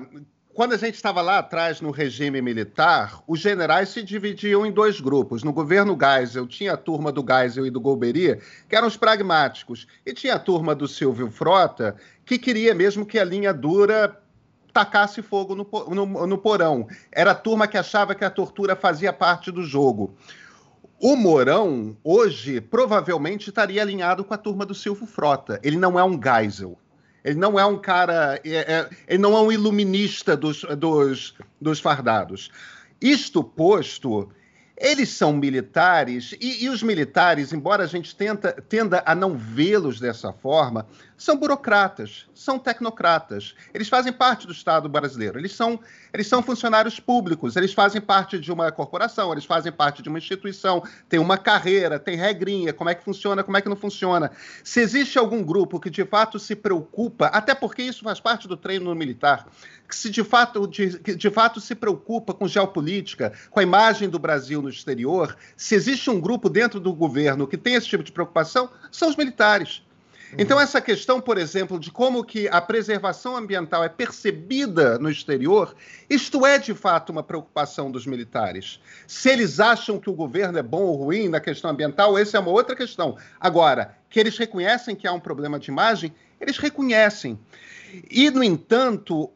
quando 0.53 0.73
a 0.73 0.77
gente 0.77 0.95
estava 0.95 1.23
lá 1.23 1.39
atrás 1.39 1.81
no 1.81 1.91
regime 1.91 2.43
militar, 2.43 3.23
os 3.27 3.41
generais 3.41 3.89
se 3.91 4.03
dividiam 4.03 4.67
em 4.67 4.73
dois 4.73 5.01
grupos. 5.01 5.43
No 5.43 5.53
governo 5.53 5.97
Geisel, 5.99 6.47
tinha 6.47 6.73
a 6.73 6.77
turma 6.77 7.13
do 7.13 7.25
Geisel 7.27 7.67
e 7.67 7.71
do 7.71 7.81
Golbery, 7.81 8.41
que 8.69 8.75
eram 8.75 8.89
os 8.89 8.97
pragmáticos, 8.97 9.87
e 10.05 10.13
tinha 10.13 10.35
a 10.35 10.39
turma 10.39 10.75
do 10.75 10.89
Silvio 10.89 11.31
Frota, 11.31 11.97
que 12.25 12.37
queria 12.37 12.75
mesmo 12.75 13.07
que 13.07 13.19
a 13.19 13.25
linha 13.25 13.55
dura 13.55 14.21
tacasse 14.73 15.23
fogo 15.23 15.55
no, 15.55 15.67
no, 15.95 16.27
no 16.27 16.39
porão. 16.39 16.87
Era 17.13 17.31
a 17.31 17.35
turma 17.35 17.69
que 17.69 17.79
achava 17.79 18.15
que 18.15 18.25
a 18.25 18.31
tortura 18.31 18.75
fazia 18.75 19.13
parte 19.13 19.51
do 19.51 19.63
jogo. 19.63 20.15
O 20.99 21.17
Mourão, 21.17 21.97
hoje, 22.05 22.61
provavelmente 22.61 23.49
estaria 23.49 23.81
alinhado 23.81 24.23
com 24.23 24.35
a 24.35 24.39
turma 24.39 24.67
do 24.67 24.75
Silvio 24.75 25.07
Frota. 25.07 25.59
Ele 25.63 25.79
não 25.79 25.99
é 25.99 26.05
um 26.05 26.21
Geisel. 26.21 26.77
Ele 27.25 27.39
não 27.39 27.59
é 27.59 27.65
um 27.65 27.79
cara. 27.79 28.41
É, 28.45 28.75
é, 28.75 28.91
ele 29.09 29.19
não 29.19 29.37
é 29.37 29.41
um 29.41 29.53
iluminista 29.53 30.37
dos, 30.37 30.63
dos, 30.79 31.35
dos 31.61 31.81
fardados. 31.81 32.51
Isto 33.01 33.43
posto, 33.43 34.31
eles 34.77 35.11
são 35.11 35.33
militares, 35.33 36.35
e, 36.41 36.65
e, 36.65 36.69
os 36.69 36.83
militares, 36.83 37.53
embora 37.53 37.85
a 37.85 37.87
gente 37.87 38.15
tenta, 38.15 38.53
tenda 38.53 39.03
a 39.07 39.15
não 39.15 39.37
vê-los 39.37 40.01
dessa 40.01 40.33
forma, 40.33 40.87
são 41.21 41.37
burocratas, 41.37 42.25
são 42.35 42.59
tecnocratas. 42.59 43.55
Eles 43.75 43.91
fazem 43.91 44.11
parte 44.11 44.47
do 44.47 44.55
Estado 44.55 44.89
brasileiro, 44.89 45.39
eles 45.39 45.53
são, 45.53 45.79
eles 46.15 46.27
são 46.27 46.43
funcionários 46.43 46.99
públicos, 46.99 47.57
eles 47.57 47.75
fazem 47.75 48.01
parte 48.01 48.39
de 48.39 48.51
uma 48.51 48.73
corporação, 48.73 49.31
eles 49.31 49.45
fazem 49.45 49.71
parte 49.71 50.03
de 50.03 50.09
uma 50.09 50.17
instituição, 50.17 50.83
tem 51.11 51.21
uma 51.21 51.37
carreira, 51.37 51.99
tem 51.99 52.17
regrinha, 52.17 52.73
como 52.73 52.89
é 52.89 52.95
que 52.95 53.05
funciona, 53.05 53.45
como 53.45 53.55
é 53.55 53.61
que 53.61 53.69
não 53.69 53.77
funciona. 53.77 54.31
Se 54.65 54.81
existe 54.81 55.19
algum 55.19 55.45
grupo 55.45 55.79
que 55.79 55.91
de 55.91 56.07
fato 56.07 56.39
se 56.39 56.57
preocupa, 56.57 57.27
até 57.27 57.55
porque 57.55 57.83
isso 57.83 58.03
faz 58.03 58.19
parte 58.19 58.49
do 58.49 58.57
treino 58.57 58.95
militar, 58.95 59.47
que 59.87 59.95
se 59.95 60.09
de 60.09 60.25
fato, 60.25 60.67
de, 60.67 61.01
de 61.17 61.31
fato 61.31 61.61
se 61.61 61.75
preocupa 61.75 62.33
com 62.33 62.49
geopolítica, 62.49 63.35
com 63.51 63.61
a 63.61 63.63
imagem 63.63 64.09
do 64.09 64.19
Brasil 64.19 64.63
no 64.63 64.71
exterior, 64.71 65.37
se 65.55 65.75
existe 65.75 66.09
um 66.09 66.19
grupo 66.19 66.49
dentro 66.49 66.81
do 66.81 66.95
governo 66.95 67.47
que 67.47 67.59
tem 67.59 67.75
esse 67.75 67.89
tipo 67.89 68.03
de 68.03 68.11
preocupação, 68.11 68.71
são 68.91 69.11
os 69.11 69.17
militares. 69.17 69.83
Então, 70.39 70.61
essa 70.61 70.81
questão, 70.81 71.21
por 71.21 71.39
exemplo, 71.39 71.79
de 71.79 71.91
como 71.91 72.25
que 72.25 72.49
a 72.49 72.61
preservação 72.61 73.37
ambiental 73.37 73.83
é 73.83 73.89
percebida 73.89 74.99
no 74.99 75.11
exterior, 75.11 75.75
isto 76.09 76.47
é 76.47 76.59
de 76.59 76.73
fato 76.73 77.11
uma 77.11 77.23
preocupação 77.23 77.91
dos 77.91 78.07
militares. 78.07 78.81
Se 79.07 79.29
eles 79.29 79.59
acham 79.59 79.99
que 79.99 80.09
o 80.09 80.15
governo 80.15 80.59
é 80.59 80.63
bom 80.63 80.83
ou 80.83 81.05
ruim 81.05 81.29
na 81.29 81.41
questão 81.41 81.71
ambiental, 81.71 82.17
essa 82.17 82.37
é 82.37 82.41
uma 82.41 82.51
outra 82.51 82.77
questão. 82.77 83.17
Agora, 83.41 83.97
que 84.09 84.21
eles 84.21 84.39
reconhecem 84.39 84.95
que 84.95 85.07
há 85.07 85.13
um 85.13 85.21
problema 85.21 85.59
de 85.59 85.71
imagem, 85.71 86.15
eles 86.41 86.59
reconhecem. 86.59 87.39
E, 88.11 88.31
no 88.31 88.43
entanto, 88.43 89.31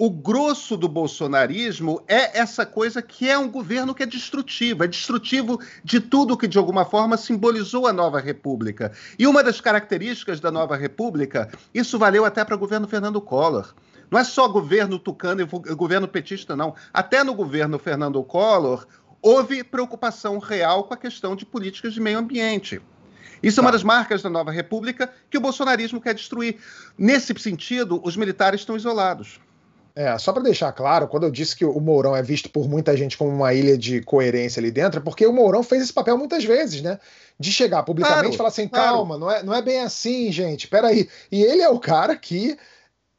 o 0.00 0.08
grosso 0.08 0.76
do 0.76 0.88
bolsonarismo 0.88 2.00
é 2.06 2.38
essa 2.38 2.64
coisa 2.64 3.02
que 3.02 3.28
é 3.28 3.36
um 3.36 3.50
governo 3.50 3.92
que 3.92 4.04
é 4.04 4.06
destrutivo, 4.06 4.84
é 4.84 4.86
destrutivo 4.86 5.60
de 5.82 5.98
tudo 5.98 6.36
que 6.36 6.46
de 6.46 6.56
alguma 6.56 6.84
forma 6.84 7.16
simbolizou 7.16 7.84
a 7.84 7.92
nova 7.92 8.20
república. 8.20 8.92
E 9.18 9.26
uma 9.26 9.42
das 9.42 9.60
características 9.60 10.38
da 10.38 10.52
nova 10.52 10.76
república, 10.76 11.50
isso 11.74 11.98
valeu 11.98 12.24
até 12.24 12.44
para 12.44 12.54
o 12.54 12.58
governo 12.58 12.86
Fernando 12.86 13.20
Collor. 13.20 13.74
Não 14.08 14.20
é 14.20 14.22
só 14.22 14.46
governo 14.46 15.00
tucano 15.00 15.40
e 15.40 15.74
governo 15.74 16.06
petista, 16.06 16.54
não. 16.54 16.76
Até 16.94 17.24
no 17.24 17.34
governo 17.34 17.76
Fernando 17.76 18.22
Collor 18.22 18.86
houve 19.20 19.64
preocupação 19.64 20.38
real 20.38 20.84
com 20.84 20.94
a 20.94 20.96
questão 20.96 21.34
de 21.34 21.44
políticas 21.44 21.92
de 21.92 22.00
meio 22.00 22.20
ambiente. 22.20 22.80
Isso 23.42 23.58
é 23.58 23.62
uma 23.62 23.70
tá. 23.70 23.76
das 23.76 23.82
marcas 23.82 24.22
da 24.22 24.30
nova 24.30 24.52
república 24.52 25.12
que 25.28 25.36
o 25.36 25.40
bolsonarismo 25.40 26.00
quer 26.00 26.14
destruir. 26.14 26.58
Nesse 26.96 27.34
sentido, 27.36 28.00
os 28.04 28.16
militares 28.16 28.60
estão 28.60 28.76
isolados. 28.76 29.40
É, 29.98 30.16
só 30.16 30.32
para 30.32 30.44
deixar 30.44 30.70
claro, 30.70 31.08
quando 31.08 31.24
eu 31.24 31.30
disse 31.30 31.56
que 31.56 31.64
o 31.64 31.80
Mourão 31.80 32.14
é 32.14 32.22
visto 32.22 32.48
por 32.48 32.68
muita 32.68 32.96
gente 32.96 33.18
como 33.18 33.32
uma 33.32 33.52
ilha 33.52 33.76
de 33.76 34.00
coerência 34.00 34.60
ali 34.60 34.70
dentro, 34.70 35.00
é 35.00 35.02
porque 35.02 35.26
o 35.26 35.32
Mourão 35.32 35.60
fez 35.60 35.82
esse 35.82 35.92
papel 35.92 36.16
muitas 36.16 36.44
vezes, 36.44 36.80
né? 36.80 37.00
De 37.36 37.50
chegar 37.50 37.82
publicamente 37.82 38.20
claro, 38.20 38.34
e 38.34 38.36
falar 38.36 38.48
assim: 38.50 38.68
claro. 38.68 38.98
calma, 38.98 39.18
não 39.18 39.28
é, 39.28 39.42
não 39.42 39.52
é 39.52 39.60
bem 39.60 39.80
assim, 39.80 40.30
gente, 40.30 40.68
peraí. 40.68 41.08
E 41.32 41.42
ele 41.42 41.62
é 41.62 41.68
o 41.68 41.80
cara 41.80 42.14
que 42.14 42.56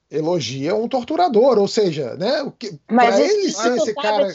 elogia 0.09 0.73
um 0.73 0.87
torturador, 0.87 1.57
ou 1.57 1.67
seja, 1.67 2.15
né? 2.15 2.43
O 2.43 2.51
que, 2.51 2.79
Mas 2.89 3.19
esse, 3.19 3.33
ele 3.33 3.51
ser 3.51 3.75
esse 3.75 3.93
cara. 3.93 4.33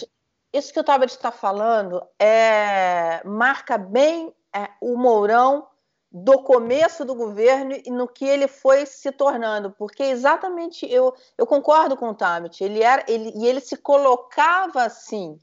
Isso 0.53 0.71
que 0.71 0.81
o 0.81 0.85
Tabet 0.85 1.11
está 1.11 1.33
falando 1.33 2.03
é, 2.21 3.23
marca 3.25 3.79
bem 3.79 4.35
é, 4.55 4.69
o 4.83 4.99
Mourão 4.99 5.67
do 6.17 6.45
começo 6.45 7.05
do 7.05 7.13
governo 7.13 7.75
e 7.85 7.91
no 7.91 8.07
que 8.07 8.25
ele 8.25 8.47
foi 8.47 8.87
se 8.87 9.11
tornando, 9.11 9.73
porque 9.73 10.05
exatamente 10.05 10.87
eu, 10.89 11.13
eu 11.37 11.45
concordo 11.45 11.97
com 11.97 12.11
o 12.11 12.15
Tamit, 12.15 12.63
ele 12.63 12.85
era 12.85 13.05
ele, 13.09 13.33
e 13.35 13.45
ele 13.45 13.59
se 13.59 13.77
colocava 13.77 14.85
assim, 14.85 15.37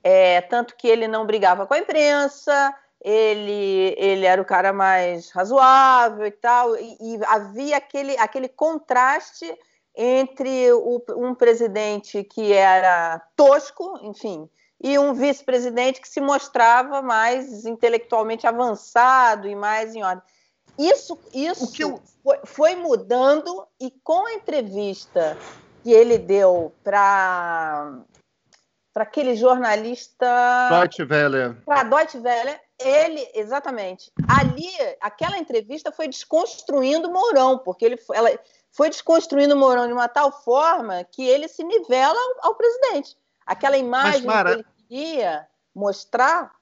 é, 0.00 0.40
tanto 0.42 0.76
que 0.76 0.86
ele 0.86 1.08
não 1.08 1.26
brigava 1.26 1.66
com 1.66 1.74
a 1.74 1.78
imprensa, 1.78 2.72
ele, 3.00 3.96
ele 3.98 4.24
era 4.24 4.40
o 4.40 4.44
cara 4.44 4.72
mais 4.72 5.28
razoável 5.32 6.24
e 6.24 6.30
tal, 6.30 6.76
e, 6.76 6.96
e 7.00 7.20
havia 7.26 7.76
aquele, 7.76 8.16
aquele 8.16 8.48
contraste 8.48 9.52
entre 9.92 10.72
o, 10.72 11.02
um 11.16 11.34
presidente 11.34 12.22
que 12.22 12.52
era 12.52 13.20
tosco, 13.34 13.98
enfim, 14.02 14.48
e 14.82 14.98
um 14.98 15.14
vice-presidente 15.14 16.00
que 16.00 16.08
se 16.08 16.20
mostrava 16.20 17.00
mais 17.00 17.64
intelectualmente 17.64 18.46
avançado 18.46 19.46
e 19.46 19.54
mais 19.54 19.94
em 19.94 20.02
ordem. 20.02 20.24
Isso, 20.78 21.18
isso 21.32 21.70
eu... 21.80 22.02
foi, 22.22 22.38
foi, 22.44 22.74
mudando 22.74 23.66
e 23.80 23.90
com 24.02 24.26
a 24.26 24.34
entrevista 24.34 25.36
que 25.82 25.92
ele 25.92 26.18
deu 26.18 26.72
para 26.82 28.00
para 28.92 29.04
aquele 29.04 29.34
jornalista 29.34 30.68
Deutsche 30.68 31.02
Welle. 31.02 31.54
Para 31.64 31.82
Deutsche 31.84 32.18
Welle, 32.18 32.60
ele 32.78 33.26
exatamente. 33.32 34.12
Ali, 34.28 34.68
aquela 35.00 35.38
entrevista 35.38 35.90
foi 35.90 36.08
desconstruindo 36.08 37.08
o 37.08 37.12
Mourão, 37.12 37.58
porque 37.58 37.86
ele 37.86 37.98
ela 38.12 38.30
foi 38.70 38.90
desconstruindo 38.90 39.54
o 39.54 39.58
Mourão 39.58 39.86
de 39.86 39.94
uma 39.94 40.08
tal 40.08 40.30
forma 40.42 41.04
que 41.04 41.26
ele 41.26 41.48
se 41.48 41.64
nivela 41.64 42.18
ao, 42.18 42.50
ao 42.50 42.54
presidente. 42.54 43.16
Aquela 43.46 43.76
imagem 43.76 44.22
Mas, 44.22 44.24
Mara, 44.24 44.50
que 44.50 44.56
ele 44.56 44.66
queria 44.88 45.46
mostrar. 45.74 46.52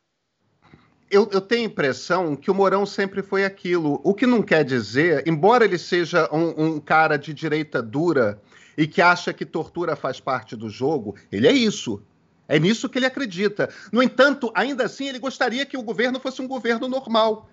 Eu, 1.10 1.28
eu, 1.32 1.40
tenho 1.40 1.62
a 1.62 1.66
impressão 1.66 2.36
que 2.36 2.50
o 2.50 2.54
Mourão 2.54 2.86
sempre 2.86 3.22
foi 3.22 3.44
aquilo. 3.44 4.00
O 4.04 4.14
que 4.14 4.26
não 4.26 4.42
quer 4.42 4.64
dizer, 4.64 5.26
embora 5.26 5.64
ele 5.64 5.78
seja 5.78 6.28
um, 6.32 6.64
um 6.64 6.80
cara 6.80 7.16
de 7.16 7.34
direita 7.34 7.82
dura 7.82 8.40
e 8.78 8.86
que 8.86 9.02
acha 9.02 9.32
que 9.32 9.44
tortura 9.44 9.96
faz 9.96 10.20
parte 10.20 10.54
do 10.54 10.70
jogo, 10.70 11.16
ele 11.30 11.48
é 11.48 11.52
isso. 11.52 12.02
É 12.46 12.58
nisso 12.58 12.88
que 12.88 12.98
ele 12.98 13.06
acredita. 13.06 13.68
No 13.92 14.02
entanto, 14.02 14.52
ainda 14.54 14.84
assim, 14.84 15.08
ele 15.08 15.18
gostaria 15.18 15.66
que 15.66 15.76
o 15.76 15.82
governo 15.82 16.18
fosse 16.18 16.40
um 16.40 16.48
governo 16.48 16.88
normal. 16.88 17.48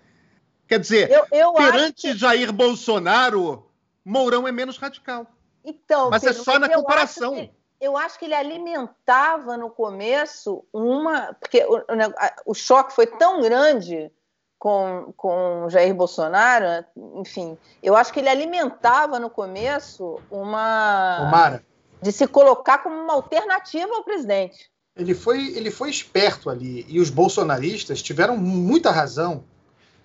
Quer 0.67 0.79
dizer, 0.79 1.09
eu, 1.09 1.25
eu 1.31 1.53
perante 1.53 2.13
que... 2.13 2.17
Jair 2.17 2.51
Bolsonaro, 2.51 3.67
Mourão 4.03 4.47
é 4.47 4.51
menos 4.51 4.77
radical. 4.77 5.27
Então, 5.63 6.09
mas 6.09 6.23
Pedro, 6.23 6.39
é 6.39 6.43
só 6.43 6.59
na 6.59 6.69
comparação. 6.69 7.49
Eu 7.79 7.95
acho 7.95 8.17
que 8.17 8.25
ele 8.25 8.33
alimentava 8.33 9.55
no 9.55 9.69
começo 9.69 10.65
uma. 10.73 11.33
Porque 11.39 11.63
o, 11.65 12.51
o, 12.51 12.53
choque 12.53 12.93
foi 12.93 13.05
tão 13.05 13.41
grande 13.41 14.11
com, 14.57 15.13
com 15.15 15.67
Jair 15.69 15.93
Bolsonaro, 15.93 16.83
enfim, 17.15 17.57
eu 17.81 17.95
acho 17.95 18.11
que 18.11 18.19
ele 18.19 18.29
alimentava 18.29 19.19
no 19.19 19.29
começo 19.29 20.19
uma. 20.31 21.27
Omara. 21.27 21.63
De 22.01 22.11
se 22.11 22.27
colocar 22.27 22.79
como 22.79 22.95
uma 22.95 23.13
alternativa 23.13 23.93
ao 23.95 24.03
presidente. 24.03 24.71
Ele 24.95 25.13
foi, 25.13 25.55
ele 25.55 25.69
foi 25.69 25.89
esperto 25.91 26.49
ali, 26.49 26.85
e 26.87 26.99
os 26.99 27.11
bolsonaristas 27.11 28.01
tiveram 28.01 28.35
muita 28.35 28.89
razão 28.89 29.43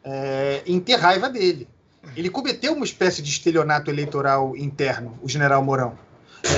é, 0.04 0.62
em 0.66 0.78
ter 0.78 0.96
raiva 0.96 1.30
dele. 1.30 1.68
Ele 2.14 2.28
cometeu 2.28 2.74
uma 2.74 2.84
espécie 2.84 3.22
de 3.22 3.30
estelionato 3.30 3.90
eleitoral 3.90 4.56
interno, 4.56 5.18
o 5.22 5.28
general 5.28 5.62
Mourão. 5.62 5.96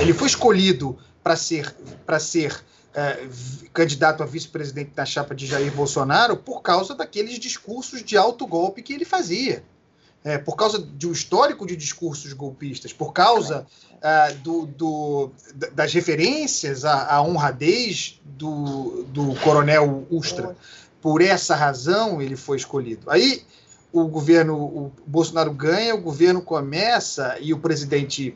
Ele 0.01 0.13
foi 0.13 0.27
escolhido 0.27 0.97
para 1.23 1.35
ser, 1.35 1.75
para 2.05 2.19
ser 2.19 2.63
é, 2.93 3.27
candidato 3.73 4.23
a 4.23 4.25
vice-presidente 4.25 4.91
da 4.91 5.05
chapa 5.05 5.35
de 5.35 5.45
Jair 5.45 5.71
Bolsonaro 5.73 6.37
por 6.37 6.61
causa 6.61 6.95
daqueles 6.95 7.37
discursos 7.37 8.03
de 8.03 8.17
alto 8.17 8.47
golpe 8.47 8.81
que 8.81 8.93
ele 8.93 9.05
fazia. 9.05 9.63
É, 10.23 10.39
por 10.39 10.55
causa 10.55 10.79
de 10.79 11.07
um 11.07 11.11
histórico 11.11 11.67
de 11.67 11.75
discursos 11.75 12.33
golpistas, 12.33 12.91
por 12.91 13.13
causa 13.13 13.67
é, 14.01 14.33
do, 14.33 14.65
do, 14.65 15.31
das 15.73 15.93
referências 15.93 16.83
à, 16.83 17.13
à 17.13 17.21
honradez 17.21 18.19
do, 18.23 19.03
do 19.09 19.35
coronel 19.41 20.07
Ustra. 20.09 20.55
Por 20.99 21.21
essa 21.21 21.55
razão 21.55 22.19
ele 22.19 22.35
foi 22.35 22.57
escolhido. 22.57 23.11
Aí 23.11 23.43
o 23.93 24.07
governo, 24.07 24.55
o 24.57 24.91
Bolsonaro 25.07 25.51
ganha, 25.51 25.95
o 25.95 26.01
governo 26.01 26.41
começa 26.41 27.37
e 27.39 27.53
o 27.53 27.59
presidente, 27.59 28.35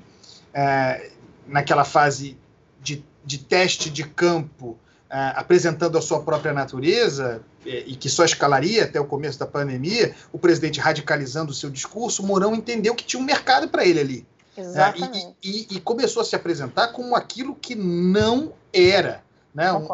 é, 0.54 1.12
naquela 1.50 1.84
fase 1.84 2.38
de 2.82 3.04
de 3.24 3.38
teste 3.38 3.90
de 3.90 4.04
campo 4.04 4.78
Uh, 5.10 5.34
apresentando 5.34 5.98
a 5.98 6.02
sua 6.04 6.22
própria 6.22 6.54
natureza, 6.54 7.42
eh, 7.66 7.84
e 7.88 7.96
que 7.96 8.08
só 8.08 8.24
escalaria 8.24 8.84
até 8.84 9.02
o 9.02 9.06
começo 9.06 9.40
da 9.40 9.48
pandemia, 9.48 10.14
o 10.32 10.38
presidente 10.38 10.80
radicalizando 10.80 11.52
o 11.52 11.56
seu 11.56 11.68
discurso, 11.72 12.22
Mourão 12.22 12.54
entendeu 12.54 12.94
que 12.94 13.04
tinha 13.04 13.20
um 13.20 13.26
mercado 13.26 13.68
para 13.68 13.84
ele 13.84 14.00
ali. 14.00 14.28
Exatamente. 14.56 15.26
Uh, 15.26 15.36
e, 15.42 15.62
e, 15.62 15.78
e, 15.78 15.80
começou 15.80 16.22
a 16.22 16.26
se 16.26 16.36
apresentar 16.36 16.90
como 16.90 17.16
aquilo 17.16 17.56
que 17.56 17.74
não 17.74 18.54
era, 18.72 19.24
né? 19.52 19.74
Um, 19.74 19.88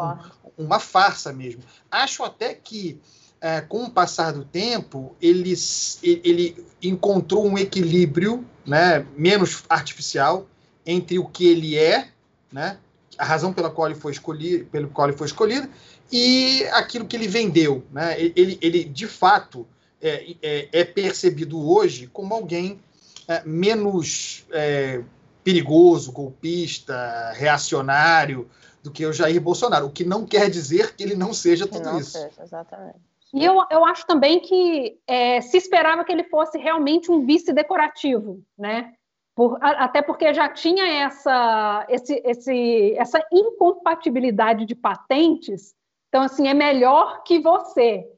uma 0.58 0.78
farsa 0.78 1.32
mesmo. 1.32 1.62
Acho 1.90 2.22
até 2.22 2.52
que, 2.52 3.00
uh, 3.36 3.66
com 3.68 3.84
o 3.84 3.90
passar 3.90 4.34
do 4.34 4.44
tempo, 4.44 5.16
ele, 5.22 5.54
ele 6.02 6.66
encontrou 6.82 7.46
um 7.46 7.56
equilíbrio 7.56 8.44
né, 8.66 9.06
menos 9.16 9.64
artificial 9.66 10.46
entre 10.86 11.18
o 11.18 11.26
que 11.26 11.46
ele 11.46 11.76
é, 11.76 12.08
né? 12.52 12.78
a 13.18 13.24
razão 13.24 13.52
pela 13.52 13.70
qual 13.70 13.88
ele 13.88 13.98
foi 13.98 14.12
escolhido, 14.12 14.66
pelo 14.66 14.88
qual 14.88 15.08
ele 15.08 15.16
foi 15.16 15.26
escolhido 15.26 15.68
e 16.12 16.64
aquilo 16.72 17.06
que 17.06 17.16
ele 17.16 17.26
vendeu, 17.26 17.84
né? 17.90 18.18
Ele, 18.20 18.58
ele 18.60 18.84
de 18.84 19.06
fato 19.06 19.66
é, 20.00 20.36
é, 20.42 20.68
é 20.72 20.84
percebido 20.84 21.58
hoje 21.68 22.06
como 22.06 22.34
alguém 22.34 22.80
é, 23.26 23.42
menos 23.44 24.46
é, 24.50 25.02
perigoso, 25.42 26.12
golpista, 26.12 27.32
reacionário 27.34 28.48
do 28.82 28.90
que 28.90 29.04
o 29.04 29.12
Jair 29.12 29.40
Bolsonaro, 29.40 29.86
o 29.86 29.90
que 29.90 30.04
não 30.04 30.24
quer 30.24 30.48
dizer 30.48 30.94
que 30.94 31.02
ele 31.02 31.16
não 31.16 31.32
seja 31.32 31.66
tudo 31.66 31.84
não 31.84 31.98
isso. 31.98 32.12
Seja, 32.12 32.42
exatamente. 32.42 32.98
E 33.34 33.44
eu, 33.44 33.60
eu 33.70 33.84
acho 33.84 34.06
também 34.06 34.40
que 34.40 34.98
é, 35.06 35.40
se 35.40 35.56
esperava 35.56 36.04
que 36.04 36.12
ele 36.12 36.24
fosse 36.24 36.56
realmente 36.56 37.10
um 37.10 37.26
vice 37.26 37.52
decorativo, 37.52 38.40
né? 38.56 38.94
Por, 39.36 39.58
até 39.60 40.00
porque 40.00 40.32
já 40.32 40.48
tinha 40.48 41.04
essa, 41.04 41.86
esse, 41.90 42.22
esse, 42.24 42.94
essa 42.96 43.22
incompatibilidade 43.30 44.64
de 44.64 44.74
patentes. 44.74 45.74
Então, 46.08 46.22
assim, 46.22 46.48
é 46.48 46.54
melhor 46.54 47.22
que 47.22 47.38
você, 47.38 48.10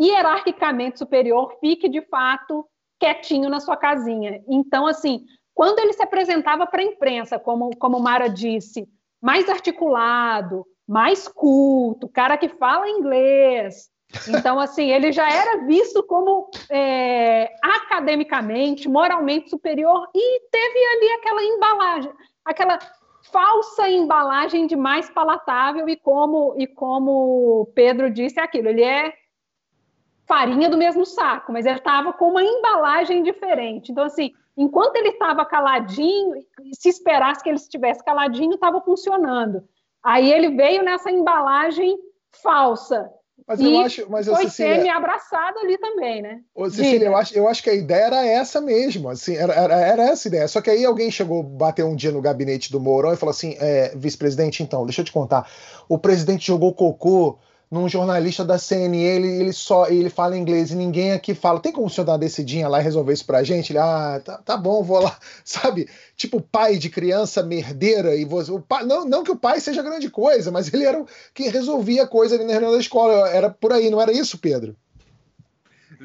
hierarquicamente 0.00 0.98
superior, 0.98 1.58
fique 1.60 1.90
de 1.90 2.00
fato 2.00 2.66
quietinho 2.98 3.50
na 3.50 3.60
sua 3.60 3.76
casinha. 3.76 4.42
Então, 4.48 4.86
assim, 4.86 5.26
quando 5.54 5.78
ele 5.78 5.92
se 5.92 6.02
apresentava 6.02 6.66
para 6.66 6.80
a 6.80 6.86
imprensa, 6.86 7.38
como, 7.38 7.76
como 7.76 8.00
Mara 8.00 8.28
disse, 8.28 8.88
mais 9.20 9.50
articulado, 9.50 10.66
mais 10.88 11.28
culto, 11.28 12.08
cara 12.08 12.38
que 12.38 12.48
fala 12.48 12.88
inglês, 12.88 13.90
então, 14.28 14.58
assim, 14.58 14.90
ele 14.90 15.12
já 15.12 15.28
era 15.30 15.64
visto 15.64 16.02
como 16.02 16.50
é, 16.70 17.52
academicamente, 17.62 18.88
moralmente 18.88 19.50
superior 19.50 20.08
e 20.14 20.40
teve 20.50 20.78
ali 20.78 21.12
aquela 21.12 21.42
embalagem, 21.42 22.12
aquela 22.44 22.78
falsa 23.30 23.88
embalagem 23.88 24.66
de 24.66 24.76
mais 24.76 25.10
palatável 25.10 25.88
e 25.88 25.96
como 25.96 26.54
e 26.56 26.66
como 26.66 27.70
Pedro 27.74 28.10
disse 28.10 28.38
aquilo, 28.38 28.68
ele 28.68 28.82
é 28.82 29.12
farinha 30.26 30.68
do 30.68 30.76
mesmo 30.76 31.06
saco, 31.06 31.52
mas 31.52 31.66
ele 31.66 31.78
estava 31.78 32.12
com 32.12 32.30
uma 32.30 32.42
embalagem 32.42 33.22
diferente. 33.22 33.92
Então, 33.92 34.04
assim, 34.04 34.32
enquanto 34.56 34.96
ele 34.96 35.10
estava 35.10 35.44
caladinho, 35.44 36.34
se 36.72 36.88
esperasse 36.88 37.42
que 37.42 37.48
ele 37.48 37.58
estivesse 37.58 38.04
caladinho, 38.04 38.54
estava 38.54 38.80
funcionando. 38.80 39.62
Aí 40.02 40.32
ele 40.32 40.50
veio 40.50 40.82
nessa 40.82 41.10
embalagem 41.10 41.96
falsa, 42.42 43.10
mas 43.46 43.60
eu 43.60 43.80
acho. 43.80 44.06
Mas 44.10 44.26
foi 44.26 44.44
Cecília, 44.44 44.82
me 44.82 44.88
abraçado 44.88 45.58
ali 45.60 45.78
também, 45.78 46.20
né? 46.20 46.40
Ô, 46.54 46.68
Cecília, 46.68 47.06
eu 47.06 47.16
acho, 47.16 47.34
eu 47.34 47.46
acho 47.46 47.62
que 47.62 47.70
a 47.70 47.74
ideia 47.74 48.06
era 48.06 48.26
essa 48.26 48.60
mesmo. 48.60 49.08
Assim, 49.08 49.36
era, 49.36 49.54
era, 49.54 49.74
era, 49.74 50.02
essa 50.02 50.26
ideia. 50.26 50.48
Só 50.48 50.60
que 50.60 50.68
aí 50.68 50.84
alguém 50.84 51.10
chegou, 51.10 51.42
bateu 51.42 51.86
um 51.86 51.94
dia 51.94 52.10
no 52.10 52.20
gabinete 52.20 52.72
do 52.72 52.80
Mourão 52.80 53.12
e 53.12 53.16
falou 53.16 53.30
assim: 53.30 53.56
é, 53.60 53.92
vice-presidente, 53.94 54.62
então, 54.62 54.84
deixa 54.84 55.02
eu 55.02 55.04
te 55.04 55.12
contar. 55.12 55.48
O 55.88 55.96
presidente 55.96 56.46
jogou 56.46 56.74
cocô 56.74 57.38
num 57.70 57.88
jornalista 57.88 58.44
da 58.44 58.58
CNN, 58.58 58.96
ele, 58.96 59.26
ele 59.26 59.52
só 59.52 59.88
ele 59.88 60.08
fala 60.08 60.36
inglês 60.36 60.70
e 60.70 60.76
ninguém 60.76 61.12
aqui 61.12 61.34
fala. 61.34 61.60
Tem 61.60 61.72
como 61.72 61.86
o 61.86 61.90
senhor 61.90 62.04
dar 62.04 62.12
uma 62.12 62.18
decidinha 62.18 62.68
lá 62.68 62.80
e 62.80 62.84
resolver 62.84 63.12
isso 63.12 63.26
pra 63.26 63.42
gente? 63.42 63.72
Ele, 63.72 63.78
ah, 63.78 64.20
tá, 64.24 64.38
tá 64.38 64.56
bom, 64.56 64.82
vou 64.82 65.00
lá. 65.00 65.18
Sabe? 65.44 65.88
Tipo 66.16 66.40
pai 66.40 66.78
de 66.78 66.88
criança 66.88 67.42
merdeira 67.42 68.14
e 68.14 68.24
você. 68.24 68.52
O 68.52 68.60
pai, 68.60 68.84
não, 68.84 69.04
não 69.04 69.24
que 69.24 69.32
o 69.32 69.36
pai 69.36 69.60
seja 69.60 69.82
grande 69.82 70.08
coisa, 70.08 70.52
mas 70.52 70.72
ele 70.72 70.84
era 70.84 71.04
quem 71.34 71.50
resolvia 71.50 72.04
a 72.04 72.08
coisa 72.08 72.36
ali 72.36 72.44
na 72.44 72.52
reunião 72.52 72.72
da 72.72 72.78
escola. 72.78 73.28
Era 73.28 73.50
por 73.50 73.72
aí, 73.72 73.90
não 73.90 74.00
era 74.00 74.12
isso, 74.12 74.38
Pedro? 74.38 74.76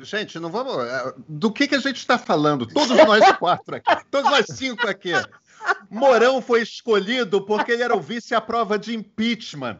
Gente, 0.02 0.40
não 0.40 0.50
vamos. 0.50 0.84
É, 0.84 1.14
do 1.28 1.52
que, 1.52 1.68
que 1.68 1.76
a 1.76 1.80
gente 1.80 1.98
está 1.98 2.18
falando? 2.18 2.66
Todos 2.66 2.98
nós 2.98 3.38
quatro 3.38 3.76
aqui, 3.76 4.04
todos 4.10 4.32
nós 4.32 4.46
cinco 4.48 4.88
aqui. 4.88 5.12
Morão 5.92 6.42
foi 6.42 6.64
escolhido 6.64 7.46
porque 7.46 7.72
ele 7.72 7.84
era 7.84 7.96
o 7.96 8.02
vice 8.02 8.34
à 8.34 8.42
prova 8.42 8.80
de 8.80 8.96
impeachment. 8.96 9.80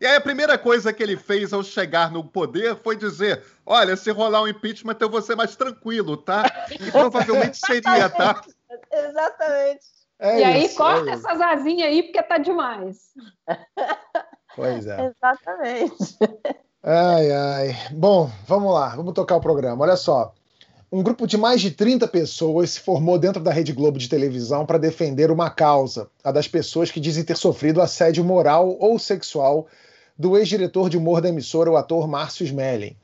E 0.00 0.06
aí 0.06 0.16
a 0.16 0.20
primeira 0.20 0.56
coisa 0.56 0.94
que 0.94 1.02
ele 1.02 1.16
fez 1.16 1.52
ao 1.52 1.62
chegar 1.62 2.10
no 2.10 2.24
poder 2.24 2.74
foi 2.76 2.96
dizer: 2.96 3.44
olha, 3.66 3.94
se 3.96 4.10
rolar 4.10 4.42
um 4.42 4.48
impeachment, 4.48 4.96
eu 4.98 5.10
vou 5.10 5.20
ser 5.20 5.36
mais 5.36 5.54
tranquilo, 5.54 6.16
tá? 6.16 6.44
E 6.70 6.90
provavelmente 6.90 7.58
seria, 7.60 8.08
tá? 8.08 8.40
Exatamente. 8.90 10.00
É 10.18 10.40
e 10.40 10.44
aí 10.44 10.68
corta 10.70 11.10
é 11.10 11.12
essas 11.12 11.40
asinhas 11.40 11.88
aí, 11.88 12.02
porque 12.02 12.22
tá 12.22 12.38
demais. 12.38 12.96
Pois 14.56 14.86
é. 14.86 15.06
Exatamente. 15.06 16.18
Ai, 16.82 17.30
ai. 17.30 17.76
Bom, 17.92 18.30
vamos 18.46 18.72
lá, 18.72 18.96
vamos 18.96 19.12
tocar 19.12 19.36
o 19.36 19.40
programa. 19.40 19.84
Olha 19.84 19.96
só. 19.96 20.34
Um 20.92 21.02
grupo 21.04 21.26
de 21.26 21.36
mais 21.36 21.60
de 21.60 21.70
30 21.70 22.08
pessoas 22.08 22.70
se 22.70 22.80
formou 22.80 23.16
dentro 23.16 23.40
da 23.40 23.52
Rede 23.52 23.72
Globo 23.72 23.96
de 23.96 24.08
televisão 24.08 24.66
para 24.66 24.76
defender 24.76 25.30
uma 25.30 25.48
causa, 25.48 26.10
a 26.24 26.32
das 26.32 26.48
pessoas 26.48 26.90
que 26.90 26.98
dizem 26.98 27.22
ter 27.22 27.36
sofrido 27.36 27.80
assédio 27.80 28.24
moral 28.24 28.76
ou 28.80 28.98
sexual 28.98 29.68
do 30.20 30.36
ex-diretor 30.36 30.90
de 30.90 30.98
humor 30.98 31.22
da 31.22 31.30
emissora, 31.30 31.70
o 31.70 31.78
ator 31.78 32.06
Márcio 32.06 32.44
Smelling. 32.44 32.94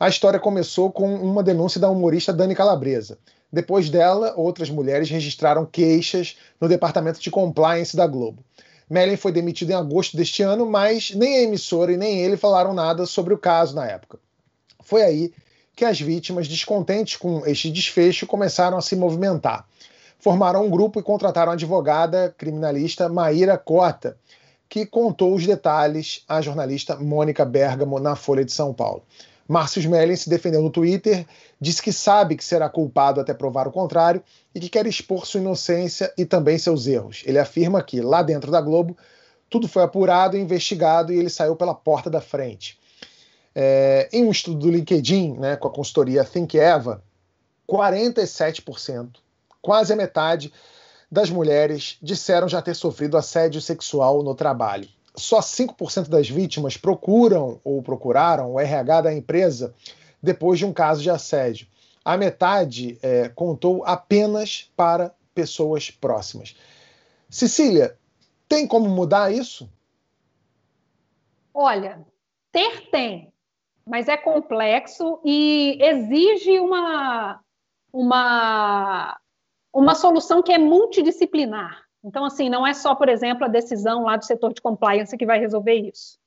A 0.00 0.08
história 0.08 0.40
começou 0.40 0.90
com 0.90 1.14
uma 1.14 1.40
denúncia 1.40 1.80
da 1.80 1.88
humorista 1.88 2.32
Dani 2.32 2.56
Calabresa. 2.56 3.18
Depois 3.52 3.88
dela, 3.88 4.34
outras 4.36 4.68
mulheres 4.68 5.08
registraram 5.08 5.64
queixas 5.64 6.36
no 6.60 6.68
departamento 6.68 7.20
de 7.20 7.30
compliance 7.30 7.96
da 7.96 8.04
Globo. 8.04 8.42
Mellen 8.90 9.16
foi 9.16 9.30
demitido 9.30 9.70
em 9.70 9.74
agosto 9.74 10.16
deste 10.16 10.42
ano, 10.42 10.66
mas 10.66 11.12
nem 11.14 11.36
a 11.36 11.42
emissora 11.42 11.92
e 11.92 11.96
nem 11.96 12.18
ele 12.18 12.36
falaram 12.36 12.74
nada 12.74 13.06
sobre 13.06 13.32
o 13.32 13.38
caso 13.38 13.76
na 13.76 13.86
época. 13.86 14.18
Foi 14.82 15.02
aí 15.02 15.32
que 15.76 15.84
as 15.84 16.00
vítimas, 16.00 16.48
descontentes 16.48 17.16
com 17.16 17.46
este 17.46 17.70
desfecho, 17.70 18.26
começaram 18.26 18.76
a 18.76 18.82
se 18.82 18.96
movimentar. 18.96 19.64
Formaram 20.18 20.66
um 20.66 20.70
grupo 20.70 20.98
e 20.98 21.02
contrataram 21.04 21.52
a 21.52 21.54
advogada 21.54 22.34
criminalista 22.36 23.08
Maíra 23.08 23.56
Cota, 23.56 24.16
que 24.68 24.84
contou 24.84 25.34
os 25.34 25.46
detalhes 25.46 26.24
à 26.28 26.40
jornalista 26.40 26.96
Mônica 26.96 27.44
Bergamo 27.44 27.98
na 27.98 28.16
Folha 28.16 28.44
de 28.44 28.52
São 28.52 28.74
Paulo. 28.74 29.02
Márcio 29.48 29.80
Smelling 29.80 30.16
se 30.16 30.28
defendeu 30.28 30.60
no 30.60 30.70
Twitter, 30.70 31.24
disse 31.60 31.80
que 31.80 31.92
sabe 31.92 32.36
que 32.36 32.44
será 32.44 32.68
culpado 32.68 33.20
até 33.20 33.32
provar 33.32 33.68
o 33.68 33.72
contrário 33.72 34.22
e 34.54 34.58
que 34.58 34.68
quer 34.68 34.86
expor 34.86 35.24
sua 35.24 35.40
inocência 35.40 36.12
e 36.18 36.24
também 36.24 36.58
seus 36.58 36.86
erros. 36.86 37.22
Ele 37.24 37.38
afirma 37.38 37.82
que, 37.82 38.00
lá 38.00 38.22
dentro 38.22 38.50
da 38.50 38.60
Globo, 38.60 38.96
tudo 39.48 39.68
foi 39.68 39.84
apurado 39.84 40.36
e 40.36 40.40
investigado 40.40 41.12
e 41.12 41.18
ele 41.18 41.30
saiu 41.30 41.54
pela 41.54 41.74
porta 41.74 42.10
da 42.10 42.20
frente. 42.20 42.78
É, 43.54 44.08
em 44.12 44.24
um 44.24 44.30
estudo 44.30 44.58
do 44.58 44.70
LinkedIn, 44.70 45.34
né, 45.34 45.56
com 45.56 45.68
a 45.68 45.72
consultoria 45.72 46.24
Think 46.24 46.58
Eva, 46.58 47.02
47%, 47.68 49.10
quase 49.62 49.92
a 49.92 49.96
metade 49.96 50.52
das 51.10 51.30
mulheres 51.30 51.98
disseram 52.02 52.48
já 52.48 52.60
ter 52.60 52.74
sofrido 52.74 53.16
assédio 53.16 53.60
sexual 53.60 54.22
no 54.22 54.34
trabalho. 54.34 54.88
Só 55.14 55.40
5% 55.40 56.08
das 56.08 56.28
vítimas 56.28 56.76
procuram 56.76 57.60
ou 57.64 57.82
procuraram 57.82 58.52
o 58.52 58.60
RH 58.60 59.00
da 59.02 59.14
empresa 59.14 59.74
depois 60.22 60.58
de 60.58 60.66
um 60.66 60.72
caso 60.72 61.02
de 61.02 61.10
assédio. 61.10 61.66
A 62.04 62.16
metade 62.16 62.98
é, 63.02 63.28
contou 63.28 63.84
apenas 63.84 64.70
para 64.76 65.14
pessoas 65.34 65.90
próximas. 65.90 66.54
Cecília, 67.28 67.96
tem 68.48 68.66
como 68.66 68.88
mudar 68.88 69.32
isso? 69.32 69.68
Olha, 71.52 72.04
ter 72.52 72.90
tem, 72.90 73.32
mas 73.84 74.08
é 74.08 74.16
complexo 74.16 75.18
e 75.24 75.78
exige 75.80 76.60
uma, 76.60 77.40
uma, 77.92 79.18
uma 79.76 79.94
solução 79.94 80.42
que 80.42 80.52
é 80.52 80.58
multidisciplinar. 80.58 81.82
Então, 82.02 82.24
assim, 82.24 82.48
não 82.48 82.66
é 82.66 82.72
só, 82.72 82.94
por 82.94 83.10
exemplo, 83.10 83.44
a 83.44 83.48
decisão 83.48 84.04
lá 84.04 84.16
do 84.16 84.24
setor 84.24 84.54
de 84.54 84.62
compliance 84.62 85.16
que 85.16 85.26
vai 85.26 85.38
resolver 85.38 85.74
isso. 85.74 86.18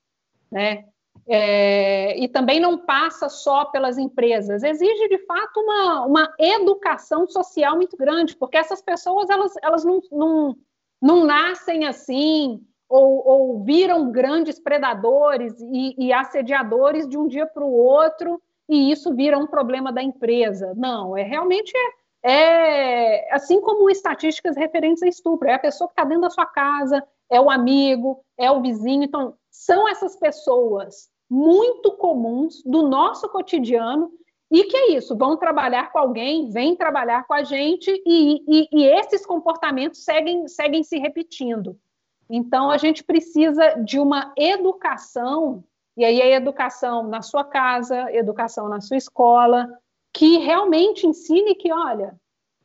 Né? 0.52 0.86
É, 1.28 2.18
e 2.20 2.28
também 2.28 2.60
não 2.60 2.78
passa 2.78 3.28
só 3.28 3.66
pelas 3.66 3.98
empresas, 3.98 4.64
exige 4.64 5.08
de 5.08 5.18
fato 5.26 5.60
uma, 5.60 6.06
uma 6.06 6.34
educação 6.38 7.28
social 7.28 7.76
muito 7.76 7.98
grande, 7.98 8.36
porque 8.36 8.58
essas 8.58 8.82
pessoas 8.82 9.30
elas, 9.30 9.54
elas 9.62 9.84
não, 9.84 10.02
não, 10.12 10.56
não 11.02 11.26
nascem 11.26 11.86
assim, 11.86 12.62
ou, 12.88 13.28
ou 13.28 13.64
viram 13.64 14.12
grandes 14.12 14.60
predadores 14.60 15.54
e, 15.60 16.08
e 16.08 16.14
assediadores 16.14 17.08
de 17.08 17.18
um 17.18 17.28
dia 17.28 17.46
para 17.46 17.64
o 17.64 17.72
outro, 17.72 18.42
e 18.68 18.92
isso 18.92 19.14
vira 19.14 19.38
um 19.38 19.48
problema 19.48 19.92
da 19.92 20.02
empresa. 20.02 20.74
Não, 20.76 21.18
é 21.18 21.24
realmente 21.24 21.72
é, 21.76 21.90
é 22.24 23.34
assim 23.34 23.62
como 23.62 23.90
estatísticas 23.90 24.56
referentes 24.56 25.04
a 25.04 25.08
estupro, 25.08 25.48
é 25.48 25.54
a 25.54 25.60
pessoa 25.60 25.88
que 25.88 25.94
está 25.94 26.04
dentro 26.04 26.24
da 26.24 26.30
sua 26.30 26.46
casa, 26.46 27.04
é 27.30 27.40
o 27.40 27.50
amigo, 27.50 28.24
é 28.38 28.52
o 28.52 28.62
vizinho. 28.62 29.04
Então, 29.04 29.36
são 29.50 29.88
essas 29.88 30.16
pessoas 30.16 31.10
muito 31.30 31.92
comuns 31.94 32.64
do 32.64 32.88
nosso 32.88 33.30
cotidiano 33.30 34.12
e 34.52 34.64
que 34.64 34.76
é 34.76 34.92
isso, 34.94 35.16
vão 35.16 35.38
trabalhar 35.38 35.92
com 35.92 36.00
alguém, 36.00 36.50
vêm 36.50 36.76
trabalhar 36.76 37.26
com 37.28 37.34
a 37.34 37.44
gente 37.44 37.92
e, 38.06 38.44
e, 38.48 38.68
e 38.72 38.84
esses 38.84 39.24
comportamentos 39.26 40.04
seguem, 40.04 40.48
seguem 40.48 40.84
se 40.84 40.98
repetindo. 40.98 41.78
Então, 42.28 42.72
a 42.72 42.78
gente 42.78 43.04
precisa 43.04 43.76
de 43.76 44.00
uma 44.00 44.34
educação, 44.36 45.64
e 45.96 46.04
aí 46.04 46.22
a 46.22 46.36
educação 46.36 47.04
na 47.04 47.22
sua 47.22 47.44
casa, 47.44 48.12
educação 48.12 48.68
na 48.68 48.82
sua 48.82 48.98
escola, 48.98 49.68
que 50.14 50.38
realmente 50.38 51.08
ensine 51.08 51.56
que, 51.56 51.72
olha, 51.72 52.16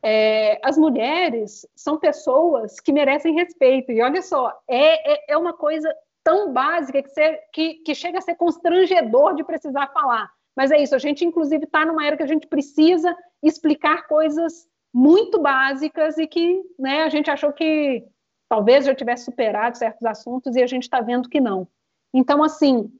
é, 0.02 0.60
as 0.62 0.76
mulheres 0.76 1.66
são 1.74 1.98
pessoas 1.98 2.78
que 2.78 2.92
merecem 2.92 3.34
respeito. 3.34 3.90
E 3.90 4.02
olha 4.02 4.22
só, 4.22 4.52
é, 4.68 5.14
é, 5.14 5.24
é 5.30 5.36
uma 5.36 5.54
coisa 5.54 5.94
tão 6.22 6.52
básica 6.52 7.02
que, 7.02 7.08
ser, 7.10 7.40
que, 7.52 7.74
que 7.76 7.94
chega 7.94 8.18
a 8.18 8.22
ser 8.22 8.34
constrangedor 8.34 9.34
de 9.34 9.44
precisar 9.44 9.88
falar. 9.88 10.30
Mas 10.56 10.70
é 10.70 10.80
isso, 10.80 10.94
a 10.94 10.98
gente 10.98 11.24
inclusive 11.24 11.64
está 11.64 11.84
numa 11.84 12.06
era 12.06 12.16
que 12.16 12.22
a 12.22 12.28
gente 12.28 12.46
precisa 12.46 13.14
explicar 13.42 14.06
coisas 14.06 14.66
muito 14.92 15.40
básicas 15.40 16.16
e 16.18 16.26
que 16.26 16.62
né, 16.78 17.02
a 17.02 17.08
gente 17.08 17.30
achou 17.30 17.52
que 17.52 18.04
talvez 18.48 18.84
já 18.84 18.94
tivesse 18.94 19.24
superado 19.24 19.76
certos 19.76 20.04
assuntos 20.04 20.54
e 20.54 20.62
a 20.62 20.66
gente 20.66 20.84
está 20.84 21.00
vendo 21.00 21.28
que 21.28 21.40
não. 21.40 21.66
Então, 22.12 22.42
assim, 22.44 22.92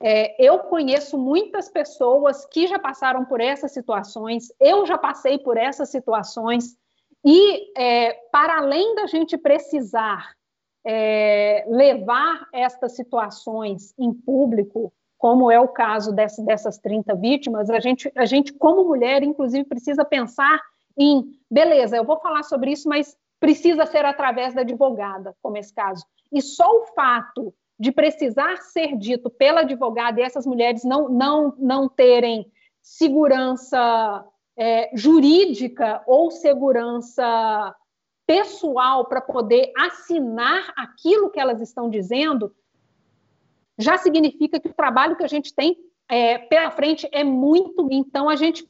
é, 0.00 0.34
eu 0.44 0.58
conheço 0.60 1.16
muitas 1.18 1.68
pessoas 1.68 2.44
que 2.46 2.66
já 2.66 2.78
passaram 2.78 3.24
por 3.24 3.40
essas 3.40 3.72
situações, 3.72 4.52
eu 4.60 4.86
já 4.86 4.98
passei 4.98 5.38
por 5.38 5.56
essas 5.56 5.88
situações, 5.88 6.76
e 7.24 7.72
é, 7.78 8.12
para 8.30 8.58
além 8.58 8.94
da 8.94 9.06
gente 9.06 9.38
precisar 9.38 10.34
é, 10.84 11.64
levar 11.68 12.46
estas 12.52 12.94
situações 12.94 13.94
em 13.98 14.12
público, 14.12 14.92
como 15.16 15.50
é 15.50 15.58
o 15.58 15.68
caso 15.68 16.12
desse, 16.12 16.44
dessas 16.44 16.76
30 16.76 17.14
vítimas, 17.14 17.70
a 17.70 17.80
gente, 17.80 18.12
a 18.14 18.26
gente, 18.26 18.52
como 18.52 18.84
mulher, 18.84 19.22
inclusive, 19.22 19.64
precisa 19.64 20.04
pensar 20.04 20.60
em, 20.98 21.24
beleza, 21.50 21.96
eu 21.96 22.04
vou 22.04 22.20
falar 22.20 22.42
sobre 22.42 22.72
isso, 22.72 22.88
mas 22.88 23.16
precisa 23.40 23.86
ser 23.86 24.04
através 24.04 24.54
da 24.54 24.60
advogada, 24.60 25.34
como 25.40 25.56
esse 25.56 25.72
caso. 25.72 26.04
E 26.30 26.42
só 26.42 26.68
o 26.68 26.86
fato 26.94 27.54
de 27.78 27.90
precisar 27.90 28.58
ser 28.58 28.96
dito 28.96 29.28
pela 29.28 29.60
advogada 29.60 30.20
e 30.20 30.22
essas 30.22 30.46
mulheres 30.46 30.84
não, 30.84 31.08
não, 31.08 31.54
não 31.58 31.88
terem 31.88 32.50
segurança 32.80 34.24
é, 34.56 34.90
jurídica 34.94 36.02
ou 36.06 36.30
segurança 36.30 37.74
pessoal 38.26 39.06
para 39.06 39.20
poder 39.20 39.72
assinar 39.76 40.72
aquilo 40.76 41.30
que 41.30 41.40
elas 41.40 41.60
estão 41.60 41.90
dizendo, 41.90 42.54
já 43.78 43.98
significa 43.98 44.60
que 44.60 44.68
o 44.68 44.74
trabalho 44.74 45.16
que 45.16 45.24
a 45.24 45.28
gente 45.28 45.54
tem 45.54 45.76
é, 46.08 46.38
pela 46.38 46.70
frente 46.70 47.08
é 47.12 47.24
muito. 47.24 47.88
Então, 47.90 48.28
a 48.28 48.36
gente 48.36 48.68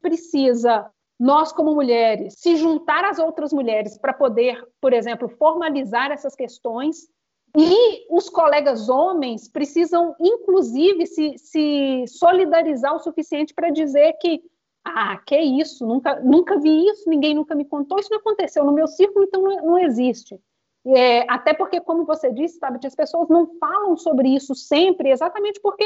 precisa, 0.00 0.90
nós 1.18 1.52
como 1.52 1.74
mulheres, 1.74 2.34
se 2.36 2.56
juntar 2.56 3.04
às 3.04 3.18
outras 3.18 3.52
mulheres 3.52 3.96
para 3.96 4.12
poder, 4.12 4.62
por 4.80 4.92
exemplo, 4.92 5.28
formalizar 5.28 6.10
essas 6.10 6.34
questões. 6.34 7.08
E 7.56 8.06
os 8.10 8.30
colegas 8.30 8.88
homens 8.88 9.46
precisam, 9.46 10.14
inclusive, 10.18 11.06
se, 11.06 11.36
se 11.36 12.04
solidarizar 12.06 12.94
o 12.94 13.00
suficiente 13.00 13.52
para 13.52 13.70
dizer 13.70 14.14
que 14.14 14.42
ah, 14.84 15.16
que 15.24 15.38
isso? 15.38 15.86
Nunca, 15.86 16.20
nunca 16.20 16.58
vi 16.58 16.88
isso, 16.88 17.08
ninguém 17.08 17.34
nunca 17.34 17.54
me 17.54 17.64
contou, 17.64 17.98
isso 17.98 18.10
não 18.10 18.18
aconteceu 18.18 18.64
no 18.64 18.72
meu 18.72 18.88
círculo, 18.88 19.24
então 19.24 19.40
não, 19.40 19.66
não 19.66 19.78
existe. 19.78 20.40
É, 20.84 21.20
até 21.32 21.54
porque, 21.54 21.80
como 21.80 22.04
você 22.04 22.32
disse, 22.32 22.58
sabe, 22.58 22.84
as 22.84 22.94
pessoas 22.94 23.28
não 23.28 23.46
falam 23.60 23.96
sobre 23.96 24.34
isso 24.34 24.54
sempre, 24.54 25.10
exatamente 25.10 25.60
porque, 25.60 25.84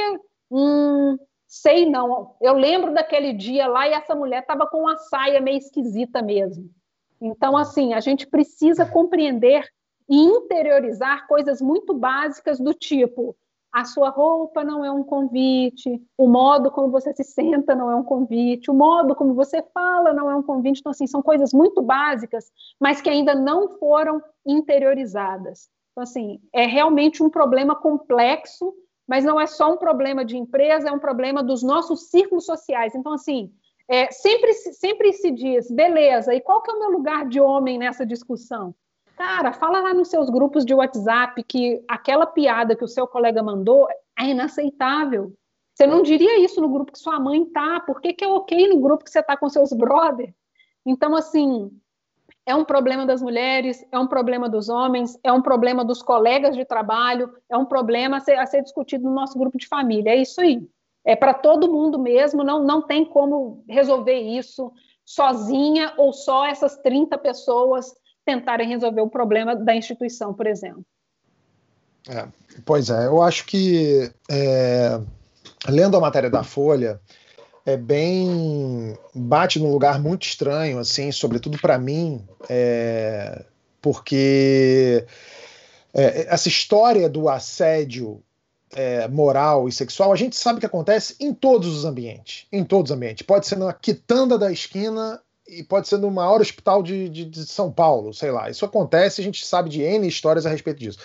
hum, 0.51 1.19
sei 1.47 1.85
não, 1.85 2.35
eu 2.41 2.55
lembro 2.55 2.95
daquele 2.95 3.35
dia 3.35 3.67
lá 3.67 3.87
e 3.87 3.93
essa 3.93 4.15
mulher 4.15 4.41
estava 4.41 4.67
com 4.67 4.79
uma 4.81 4.97
saia 4.97 5.41
meio 5.41 5.59
esquisita 5.59 6.23
mesmo. 6.23 6.71
Então, 7.21 7.57
assim, 7.57 7.93
a 7.93 8.01
gente 8.01 8.27
precisa 8.27 8.87
compreender 8.87 9.67
e 10.09 10.17
interiorizar 10.17 11.27
coisas 11.27 11.61
muito 11.61 11.95
básicas 11.95 12.59
do 12.59 12.73
tipo 12.73 13.37
a 13.77 13.85
sua 13.85 14.09
roupa 14.09 14.65
não 14.65 14.83
é 14.83 14.91
um 14.91 15.05
convite, 15.05 16.03
o 16.17 16.27
modo 16.27 16.71
como 16.71 16.91
você 16.91 17.13
se 17.13 17.23
senta 17.23 17.75
não 17.75 17.91
é 17.91 17.95
um 17.95 18.03
convite, 18.03 18.71
o 18.71 18.75
modo 18.75 19.15
como 19.15 19.35
você 19.35 19.63
fala 19.75 20.15
não 20.15 20.31
é 20.31 20.35
um 20.35 20.43
convite. 20.43 20.81
Então, 20.81 20.93
assim, 20.93 21.07
são 21.07 21.21
coisas 21.21 21.53
muito 21.53 21.83
básicas, 21.83 22.51
mas 22.81 23.03
que 23.03 23.11
ainda 23.11 23.35
não 23.35 23.77
foram 23.79 24.23
interiorizadas. 24.47 25.69
Então, 25.93 26.05
assim, 26.05 26.41
é 26.55 26.65
realmente 26.65 27.23
um 27.23 27.29
problema 27.29 27.77
complexo, 27.77 28.73
mas 29.07 29.27
não 29.27 29.39
é 29.39 29.47
só 29.47 29.75
um 29.75 29.77
problema 29.77 30.25
de 30.25 30.39
empresa, 30.39 30.89
é 30.89 30.93
um 30.93 30.99
problema 30.99 31.43
dos 31.43 31.63
nossos 31.63 32.09
círculos 32.09 32.47
sociais. 32.47 32.95
Então, 32.95 33.13
assim, 33.13 33.53
é, 33.91 34.11
sempre, 34.11 34.55
sempre 34.55 35.13
se 35.13 35.31
diz, 35.31 35.71
beleza, 35.71 36.35
e 36.35 36.41
qual 36.41 36.63
que 36.63 36.71
é 36.71 36.75
o 36.75 36.79
meu 36.79 36.91
lugar 36.93 37.29
de 37.29 37.39
homem 37.43 37.77
nessa 37.77 38.07
discussão? 38.07 38.75
Cara, 39.17 39.51
fala 39.55 39.81
lá 39.81 39.95
nos 39.95 40.09
seus 40.09 40.29
grupos 40.29 40.65
de 40.65 40.75
WhatsApp 40.75 41.43
que 41.45 41.83
aquela 41.89 42.27
piada 42.27 42.77
que 42.77 42.85
o 42.85 42.89
seu 42.89 43.07
colega 43.07 43.43
mandou 43.43 43.89
é 44.19 44.27
inaceitável. 44.27 45.33
Você 45.75 45.87
não 45.87 46.03
diria 46.03 46.39
isso 46.39 46.61
no 46.61 46.69
grupo 46.69 46.93
que 46.93 46.99
sua 46.99 47.19
mãe 47.19 47.45
tá. 47.47 47.81
Por 47.81 48.01
que, 48.01 48.13
que 48.13 48.25
é 48.25 48.29
ok 48.29 48.69
no 48.69 48.79
grupo 48.79 49.05
que 49.05 49.11
você 49.11 49.23
tá 49.23 49.35
com 49.35 49.49
seus 49.49 49.73
brothers? 49.73 50.35
Então, 50.85 51.17
assim, 51.17 51.71
é 52.45 52.55
um 52.55 52.65
problema 52.65 53.07
das 53.07 53.23
mulheres, 53.23 53.85
é 53.91 53.99
um 53.99 54.07
problema 54.07 54.51
dos 54.51 54.69
homens, 54.69 55.19
é 55.25 55.33
um 55.33 55.41
problema 55.43 55.83
dos 55.83 56.03
colegas 56.03 56.55
de 56.55 56.67
trabalho, 56.67 57.33
é 57.51 57.57
um 57.57 57.65
problema 57.65 58.19
a 58.19 58.21
ser, 58.21 58.39
a 58.39 58.47
ser 58.47 58.63
discutido 58.63 59.05
no 59.05 59.15
nosso 59.15 59.39
grupo 59.39 59.57
de 59.57 59.67
família. 59.67 60.11
É 60.11 60.17
isso 60.17 60.43
aí. 60.43 60.69
É 61.05 61.17
para 61.17 61.33
todo 61.33 61.73
mundo 61.73 61.99
mesmo, 61.99 62.45
não, 62.45 62.63
não 62.63 62.83
tem 62.83 63.05
como 63.05 63.65
resolver 63.67 64.19
isso 64.19 64.71
sozinha 65.07 65.95
ou 65.97 66.13
só 66.13 66.45
essas 66.45 66.77
30 66.79 67.17
pessoas 67.17 67.95
tentarem 68.27 68.69
resolver 68.69 69.01
o 69.01 69.09
problema 69.09 69.55
da 69.55 69.75
instituição, 69.75 70.35
por 70.35 70.47
exemplo. 70.49 70.85
É, 72.09 72.27
pois 72.65 72.91
é, 72.91 73.07
eu 73.07 73.23
acho 73.23 73.47
que 73.47 74.11
é, 74.29 75.01
lendo 75.69 75.97
a 75.97 76.01
matéria 76.01 76.29
da 76.29 76.43
Folha 76.43 77.01
é 77.65 77.77
bem 77.77 78.97
bate 79.15 79.59
num 79.59 79.73
lugar 79.73 80.01
muito 80.01 80.25
estranho, 80.25 80.79
assim, 80.79 81.11
sobretudo 81.11 81.59
para 81.59 81.79
mim, 81.79 82.25
é, 82.49 83.45
porque 83.81 85.05
é, 85.95 86.27
essa 86.33 86.49
história 86.49 87.09
do 87.09 87.29
assédio 87.29 88.23
é, 88.73 89.09
moral 89.09 89.69
e 89.69 89.73
sexual, 89.73 90.13
a 90.13 90.17
gente 90.17 90.37
sabe 90.37 90.61
que 90.61 90.67
acontece 90.67 91.17
em 91.21 91.33
todos 91.33 91.69
os 91.69 91.85
ambientes. 91.85 92.47
Em 92.53 92.65
todos 92.65 92.91
os 92.91 92.97
ambientes. 92.97 93.25
Pode 93.25 93.47
ser 93.47 93.57
na 93.57 93.73
quitanda 93.73 94.39
da 94.39 94.53
esquina 94.53 95.21
e 95.49 95.63
pode 95.63 95.89
ser 95.89 95.99
no 95.99 96.11
maior 96.11 96.41
hospital 96.41 96.83
de, 96.83 97.09
de, 97.09 97.25
de, 97.25 97.47
São 97.47 97.71
Paulo, 97.71 98.13
sei 98.13 98.31
lá. 98.31 98.51
Isso 98.51 98.65
acontece, 98.65 99.21
a 99.21 99.25
gente 99.25 99.45
sabe 99.47 99.71
de 99.71 99.81
N 99.81 100.07
histórias 100.07 100.45
a 100.45 100.51
respeito 100.51 100.81
disso. 100.81 100.99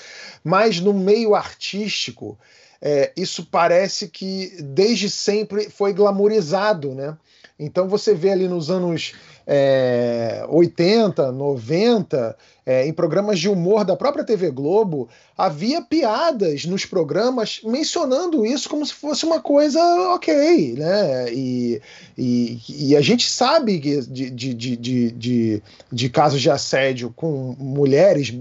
Mas 0.43 0.79
no 0.79 0.93
meio 0.93 1.35
artístico, 1.35 2.37
é, 2.81 3.11
isso 3.15 3.45
parece 3.45 4.07
que 4.07 4.57
desde 4.61 5.09
sempre 5.09 5.69
foi 5.69 5.93
glamorizado, 5.93 6.95
né? 6.95 7.15
Então 7.61 7.87
você 7.87 8.15
vê 8.15 8.31
ali 8.31 8.47
nos 8.47 8.71
anos 8.71 9.13
é, 9.45 10.43
80, 10.49 11.31
90, 11.31 12.35
é, 12.65 12.87
em 12.87 12.91
programas 12.91 13.39
de 13.39 13.47
humor 13.47 13.85
da 13.85 13.95
própria 13.95 14.23
TV 14.23 14.49
Globo, 14.49 15.07
havia 15.37 15.79
piadas 15.79 16.65
nos 16.65 16.85
programas 16.85 17.61
mencionando 17.63 18.43
isso 18.43 18.67
como 18.67 18.83
se 18.83 18.93
fosse 18.93 19.25
uma 19.25 19.39
coisa 19.39 19.79
ok, 20.13 20.73
né? 20.73 21.31
E, 21.31 21.79
e, 22.17 22.59
e 22.69 22.95
a 22.95 23.01
gente 23.01 23.29
sabe 23.29 23.77
de, 23.77 24.31
de, 24.31 24.53
de, 24.53 25.11
de, 25.11 25.63
de 25.91 26.09
casos 26.09 26.41
de 26.41 26.49
assédio 26.49 27.13
com 27.15 27.55
mulheres, 27.59 28.33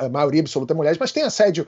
a 0.00 0.08
maioria 0.08 0.40
absoluta 0.40 0.74
mulheres, 0.74 0.98
mas 0.98 1.12
tem 1.12 1.22
assédio 1.22 1.64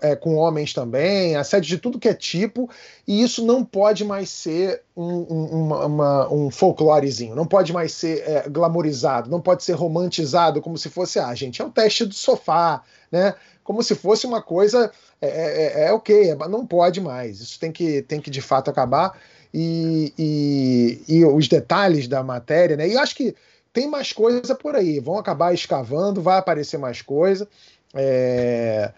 é, 0.00 0.14
com 0.14 0.36
homens 0.36 0.72
também, 0.72 1.36
assédio 1.36 1.68
de 1.68 1.78
tudo 1.78 1.98
que 1.98 2.08
é 2.08 2.14
tipo, 2.14 2.70
e 3.06 3.22
isso 3.22 3.44
não 3.44 3.64
pode 3.64 4.04
mais 4.04 4.30
ser 4.30 4.82
um, 4.96 5.04
um, 5.04 5.44
uma, 5.46 5.86
uma, 5.86 6.32
um 6.32 6.50
folclorezinho, 6.50 7.34
não 7.34 7.46
pode 7.46 7.72
mais 7.72 7.92
ser 7.92 8.22
é, 8.26 8.48
glamorizado, 8.48 9.28
não 9.28 9.40
pode 9.40 9.64
ser 9.64 9.72
romantizado 9.72 10.60
como 10.60 10.78
se 10.78 10.88
fosse, 10.88 11.18
ah, 11.18 11.34
gente, 11.34 11.60
é 11.60 11.64
o 11.64 11.70
teste 11.70 12.04
do 12.04 12.14
sofá, 12.14 12.82
né? 13.10 13.34
Como 13.64 13.82
se 13.82 13.94
fosse 13.94 14.26
uma 14.26 14.42
coisa, 14.42 14.90
é, 15.20 15.28
é, 15.28 15.82
é, 15.84 15.88
é 15.88 15.92
ok, 15.92 16.30
é, 16.30 16.36
não 16.48 16.66
pode 16.66 17.00
mais, 17.00 17.40
isso 17.40 17.58
tem 17.58 17.72
que, 17.72 18.02
tem 18.02 18.20
que 18.20 18.30
de 18.30 18.40
fato 18.40 18.70
acabar, 18.70 19.18
e, 19.52 20.12
e, 20.16 21.02
e 21.08 21.24
os 21.24 21.48
detalhes 21.48 22.06
da 22.06 22.22
matéria, 22.22 22.76
né? 22.76 22.88
E 22.88 22.96
acho 22.96 23.16
que 23.16 23.34
tem 23.72 23.88
mais 23.88 24.12
coisa 24.12 24.54
por 24.54 24.76
aí, 24.76 25.00
vão 25.00 25.18
acabar 25.18 25.52
escavando, 25.52 26.22
vai 26.22 26.38
aparecer 26.38 26.78
mais 26.78 27.02
coisa. 27.02 27.48
É, 27.94 28.92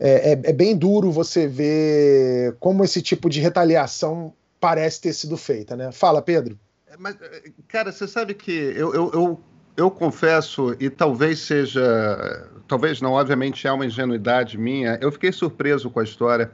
é, 0.00 0.32
é, 0.32 0.32
é, 0.32 0.52
bem 0.52 0.74
duro 0.74 1.12
você 1.12 1.46
ver 1.46 2.56
como 2.58 2.82
esse 2.82 3.02
tipo 3.02 3.28
de 3.28 3.38
retaliação 3.38 4.32
parece 4.58 5.02
ter 5.02 5.12
sido 5.12 5.36
feita, 5.36 5.76
né? 5.76 5.92
Fala, 5.92 6.22
Pedro. 6.22 6.58
É, 6.86 6.96
mas, 6.98 7.16
é, 7.20 7.42
cara, 7.68 7.92
você 7.92 8.08
sabe 8.08 8.32
que 8.32 8.50
eu, 8.50 8.94
eu, 8.94 9.10
eu, 9.12 9.40
eu 9.76 9.90
confesso, 9.90 10.74
e 10.80 10.88
talvez 10.88 11.40
seja, 11.40 12.48
talvez 12.66 13.02
não, 13.02 13.12
obviamente 13.12 13.66
é 13.66 13.72
uma 13.72 13.84
ingenuidade 13.84 14.56
minha, 14.56 14.98
eu 15.02 15.12
fiquei 15.12 15.32
surpreso 15.32 15.90
com 15.90 16.00
a 16.00 16.04
história. 16.04 16.50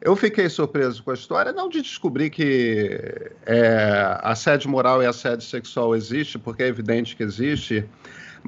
Eu 0.00 0.14
fiquei 0.14 0.48
surpreso 0.48 1.02
com 1.02 1.10
a 1.10 1.14
história, 1.14 1.50
não 1.50 1.68
de 1.68 1.82
descobrir 1.82 2.30
que 2.30 3.32
é, 3.44 4.16
assédio 4.22 4.70
moral 4.70 5.02
e 5.02 5.06
assédio 5.06 5.44
sexual 5.44 5.96
existe, 5.96 6.38
porque 6.38 6.62
é 6.62 6.68
evidente 6.68 7.16
que 7.16 7.24
existe, 7.24 7.84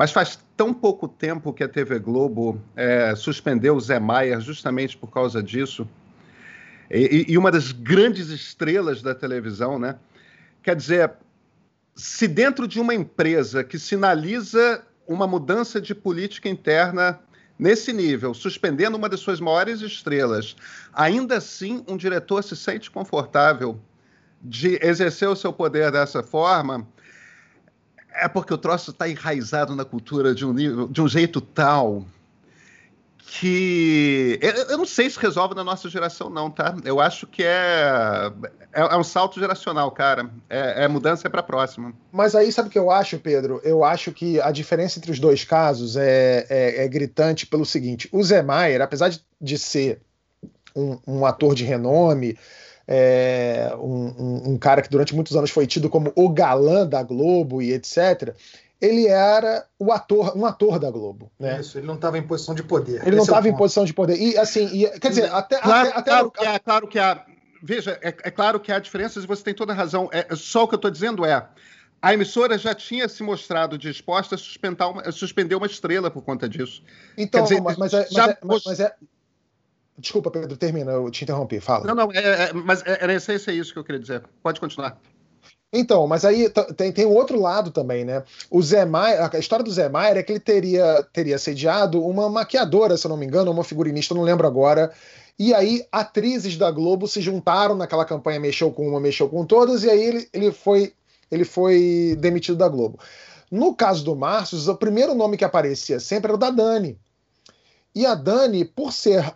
mas 0.01 0.13
faz 0.13 0.39
tão 0.57 0.73
pouco 0.73 1.07
tempo 1.07 1.53
que 1.53 1.63
a 1.63 1.69
TV 1.69 1.99
Globo 1.99 2.59
é, 2.75 3.15
suspendeu 3.15 3.77
o 3.77 3.81
Zé 3.81 4.01
Maier 4.01 4.41
justamente 4.41 4.97
por 4.97 5.09
causa 5.11 5.43
disso. 5.43 5.87
E, 6.91 7.27
e, 7.29 7.37
uma 7.37 7.51
das 7.51 7.71
grandes 7.71 8.31
estrelas 8.31 9.03
da 9.03 9.15
televisão, 9.15 9.79
né? 9.79 9.97
Quer 10.63 10.75
dizer, 10.75 11.13
se 11.95 12.27
dentro 12.27 12.67
de 12.67 12.81
uma 12.81 12.95
empresa 12.95 13.63
que 13.63 13.79
sinaliza 13.79 14.83
uma 15.07 15.27
mudança 15.27 15.79
de 15.79 15.95
política 15.95 16.49
interna 16.49 17.21
nesse 17.59 17.93
nível, 17.93 18.33
suspendendo 18.33 18.97
uma 18.97 19.07
das 19.07 19.21
suas 19.21 19.39
maiores 19.39 19.83
estrelas, 19.83 20.57
ainda 20.95 21.37
assim 21.37 21.85
um 21.87 21.99
diretor 21.99 22.43
se 22.43 22.57
sente 22.57 22.91
confortável 22.91 23.79
de 24.41 24.79
exercer 24.83 25.29
o 25.29 25.37
seu 25.37 25.53
poder 25.53 25.93
dessa 25.93 26.23
forma, 26.23 26.89
é 28.15 28.29
porque 28.29 28.53
o 28.53 28.59
troço 28.59 28.91
está 28.91 29.09
enraizado 29.09 29.75
na 29.75 29.85
cultura 29.85 30.35
de 30.35 30.45
um, 30.45 30.53
nível, 30.53 30.89
de 30.89 31.01
um 31.01 31.09
jeito 31.09 31.41
tal 31.41 32.05
que 33.33 34.41
eu, 34.43 34.77
não 34.77 34.85
sei 34.85 35.09
se 35.09 35.17
resolve 35.17 35.55
na 35.55 35.63
nossa 35.63 35.89
geração, 35.89 36.29
não, 36.29 36.51
tá? 36.51 36.75
Eu 36.85 36.99
acho 36.99 37.29
que 37.29 37.45
é, 37.45 38.33
é, 38.73 38.81
é 38.81 38.97
um 38.97 39.05
salto 39.05 39.39
geracional, 39.39 39.89
cara. 39.93 40.29
É, 40.49 40.85
é 40.85 40.89
mudança 40.89 41.29
é 41.29 41.31
para 41.31 41.39
a 41.39 41.45
próxima. 41.45 41.93
Mas 42.11 42.35
aí, 42.35 42.51
sabe 42.51 42.69
o 42.69 42.73
que 42.73 42.79
eu 42.79 42.91
acho, 42.91 43.21
Pedro? 43.21 43.61
Eu 43.63 43.85
acho 43.85 44.11
que 44.11 44.41
a 44.41 44.51
diferença 44.51 44.99
entre 44.99 45.13
os 45.13 45.21
dois 45.21 45.45
casos 45.45 45.97
é, 45.97 46.45
é, 46.51 46.85
é 46.85 46.89
gritante 46.89 47.47
pelo 47.47 47.65
seguinte: 47.65 48.09
o 48.11 48.21
Zé 48.25 48.43
Maier, 48.43 48.83
apesar 48.83 49.11
de, 49.11 49.21
de 49.41 49.57
ser 49.57 50.01
um, 50.75 50.99
um 51.07 51.25
ator 51.25 51.55
de 51.55 51.65
renome, 51.65 52.37
é, 52.93 53.73
um, 53.79 54.15
um, 54.19 54.51
um, 54.51 54.59
cara 54.59 54.83
que 54.83 54.91
durante 54.91 55.15
muitos 55.15 55.37
anos 55.37 55.51
foi 55.51 55.65
tido 55.65 55.89
como 55.89 56.13
o 56.17 56.29
galã 56.29 56.85
da 56.85 57.05
Globo 57.05 57.63
e 57.63 57.73
etc. 57.73 58.35
Ele 58.81 59.07
era 59.07 59.65
o 59.79 59.93
ator, 59.93 60.37
um 60.37 60.45
ator 60.45 60.81
da 60.81 60.91
Globo, 60.91 61.31
né? 61.39 61.61
Isso, 61.61 61.79
ele 61.79 61.87
não 61.87 61.95
estava 61.95 62.19
em 62.19 62.23
posição 62.23 62.53
de 62.53 62.65
poder. 62.65 63.07
Ele 63.07 63.15
não 63.15 63.23
estava 63.23 63.47
é 63.47 63.51
em 63.53 63.57
posição 63.57 63.85
de 63.85 63.95
poder. 63.95 64.21
E 64.21 64.37
assim, 64.37 64.67
e, 64.73 64.99
quer 64.99 65.11
dizer, 65.11 65.33
até, 65.33 65.61
claro, 65.61 65.89
até, 65.91 65.99
até 65.99 66.11
claro, 66.11 66.31
que 66.33 66.45
há, 66.45 66.59
claro 66.59 66.89
que 66.89 66.99
há. 66.99 67.25
Veja, 67.63 67.97
é, 68.03 68.09
é, 68.09 68.31
claro 68.31 68.59
que 68.59 68.73
há 68.73 68.81
diferenças 68.81 69.23
e 69.23 69.27
você 69.27 69.45
tem 69.45 69.55
toda 69.55 69.73
a 69.73 69.77
razão. 69.77 70.09
É, 70.11 70.35
só 70.35 70.65
o 70.65 70.69
que 70.69 70.75
eu 70.75 70.79
estou 70.79 70.91
dizendo 70.91 71.25
é. 71.25 71.47
A 72.03 72.15
emissora 72.15 72.57
já 72.57 72.75
tinha 72.75 73.07
se 73.09 73.23
mostrado 73.23 73.77
disposta 73.77 74.35
a 74.35 74.89
uma, 74.89 75.13
suspender 75.13 75.55
uma 75.55 75.67
estrela 75.67 76.11
por 76.11 76.23
conta 76.23 76.49
disso. 76.49 76.83
Então, 77.17 77.43
dizer, 77.43 77.61
mas, 77.61 77.77
mas, 77.77 77.93
é, 77.93 78.09
mas, 78.11 78.29
é, 78.29 78.39
mas, 78.43 78.63
mas 78.65 78.81
é, 78.81 78.95
Desculpa, 80.01 80.31
Pedro, 80.31 80.57
termina, 80.57 80.93
eu 80.93 81.11
te 81.11 81.25
interrompi, 81.25 81.61
fala. 81.61 81.87
Não, 81.87 81.95
não, 81.95 82.13
é, 82.13 82.45
é, 82.49 82.53
mas 82.55 82.83
é, 82.87 82.99
era 83.03 83.13
essência 83.13 83.51
é 83.51 83.55
isso 83.55 83.73
que 83.73 83.79
eu 83.79 83.85
queria 83.85 84.01
dizer. 84.01 84.23
Pode 84.43 84.59
continuar. 84.59 84.99
Então, 85.73 86.07
mas 86.07 86.25
aí 86.25 86.51
tem, 86.77 86.91
tem 86.91 87.07
um 87.07 87.15
outro 87.15 87.39
lado 87.39 87.71
também, 87.71 88.05
né? 88.05 88.25
O 88.51 88.61
Zé 88.63 88.85
Maier, 88.85 89.31
a 89.33 89.39
história 89.39 89.65
do 89.65 89.71
Zé 89.71 89.89
Maier 89.89 90.17
é 90.17 90.23
que 90.23 90.33
ele 90.33 90.41
teria, 90.41 91.07
teria 91.13 91.39
sediado 91.39 92.05
uma 92.05 92.29
maquiadora, 92.29 92.97
se 92.97 93.07
eu 93.07 93.11
não 93.11 93.17
me 93.17 93.27
engano, 93.27 93.53
uma 93.53 93.63
figurinista, 93.63 94.15
não 94.15 94.23
lembro 94.23 94.47
agora. 94.47 94.91
E 95.39 95.55
aí, 95.55 95.87
atrizes 95.93 96.57
da 96.57 96.71
Globo 96.71 97.07
se 97.07 97.21
juntaram 97.21 97.77
naquela 97.77 98.05
campanha 98.05 98.41
Mexeu 98.41 98.73
com 98.73 98.89
uma, 98.89 99.01
mexeu 99.01 99.29
com 99.29 99.45
todas, 99.45 99.85
e 99.85 99.91
aí 99.91 100.03
ele, 100.03 100.29
ele, 100.33 100.51
foi, 100.51 100.93
ele 101.31 101.45
foi 101.45 102.17
demitido 102.19 102.59
da 102.59 102.69
Globo. 102.69 102.99
No 103.51 103.75
caso 103.75 104.05
do 104.05 104.17
Márcio, 104.17 104.59
o 104.71 104.77
primeiro 104.77 105.15
nome 105.15 105.37
que 105.37 105.45
aparecia 105.45 106.01
sempre 106.01 106.29
era 106.29 106.37
o 106.37 106.39
da 106.39 106.51
Dani. 106.51 106.99
E 107.95 108.07
a 108.07 108.15
Dani, 108.15 108.65
por 108.65 108.93
ser 108.93 109.35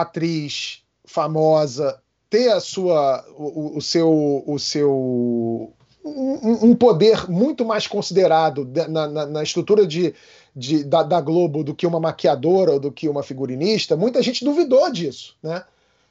atriz 0.00 0.82
famosa 1.04 2.00
ter 2.28 2.50
a 2.50 2.60
sua 2.60 3.24
o, 3.36 3.78
o 3.78 3.80
seu 3.80 4.42
o 4.46 4.58
seu 4.58 5.72
um, 6.04 6.70
um, 6.70 6.76
poder 6.76 7.30
muito 7.30 7.64
mais 7.64 7.86
considerado 7.86 8.70
na, 8.88 9.08
na, 9.08 9.26
na 9.26 9.42
estrutura 9.42 9.86
de, 9.86 10.14
de 10.54 10.84
da, 10.84 11.02
da, 11.02 11.20
Globo 11.20 11.64
do 11.64 11.74
que 11.74 11.86
uma 11.86 11.98
maquiadora 11.98 12.72
ou 12.72 12.80
do 12.80 12.92
que 12.92 13.08
uma 13.08 13.22
figurinista, 13.22 13.96
muita 13.96 14.22
gente 14.22 14.44
duvidou 14.44 14.90
disso, 14.92 15.34
né? 15.42 15.64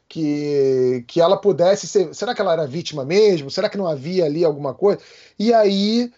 Que, 0.09 1.03
que 1.07 1.21
ela 1.21 1.37
pudesse 1.37 1.87
ser. 1.87 2.13
Será 2.13 2.33
que 2.33 2.41
ela 2.41 2.53
era 2.53 2.67
vítima 2.67 3.05
mesmo? 3.05 3.51
Será 3.51 3.69
que 3.69 3.77
não 3.77 3.87
havia 3.87 4.25
ali 4.25 4.43
alguma 4.43 4.73
coisa? 4.73 4.99
E 5.39 5.53
aí, 5.53 6.11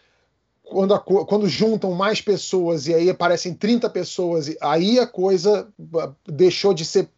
quando, 0.63 0.93
a, 0.93 0.99
quando 0.99 1.47
juntam 1.47 1.91
mais 1.91 2.22
pessoas 2.22 2.88
e 2.88 2.93
aí 2.93 3.09
aparecem 3.09 3.53
30 3.53 3.89
pessoas, 3.89 4.53
aí 4.61 4.99
a 4.99 5.07
coisa 5.07 5.68
deixou 6.28 6.74
de 6.74 6.84
ser 6.84 7.09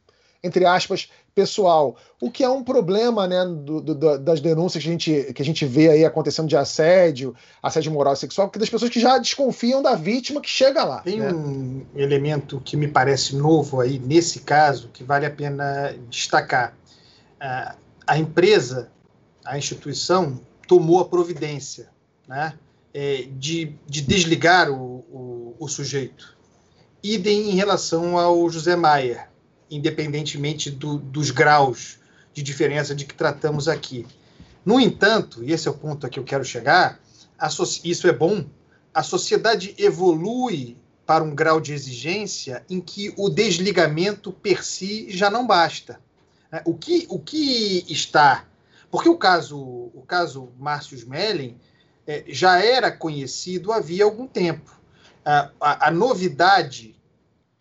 entre 0.47 0.65
aspas, 0.65 1.09
pessoal. 1.35 1.95
O 2.19 2.31
que 2.31 2.43
é 2.43 2.49
um 2.49 2.63
problema 2.63 3.27
né, 3.27 3.45
do, 3.45 3.79
do, 3.79 4.17
das 4.17 4.41
denúncias 4.41 4.83
que 4.83 4.89
a, 4.89 4.91
gente, 4.91 5.33
que 5.33 5.41
a 5.41 5.45
gente 5.45 5.65
vê 5.65 5.89
aí 5.89 6.03
acontecendo 6.03 6.47
de 6.47 6.57
assédio, 6.57 7.35
assédio 7.61 7.91
moral 7.91 8.13
e 8.13 8.17
sexual, 8.17 8.47
porque 8.47 8.57
das 8.57 8.69
pessoas 8.69 8.89
que 8.89 8.99
já 8.99 9.19
desconfiam 9.19 9.83
da 9.83 9.93
vítima 9.93 10.41
que 10.41 10.49
chega 10.49 10.83
lá. 10.83 11.01
Tem 11.01 11.19
né? 11.19 11.31
um 11.31 11.85
elemento 11.95 12.59
que 12.59 12.75
me 12.75 12.87
parece 12.87 13.35
novo 13.35 13.79
aí 13.79 13.99
nesse 13.99 14.39
caso 14.39 14.89
que 14.91 15.03
vale 15.03 15.27
a 15.27 15.31
pena 15.31 15.95
destacar. 16.09 16.75
Uh, 17.39 17.77
a 18.07 18.17
empresa, 18.17 18.89
a 19.45 19.59
instituição, 19.59 20.39
tomou 20.67 20.99
a 21.01 21.05
providência 21.05 21.89
né, 22.27 22.53
é, 22.91 23.27
de, 23.31 23.75
de 23.85 24.01
desligar 24.01 24.71
o, 24.71 25.05
o, 25.11 25.55
o 25.59 25.67
sujeito. 25.67 26.35
Idem 27.03 27.51
em 27.51 27.55
relação 27.55 28.17
ao 28.17 28.49
José 28.49 28.75
Maier 28.75 29.26
independentemente 29.70 30.70
do, 30.70 30.97
dos 30.97 31.32
graus 31.32 31.99
de 32.34 32.43
diferença 32.43 32.95
de 32.95 33.05
que 33.05 33.13
tratamos 33.13 33.68
aqui. 33.68 34.05
No 34.65 34.80
entanto, 34.80 35.43
e 35.43 35.51
esse 35.51 35.68
é 35.68 35.72
o 35.72 35.74
ponto 35.74 36.05
a 36.05 36.09
que 36.09 36.20
eu 36.20 36.24
quero 36.24 36.43
chegar, 36.43 36.99
isso 37.84 38.07
é 38.07 38.13
bom, 38.13 38.45
a 38.93 39.01
sociedade 39.01 39.74
evolui 39.78 40.78
para 41.05 41.24
um 41.24 41.34
grau 41.34 41.61
de 41.61 41.72
exigência 41.72 42.65
em 42.70 42.82
que 42.82 43.13
o 43.15 43.30
desligamento 43.30 44.32
per 44.32 44.65
si 44.65 45.09
já 45.09 45.30
não 45.30 45.47
basta. 45.47 46.01
É, 46.51 46.61
o 46.65 46.74
que, 46.74 47.05
o 47.09 47.18
que 47.18 47.86
está. 47.88 48.45
Porque 48.91 49.07
o 49.07 49.18
caso, 49.18 49.57
o 49.57 50.03
caso 50.05 50.49
Márcio 50.59 50.97
Smelling 50.97 51.57
é, 52.05 52.26
já 52.28 52.59
era 52.63 52.91
conhecido 52.91 53.72
havia 53.72 54.03
algum 54.03 54.28
tempo. 54.28 54.78
A, 55.24 55.51
a, 55.61 55.88
a 55.88 55.91
novidade 55.91 56.96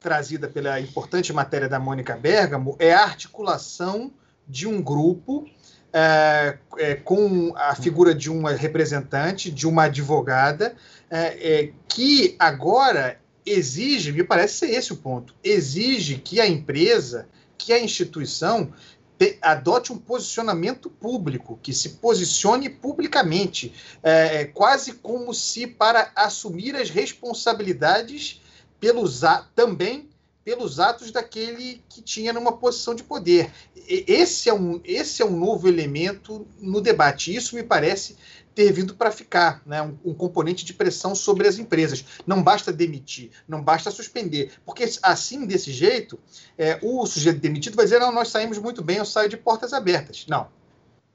trazida 0.01 0.49
pela 0.49 0.81
importante 0.81 1.33
matéria 1.33 1.69
da 1.69 1.79
Mônica 1.79 2.17
Bergamo 2.17 2.77
é 2.79 2.93
a 2.93 3.03
articulação 3.03 4.13
de 4.47 4.67
um 4.67 4.81
grupo 4.81 5.47
é, 5.93 6.59
é, 6.79 6.95
com 6.95 7.55
a 7.57 7.75
figura 7.75 8.15
de 8.15 8.31
uma 8.31 8.53
representante, 8.53 9.51
de 9.51 9.67
uma 9.67 9.85
advogada, 9.85 10.77
é, 11.11 11.61
é, 11.61 11.73
que 11.89 12.37
agora 12.39 13.19
exige, 13.45 14.13
me 14.13 14.25
parece 14.25 14.59
ser 14.59 14.71
esse 14.71 14.93
o 14.93 14.97
ponto, 14.97 15.35
exige 15.43 16.17
que 16.17 16.41
a 16.41 16.47
empresa, 16.47 17.29
que 17.57 17.73
a 17.73 17.81
instituição 17.81 18.73
te, 19.19 19.39
adote 19.41 19.93
um 19.93 19.99
posicionamento 19.99 20.91
público, 20.91 21.59
que 21.63 21.73
se 21.73 21.91
posicione 21.91 22.69
publicamente, 22.69 23.73
é, 24.03 24.43
é, 24.43 24.45
quase 24.45 24.95
como 24.95 25.33
se 25.33 25.67
para 25.67 26.11
assumir 26.15 26.77
as 26.77 26.91
responsabilidades 26.91 28.43
pelos 28.81 29.23
também 29.55 30.09
pelos 30.47 30.79
atos 30.79 31.11
daquele 31.11 31.83
que 31.89 32.01
tinha 32.01 32.33
numa 32.33 32.53
posição 32.53 32.95
de 32.95 33.03
poder. 33.03 33.51
Esse 33.89 34.49
é 34.49 34.55
um, 34.55 34.81
esse 34.85 35.21
é 35.21 35.25
um 35.27 35.37
novo 35.37 35.67
elemento 35.67 36.47
no 36.61 36.81
debate. 36.81 37.35
Isso 37.35 37.57
me 37.57 37.65
parece 37.65 38.17
ter 38.55 38.73
vindo 38.73 38.95
para 38.95 39.11
ficar, 39.11 39.61
né? 39.67 39.83
Um, 39.83 39.99
um, 40.05 40.15
componente 40.15 40.65
de 40.65 40.73
pressão 40.73 41.17
sobre 41.17 41.49
as 41.49 41.59
empresas. 41.59 42.05
Não 42.25 42.45
basta 42.45 42.73
demitir, 42.73 43.31
não 43.49 43.61
basta 43.61 43.91
suspender, 43.91 44.53
porque 44.65 44.89
assim, 45.03 45.45
desse 45.45 45.73
jeito, 45.73 46.17
é, 46.57 46.79
o 46.81 47.05
sujeito 47.07 47.41
demitido 47.41 47.75
vai 47.75 47.85
dizer: 47.85 47.99
não, 47.99 48.13
nós 48.13 48.29
saímos 48.29 48.57
muito 48.59 48.85
bem, 48.85 48.99
eu 48.99 49.05
saio 49.05 49.29
de 49.29 49.37
portas 49.37 49.73
abertas. 49.73 50.27
Não. 50.29 50.47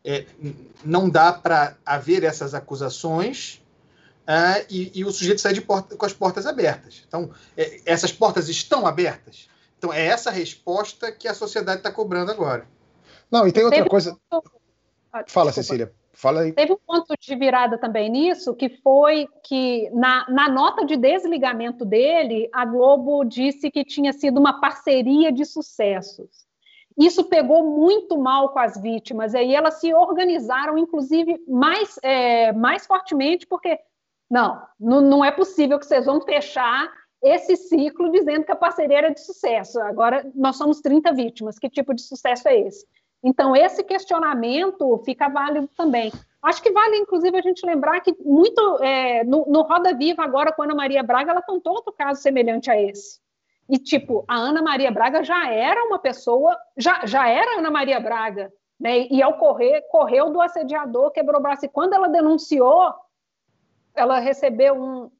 É, 0.03 0.25
não 0.83 1.09
dá 1.09 1.31
para 1.31 1.77
haver 1.85 2.23
essas 2.23 2.53
acusações 2.53 3.60
uh, 4.27 4.65
e, 4.69 4.91
e, 4.99 5.05
o 5.05 5.11
sujeito 5.11 5.41
sai 5.41 5.53
de 5.53 5.61
porta, 5.61 5.95
com 5.95 6.05
as 6.05 6.13
portas 6.13 6.45
abertas. 6.45 7.03
Então, 7.07 7.31
é, 7.57 7.81
essas 7.85 8.11
portas 8.11 8.49
estão 8.49 8.85
abertas? 8.85 9.49
Então, 9.77 9.91
é 9.91 10.05
essa 10.05 10.29
resposta 10.29 11.11
que 11.11 11.27
a 11.27 11.33
sociedade 11.33 11.79
está 11.79 11.91
cobrando 11.91 12.31
agora. 12.31 12.67
Não, 13.31 13.47
e 13.47 13.51
tem 13.51 13.63
outra 13.63 13.79
Teve 13.79 13.89
coisa. 13.89 14.17
Um... 14.31 14.41
Ah, 15.11 15.23
Fala, 15.27 15.51
Cecília. 15.51 15.91
Fala 16.13 16.41
aí. 16.41 16.51
Teve 16.51 16.73
um 16.73 16.77
ponto 16.85 17.15
de 17.19 17.35
virada 17.35 17.77
também 17.77 18.09
nisso, 18.09 18.53
que 18.53 18.69
foi 18.69 19.27
que 19.43 19.89
na, 19.91 20.29
na 20.29 20.49
nota 20.49 20.85
de 20.85 20.95
desligamento 20.95 21.83
dele, 21.83 22.49
a 22.53 22.65
Globo 22.65 23.23
disse 23.23 23.71
que 23.71 23.83
tinha 23.83 24.13
sido 24.13 24.39
uma 24.39 24.59
parceria 24.59 25.31
de 25.31 25.45
sucessos. 25.45 26.45
Isso 26.97 27.23
pegou 27.23 27.63
muito 27.65 28.17
mal 28.17 28.49
com 28.49 28.59
as 28.59 28.79
vítimas, 28.79 29.33
e 29.33 29.37
aí 29.37 29.55
elas 29.55 29.79
se 29.79 29.93
organizaram, 29.93 30.77
inclusive, 30.77 31.41
mais, 31.47 31.97
é, 32.03 32.51
mais 32.51 32.85
fortemente, 32.85 33.47
porque 33.47 33.79
não, 34.31 34.61
não, 34.79 35.01
não 35.01 35.25
é 35.25 35.29
possível 35.29 35.77
que 35.77 35.85
vocês 35.85 36.05
vão 36.05 36.21
fechar 36.21 36.89
esse 37.21 37.57
ciclo 37.57 38.09
dizendo 38.09 38.45
que 38.45 38.51
a 38.51 38.55
parceria 38.55 38.99
era 38.99 39.13
de 39.13 39.19
sucesso. 39.19 39.79
Agora 39.81 40.25
nós 40.33 40.55
somos 40.55 40.79
30 40.79 41.13
vítimas. 41.13 41.59
Que 41.59 41.69
tipo 41.69 41.93
de 41.93 42.01
sucesso 42.01 42.47
é 42.47 42.57
esse? 42.57 42.87
Então, 43.21 43.55
esse 43.55 43.83
questionamento 43.83 44.97
fica 45.05 45.27
válido 45.27 45.69
também. 45.77 46.11
Acho 46.41 46.63
que 46.63 46.71
vale, 46.71 46.97
inclusive, 46.97 47.37
a 47.37 47.41
gente 47.41 47.63
lembrar 47.65 47.99
que 47.99 48.15
muito 48.23 48.81
é, 48.81 49.23
no, 49.25 49.45
no, 49.47 49.61
Roda 49.61 49.93
Viva, 49.93 50.23
agora, 50.23 50.51
com 50.51 50.63
a 50.63 50.65
Ana 50.65 50.73
Maria 50.73 51.03
Braga, 51.03 51.31
ela 51.31 51.41
contou 51.41 51.73
outro 51.73 51.93
caso 51.93 52.21
semelhante 52.21 52.71
a 52.71 52.81
esse. 52.81 53.19
E, 53.69 53.77
tipo, 53.77 54.23
a 54.27 54.35
Ana 54.35 54.61
Maria 54.61 54.89
Braga 54.91 55.23
já 55.23 55.51
era 55.51 55.83
uma 55.83 55.99
pessoa, 55.99 56.57
já, 56.75 57.05
já 57.05 57.27
era 57.27 57.59
Ana 57.59 57.69
Maria 57.69 57.99
Braga, 57.99 58.51
né? 58.79 59.07
E 59.11 59.21
ao 59.21 59.37
correr, 59.37 59.81
correu 59.91 60.31
do 60.31 60.41
assediador, 60.41 61.11
quebrou 61.11 61.39
o 61.39 61.43
braço. 61.43 61.65
E 61.65 61.69
quando 61.69 61.93
ela 61.93 62.07
denunciou, 62.07 62.91
ela 63.95 64.19
recebeu 64.19 64.75
um 64.75 65.11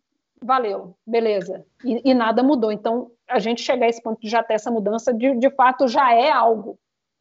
valeu, 0.44 0.96
beleza, 1.06 1.64
e, 1.86 2.10
e, 2.10 2.14
nada 2.14 2.42
mudou. 2.42 2.72
Então, 2.72 3.12
a 3.28 3.38
gente 3.38 3.62
chegar 3.62 3.86
a 3.86 3.90
esse 3.90 4.02
ponto 4.02 4.20
de 4.20 4.28
já 4.28 4.42
ter 4.42 4.56
essa 4.56 4.72
mudança, 4.72 5.14
de, 5.14 5.36
de 5.36 5.50
fato, 5.52 5.88
já 5.88 6.14
é 6.14 6.32
algo. 6.32 6.80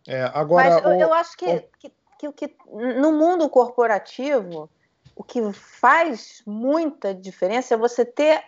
É, 0.08 0.22
agora, 0.32 0.70
Mas 0.70 0.84
eu, 0.84 0.90
o, 0.90 0.94
eu 0.94 1.14
acho 1.14 1.36
que, 1.36 1.44
o... 1.44 1.62
que, 1.78 1.92
que, 2.18 2.32
que 2.32 2.56
no 2.96 3.12
mundo 3.12 3.48
corporativo, 3.50 4.70
o 5.14 5.22
que 5.22 5.52
faz 5.52 6.42
muita 6.46 7.14
diferença 7.14 7.74
é 7.74 7.76
você 7.76 8.04
ter 8.06 8.42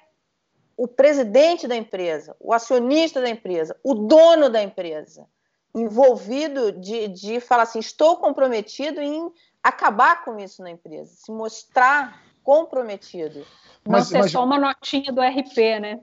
o 0.74 0.88
presidente 0.88 1.68
da 1.68 1.76
empresa, 1.76 2.34
o 2.40 2.52
acionista 2.54 3.20
da 3.20 3.28
empresa, 3.28 3.78
o 3.84 3.94
dono 3.94 4.48
da 4.48 4.62
empresa, 4.62 5.26
envolvido 5.74 6.72
de, 6.72 7.08
de 7.08 7.40
falar 7.40 7.64
assim: 7.64 7.78
estou 7.78 8.16
comprometido 8.16 9.02
em 9.02 9.30
acabar 9.62 10.24
com 10.24 10.38
isso 10.38 10.62
na 10.62 10.70
empresa, 10.70 11.12
se 11.14 11.30
mostrar 11.30 12.31
comprometido. 12.42 13.40
Não 13.84 13.92
mas, 13.92 14.08
ser 14.08 14.18
mas... 14.18 14.30
só 14.30 14.44
uma 14.44 14.58
notinha 14.58 15.12
do 15.12 15.20
RP, 15.20 15.80
né? 15.80 16.00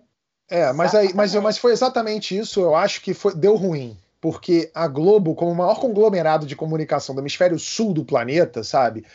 É, 0.50 0.74
mas, 0.74 0.96
aí, 0.96 1.14
mas, 1.14 1.34
mas 1.36 1.58
foi 1.58 1.72
exatamente 1.72 2.36
isso, 2.36 2.60
eu 2.60 2.76
acho 2.76 3.02
que 3.02 3.14
foi, 3.14 3.36
deu 3.36 3.56
ruim. 3.56 3.98
Porque 4.20 4.70
a 4.74 4.88
Globo, 4.88 5.34
como 5.34 5.52
o 5.52 5.56
maior 5.56 5.80
conglomerado 5.80 6.46
de 6.46 6.56
comunicação 6.56 7.16
do 7.16 7.22
hemisfério 7.22 7.58
sul 7.58 7.94
do 7.94 8.04
planeta, 8.04 8.64
sabe? 8.64 9.06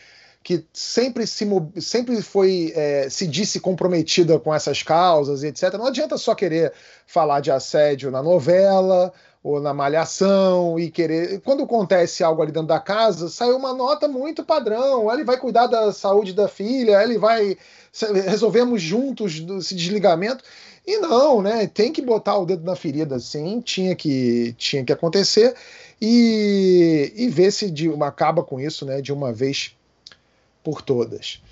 Que 0.45 0.65
sempre 0.73 1.27
se 1.27 1.49
sempre 1.81 2.23
foi 2.23 2.73
é, 2.77 3.09
se 3.11 3.27
disse 3.27 3.59
comprometida 3.59 4.39
com 4.39 4.55
essas 4.55 4.83
causas 4.83 5.43
e 5.43 5.49
etc. 5.49 5.73
Não 5.73 5.87
adianta 5.87 6.17
só 6.19 6.35
querer 6.35 6.73
falar 7.07 7.41
de 7.41 7.51
assédio 7.51 8.11
na 8.11 8.23
novela 8.23 9.13
ou 9.45 9.61
na 9.61 9.75
malhação 9.75 10.79
e 10.79 10.91
querer. 10.91 11.41
Quando 11.41 11.65
acontece 11.65 12.25
algo 12.25 12.41
ali 12.41 12.51
dentro 12.51 12.69
da 12.69 12.81
casa, 12.81 13.29
sai 13.29 13.53
uma 13.53 13.75
nota 13.75 14.09
muito 14.09 14.43
padrão. 14.43 15.13
Ele 15.13 15.23
vai 15.23 15.37
cuidar 15.37 15.67
da 15.67 15.93
saúde 15.93 16.33
da 16.33 16.49
filha, 16.49 17.03
ele 17.03 17.19
vai. 17.19 17.57
Resolvemos 18.27 18.81
juntos 18.81 19.45
esse 19.59 19.75
desligamento. 19.75 20.43
E 20.87 20.99
não, 20.99 21.43
né? 21.43 21.67
Tem 21.67 21.93
que 21.93 22.03
botar 22.03 22.39
o 22.39 22.45
dedo 22.45 22.65
na 22.65 22.77
ferida, 22.77 23.19
sim, 23.19 23.61
tinha 23.61 23.95
que, 23.95 24.55
tinha 24.59 24.85
que 24.85 24.93
acontecer. 24.93 25.55
E, 26.01 27.13
e 27.17 27.29
ver 27.29 27.51
se 27.51 27.71
de, 27.71 27.91
acaba 28.03 28.43
com 28.43 28.61
isso, 28.61 28.85
né? 28.85 29.01
De 29.01 29.13
uma 29.13 29.33
vez 29.33 29.75
por 30.65 30.83
todas. 30.83 31.43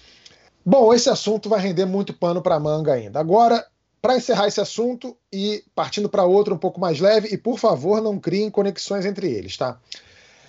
Bom, 0.64 0.92
esse 0.94 1.10
assunto 1.10 1.48
vai 1.48 1.60
render 1.60 1.84
muito 1.84 2.12
pano 2.14 2.40
para 2.40 2.58
manga 2.58 2.94
ainda. 2.94 3.20
Agora, 3.20 3.64
para 4.00 4.16
encerrar 4.16 4.48
esse 4.48 4.60
assunto 4.60 5.16
e 5.32 5.64
partindo 5.74 6.08
para 6.08 6.24
outro 6.24 6.54
um 6.54 6.58
pouco 6.58 6.80
mais 6.80 6.98
leve, 6.98 7.28
e 7.28 7.38
por 7.38 7.58
favor 7.58 8.02
não 8.02 8.18
criem 8.18 8.50
conexões 8.50 9.04
entre 9.04 9.30
eles, 9.30 9.56
tá? 9.56 9.78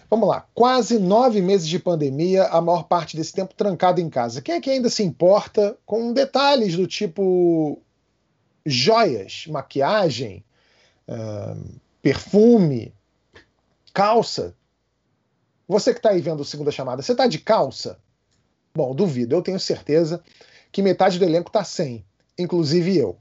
Vamos 0.09 0.29
lá, 0.29 0.47
quase 0.53 0.99
nove 0.99 1.41
meses 1.41 1.67
de 1.67 1.79
pandemia, 1.79 2.45
a 2.45 2.61
maior 2.61 2.83
parte 2.83 3.17
desse 3.17 3.33
tempo 3.33 3.53
trancado 3.55 3.99
em 3.99 4.09
casa. 4.09 4.41
Quem 4.41 4.55
é 4.55 4.61
que 4.61 4.69
ainda 4.69 4.89
se 4.89 5.03
importa 5.03 5.77
com 5.85 6.13
detalhes 6.13 6.75
do 6.75 6.85
tipo 6.85 7.81
joias, 8.65 9.45
maquiagem, 9.47 10.43
uh, 11.07 11.79
perfume, 12.01 12.93
calça? 13.91 14.55
Você 15.67 15.91
que 15.93 15.99
está 15.99 16.11
aí 16.11 16.21
vendo 16.21 16.43
a 16.43 16.45
segunda 16.45 16.71
chamada, 16.71 17.01
você 17.01 17.13
está 17.13 17.25
de 17.25 17.39
calça? 17.39 17.97
Bom, 18.75 18.95
duvido, 18.95 19.35
eu 19.35 19.41
tenho 19.41 19.59
certeza 19.59 20.23
que 20.71 20.81
metade 20.81 21.19
do 21.19 21.25
elenco 21.25 21.49
está 21.49 21.63
sem, 21.63 22.03
inclusive 22.37 22.97
eu. 22.97 23.17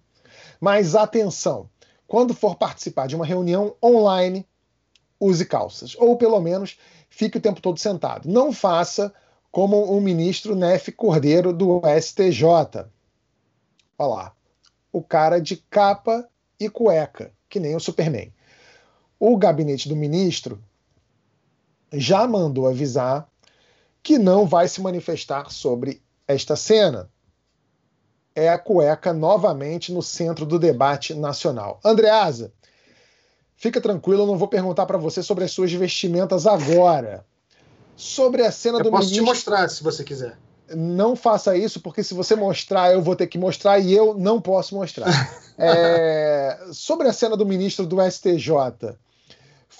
Mas 0.59 0.95
atenção, 0.95 1.69
quando 2.07 2.33
for 2.33 2.57
participar 2.57 3.07
de 3.07 3.15
uma 3.15 3.27
reunião 3.27 3.77
online, 3.83 4.47
use 5.21 5.45
calças, 5.45 5.95
ou 5.99 6.17
pelo 6.17 6.41
menos 6.41 6.79
fique 7.11 7.37
o 7.37 7.41
tempo 7.41 7.61
todo 7.61 7.79
sentado. 7.79 8.29
Não 8.31 8.51
faça 8.51 9.13
como 9.51 9.85
o 9.85 10.01
ministro 10.01 10.55
Nef 10.55 10.89
Cordeiro 10.93 11.53
do 11.53 11.83
STJ. 12.01 12.87
Olha 13.99 14.09
lá, 14.09 14.33
o 14.91 15.03
cara 15.03 15.39
de 15.39 15.57
capa 15.57 16.27
e 16.59 16.71
cueca, 16.71 17.31
que 17.49 17.61
nem 17.61 17.77
o 17.77 17.81
Superman. 17.81 18.33
O 19.21 19.37
gabinete 19.37 19.89
do 19.89 19.95
ministro 19.95 20.63
já 21.93 22.27
mandou 22.27 22.67
avisar 22.67 23.31
que 24.03 24.19
não 24.19 24.47
vai 24.47 24.67
se 24.69 24.81
manifestar 24.81 25.51
sobre 25.51 26.03
esta 26.27 26.57
cena 26.57 27.09
é 28.35 28.49
a 28.49 28.59
cueca 28.59 29.13
novamente 29.13 29.93
no 29.93 30.03
centro 30.03 30.47
do 30.47 30.59
debate 30.59 31.15
nacional. 31.15 31.79
Andreasa, 31.85 32.53
fica 33.57 33.81
tranquilo, 33.81 34.23
eu 34.23 34.27
não 34.27 34.39
vou 34.39 34.49
perguntar 34.49 34.87
para 34.87 34.99
você 34.99 35.23
sobre 35.23 35.45
as 35.45 35.53
suas 35.53 35.73
vestimentas 35.73 36.47
agora. 36.47 37.25
Sobre 37.95 38.43
a 38.43 38.51
cena 38.51 38.79
eu 38.79 38.85
do 38.85 38.91
posso 38.91 39.11
ministro... 39.11 39.25
te 39.25 39.29
mostrar, 39.29 39.69
se 39.69 39.83
você 39.83 40.03
quiser. 40.03 40.39
Não 40.75 41.15
faça 41.15 41.57
isso, 41.57 41.81
porque 41.81 42.03
se 42.03 42.15
você 42.15 42.35
mostrar, 42.35 42.93
eu 42.93 43.03
vou 43.03 43.15
ter 43.15 43.27
que 43.27 43.37
mostrar 43.37 43.79
e 43.79 43.93
eu 43.93 44.15
não 44.15 44.41
posso 44.41 44.75
mostrar. 44.75 45.09
é... 45.59 46.59
Sobre 46.73 47.09
a 47.09 47.13
cena 47.13 47.37
do 47.37 47.45
ministro 47.45 47.87
do 47.87 47.99
STJ, 48.01 48.97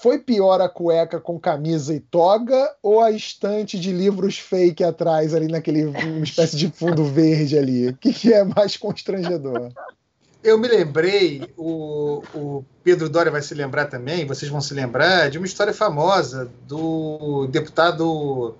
foi 0.01 0.17
pior 0.17 0.59
a 0.59 0.67
cueca 0.67 1.19
com 1.19 1.39
camisa 1.39 1.93
e 1.93 1.99
toga 1.99 2.75
ou 2.81 2.99
a 2.99 3.11
estante 3.11 3.79
de 3.79 3.91
livros 3.91 4.39
fake 4.39 4.83
atrás, 4.83 5.33
ali 5.33 5.47
naquele 5.47 5.85
uma 5.85 6.23
espécie 6.23 6.57
de 6.57 6.69
fundo 6.69 7.05
verde 7.05 7.57
ali? 7.57 7.89
O 7.89 7.95
que, 7.95 8.11
que 8.11 8.33
é 8.33 8.43
mais 8.43 8.75
constrangedor? 8.75 9.71
Eu 10.43 10.57
me 10.57 10.67
lembrei, 10.67 11.53
o, 11.55 12.21
o, 12.33 12.65
Pedro 12.83 13.07
Doria 13.07 13.31
vai 13.31 13.41
se 13.41 13.53
lembrar 13.53 13.85
também, 13.85 14.25
vocês 14.25 14.51
vão 14.51 14.59
se 14.59 14.73
lembrar, 14.73 15.29
de 15.29 15.37
uma 15.37 15.47
história 15.47 15.73
famosa 15.73 16.51
do 16.67 17.47
deputado 17.47 18.55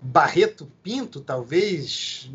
Barreto 0.00 0.70
Pinto, 0.80 1.20
talvez, 1.20 2.30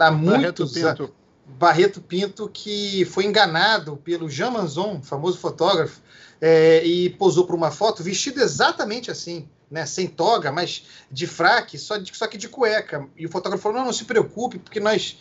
há 0.00 0.10
muitos 0.10 0.76
anos. 0.78 1.10
Barreto 1.46 2.00
Pinto, 2.00 2.48
que 2.48 3.04
foi 3.04 3.24
enganado 3.24 3.96
pelo 3.98 4.28
Jean 4.28 4.50
Manzon, 4.50 5.00
famoso 5.00 5.38
fotógrafo, 5.38 6.00
é, 6.40 6.84
e 6.84 7.10
posou 7.10 7.46
para 7.46 7.56
uma 7.56 7.70
foto 7.70 8.02
vestido 8.02 8.40
exatamente 8.40 9.10
assim, 9.10 9.48
né, 9.70 9.84
sem 9.84 10.06
toga, 10.06 10.50
mas 10.50 10.86
de 11.10 11.26
fraque, 11.26 11.76
só, 11.76 11.96
de, 11.96 12.16
só 12.16 12.26
que 12.26 12.38
de 12.38 12.48
cueca. 12.48 13.06
E 13.16 13.26
o 13.26 13.30
fotógrafo 13.30 13.62
falou: 13.62 13.78
não, 13.78 13.86
não 13.86 13.92
se 13.92 14.04
preocupe, 14.04 14.58
porque 14.58 14.80
nós, 14.80 15.18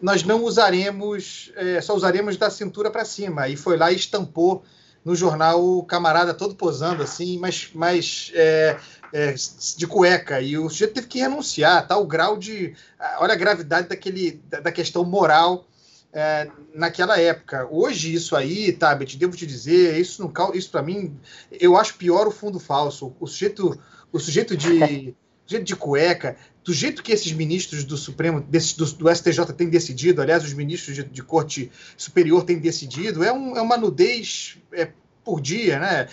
nós 0.00 0.22
não 0.22 0.44
usaremos, 0.44 1.52
é, 1.56 1.80
só 1.80 1.94
usaremos 1.94 2.36
da 2.36 2.50
cintura 2.50 2.90
para 2.90 3.04
cima. 3.04 3.48
E 3.48 3.56
foi 3.56 3.76
lá 3.76 3.90
e 3.90 3.96
estampou 3.96 4.62
no 5.04 5.16
jornal 5.16 5.64
o 5.64 5.84
camarada 5.84 6.32
todo 6.32 6.54
posando 6.54 7.02
assim, 7.02 7.36
mas, 7.38 7.70
mas 7.74 8.30
é, 8.34 8.78
é, 9.12 9.34
de 9.76 9.86
cueca. 9.86 10.40
E 10.40 10.56
o 10.56 10.68
sujeito 10.68 10.94
teve 10.94 11.08
que 11.08 11.18
renunciar, 11.18 11.86
tá? 11.86 12.00
grau 12.02 12.36
de. 12.36 12.74
Olha 13.18 13.32
a 13.32 13.36
gravidade 13.36 13.88
daquele, 13.88 14.40
da, 14.48 14.60
da 14.60 14.72
questão 14.72 15.04
moral 15.04 15.66
é, 16.12 16.48
naquela 16.74 17.18
época. 17.18 17.66
Hoje, 17.70 18.12
isso 18.12 18.36
aí, 18.36 18.72
Tabet, 18.72 19.16
devo 19.16 19.36
te 19.36 19.46
dizer, 19.46 19.98
isso, 19.98 20.22
não, 20.22 20.54
isso 20.54 20.70
para 20.70 20.82
mim, 20.82 21.16
eu 21.50 21.76
acho 21.76 21.96
pior 21.96 22.26
o 22.26 22.32
fundo 22.32 22.60
falso. 22.60 23.14
O 23.18 23.26
sujeito, 23.26 23.80
o 24.12 24.18
sujeito 24.18 24.56
de. 24.56 25.14
jeito 25.44 25.64
de 25.64 25.76
cueca, 25.76 26.36
do 26.64 26.72
jeito 26.72 27.02
que 27.02 27.12
esses 27.12 27.32
ministros 27.32 27.84
do 27.84 27.96
Supremo, 27.96 28.40
desse, 28.40 28.76
do, 28.76 28.86
do, 28.86 29.14
STJ 29.14 29.44
têm 29.56 29.68
decidido, 29.68 30.22
aliás, 30.22 30.44
os 30.44 30.54
ministros 30.54 30.94
de, 30.94 31.04
de 31.04 31.22
Corte 31.22 31.70
Superior 31.96 32.44
têm 32.44 32.58
decidido, 32.58 33.24
é, 33.24 33.32
um, 33.32 33.56
é 33.56 33.60
uma 33.60 33.76
nudez 33.76 34.56
é, 34.72 34.92
por 35.24 35.40
dia, 35.40 35.78
né? 35.78 36.08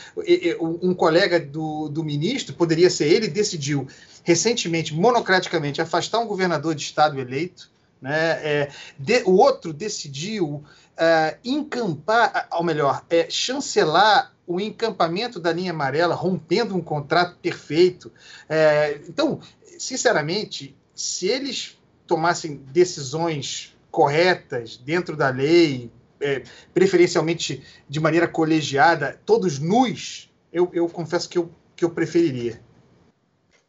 Um 0.59 0.93
colega 0.93 1.39
do, 1.39 1.89
do 1.89 2.03
ministro, 2.03 2.55
poderia 2.55 2.89
ser 2.89 3.07
ele, 3.07 3.27
decidiu 3.27 3.87
recentemente, 4.23 4.93
monocraticamente, 4.93 5.81
afastar 5.81 6.19
um 6.19 6.27
governador 6.27 6.75
de 6.75 6.83
estado 6.83 7.19
eleito, 7.19 7.71
né? 8.01 8.31
É, 8.43 8.71
de, 8.97 9.23
o 9.23 9.31
outro 9.31 9.73
decidiu 9.73 10.63
uh, 10.99 11.37
encampar, 11.43 12.47
ou 12.51 12.63
melhor, 12.63 13.03
é, 13.09 13.29
chancelar 13.29 14.33
o 14.45 14.59
encampamento 14.59 15.39
da 15.39 15.51
linha 15.51 15.71
amarela, 15.71 16.15
rompendo 16.15 16.75
um 16.75 16.81
contrato 16.81 17.37
perfeito. 17.37 18.11
É, 18.47 18.99
então, 19.07 19.39
sinceramente, 19.77 20.75
se 20.95 21.27
eles 21.27 21.77
tomassem 22.07 22.55
decisões 22.71 23.77
corretas 23.91 24.77
dentro 24.77 25.15
da 25.15 25.29
lei, 25.29 25.91
é, 26.19 26.43
preferencialmente 26.73 27.63
de 27.87 27.99
maneira 27.99 28.27
colegiada, 28.27 29.19
todos 29.25 29.59
nus, 29.59 30.31
eu, 30.51 30.69
eu 30.73 30.89
confesso 30.89 31.29
que 31.29 31.37
eu, 31.37 31.51
que 31.75 31.85
eu 31.85 31.89
preferiria. 31.89 32.59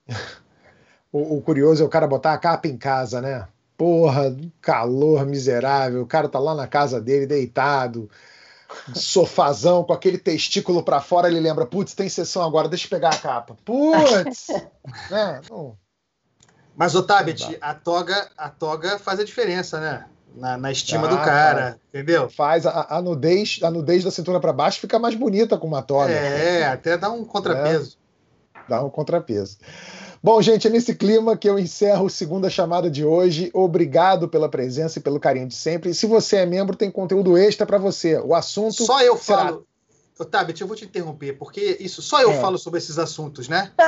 O, 1.13 1.39
o, 1.39 1.43
curioso 1.43 1.83
é 1.83 1.85
o 1.85 1.89
cara 1.89 2.07
botar 2.07 2.33
a 2.33 2.39
capa 2.39 2.69
em 2.69 2.77
casa, 2.77 3.21
né? 3.21 3.49
Porra, 3.81 4.37
calor 4.61 5.25
miserável, 5.25 6.03
o 6.03 6.07
cara 6.07 6.29
tá 6.29 6.39
lá 6.39 6.55
na 6.55 6.67
casa 6.67 7.01
dele 7.01 7.25
deitado, 7.27 8.11
sofazão 8.95 9.83
com 9.83 9.95
aquele 9.95 10.19
testículo 10.19 10.83
para 10.83 11.01
fora, 11.01 11.29
ele 11.29 11.41
lembra, 11.41 11.65
putz, 11.65 11.95
tem 11.95 12.07
sessão 12.07 12.43
agora, 12.43 12.69
deixa 12.69 12.85
eu 12.85 12.91
pegar 12.91 13.09
a 13.09 13.17
capa. 13.17 13.57
Putz! 13.65 14.49
né? 15.11 15.41
Mas, 16.77 16.95
Otávio, 16.95 17.35
a 17.59 17.73
toga, 17.73 18.29
a 18.37 18.51
toga 18.51 18.99
faz 18.99 19.19
a 19.19 19.25
diferença, 19.25 19.81
né? 19.81 20.05
na, 20.35 20.59
na 20.59 20.71
estima 20.71 21.07
ah, 21.07 21.11
do 21.11 21.17
cara, 21.17 21.81
entendeu? 21.89 22.29
Faz 22.29 22.67
a, 22.67 22.87
a, 22.91 23.01
nudez, 23.01 23.61
a 23.63 23.71
nudez 23.71 24.05
da 24.05 24.11
cintura 24.11 24.39
para 24.39 24.53
baixo 24.53 24.79
fica 24.79 24.99
mais 24.99 25.15
bonita 25.15 25.57
com 25.57 25.67
uma 25.67 25.81
toga. 25.81 26.13
É, 26.13 26.67
até 26.67 26.99
dá 26.99 27.11
um 27.11 27.25
contrapeso. 27.25 27.97
É, 28.55 28.61
dá 28.69 28.85
um 28.85 28.91
contrapeso. 28.91 29.57
Bom, 30.23 30.43
gente, 30.43 30.67
é 30.67 30.71
nesse 30.71 30.95
clima 30.95 31.35
que 31.35 31.49
eu 31.49 31.59
encerro 31.59 32.07
a 32.07 32.11
segunda 32.11 32.51
chamada 32.51 32.91
de 32.91 33.05
hoje. 33.05 33.51
Obrigado 33.55 34.29
pela 34.29 34.51
presença 34.51 34.99
e 34.99 35.03
pelo 35.03 35.19
carinho 35.19 35.49
de 35.49 35.55
sempre. 35.55 35.91
E 35.91 35.95
se 35.95 36.07
você 36.07 36.37
é 36.37 36.47
membro, 36.47 36.77
tem 36.77 36.91
conteúdo 36.91 37.39
extra 37.39 37.67
para 37.67 37.79
você. 37.79 38.19
O 38.19 38.35
assunto. 38.35 38.85
Só 38.85 39.01
eu 39.01 39.17
será... 39.17 39.47
falo. 39.47 39.67
Tabet, 40.25 40.61
eu 40.61 40.67
vou 40.67 40.77
te 40.77 40.85
interromper, 40.85 41.37
porque 41.39 41.77
isso 41.81 42.03
só 42.03 42.21
eu 42.21 42.33
é. 42.33 42.41
falo 42.41 42.59
sobre 42.59 42.79
esses 42.79 42.99
assuntos, 42.99 43.49
né? 43.49 43.71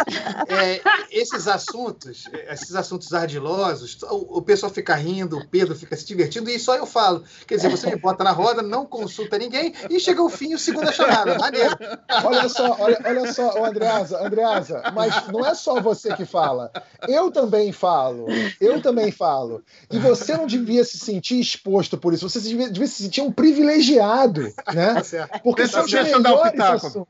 É, 0.49 0.81
esses 1.11 1.49
assuntos, 1.49 2.25
esses 2.51 2.75
assuntos 2.75 3.13
ardilosos, 3.15 3.97
o, 4.03 4.39
o, 4.39 4.43
pessoal 4.43 4.73
fica 4.73 4.95
rindo, 4.95 5.39
o 5.39 5.47
Pedro 5.47 5.75
fica 5.75 5.97
se 5.97 6.05
divertindo, 6.05 6.51
e 6.51 6.59
só 6.59 6.75
eu 6.75 6.85
falo. 6.85 7.25
Quer 7.47 7.57
dizer, 7.57 7.71
você 7.71 7.89
me 7.89 7.97
bota 7.97 8.23
na 8.23 8.33
roda, 8.33 8.61
não 8.61 8.85
consulta 8.85 9.39
ninguém, 9.39 9.73
e 9.89 9.99
chega 9.99 10.23
o 10.23 10.29
fim, 10.29 10.55
o 10.55 10.59
segunda 10.59 10.93
chamada. 10.93 11.39
Maneiro. 11.39 11.77
Olha 12.25 12.49
só, 12.49 12.77
olha, 12.79 13.01
olha 13.05 13.33
só, 13.33 13.65
Andreasa, 13.65 14.25
Andreasa, 14.25 14.83
mas 14.95 15.29
não 15.29 15.47
é 15.47 15.55
só 15.55 15.81
você 15.81 16.15
que 16.15 16.25
fala. 16.25 16.71
Eu 17.09 17.31
também 17.31 17.73
falo. 17.73 18.27
Eu 18.61 18.83
também 18.83 19.11
falo. 19.11 19.63
E 19.91 19.99
você 19.99 20.37
não 20.37 20.47
devia 20.47 20.85
se 20.85 20.99
sentir 20.99 21.41
exposto 21.41 21.97
por 21.97 22.13
isso, 22.13 22.29
você 22.29 22.41
devia, 22.41 22.71
devia 22.71 22.89
se 22.89 23.03
sentir 23.03 23.21
um 23.21 23.33
privilegiado, 23.33 24.43
né? 24.73 24.95
Tá 24.95 25.41
porque 25.43 25.67
são 25.67 25.83
eu 25.83 26.22
dar 26.23 26.35
um 26.35 26.43
pitaco. 26.43 27.09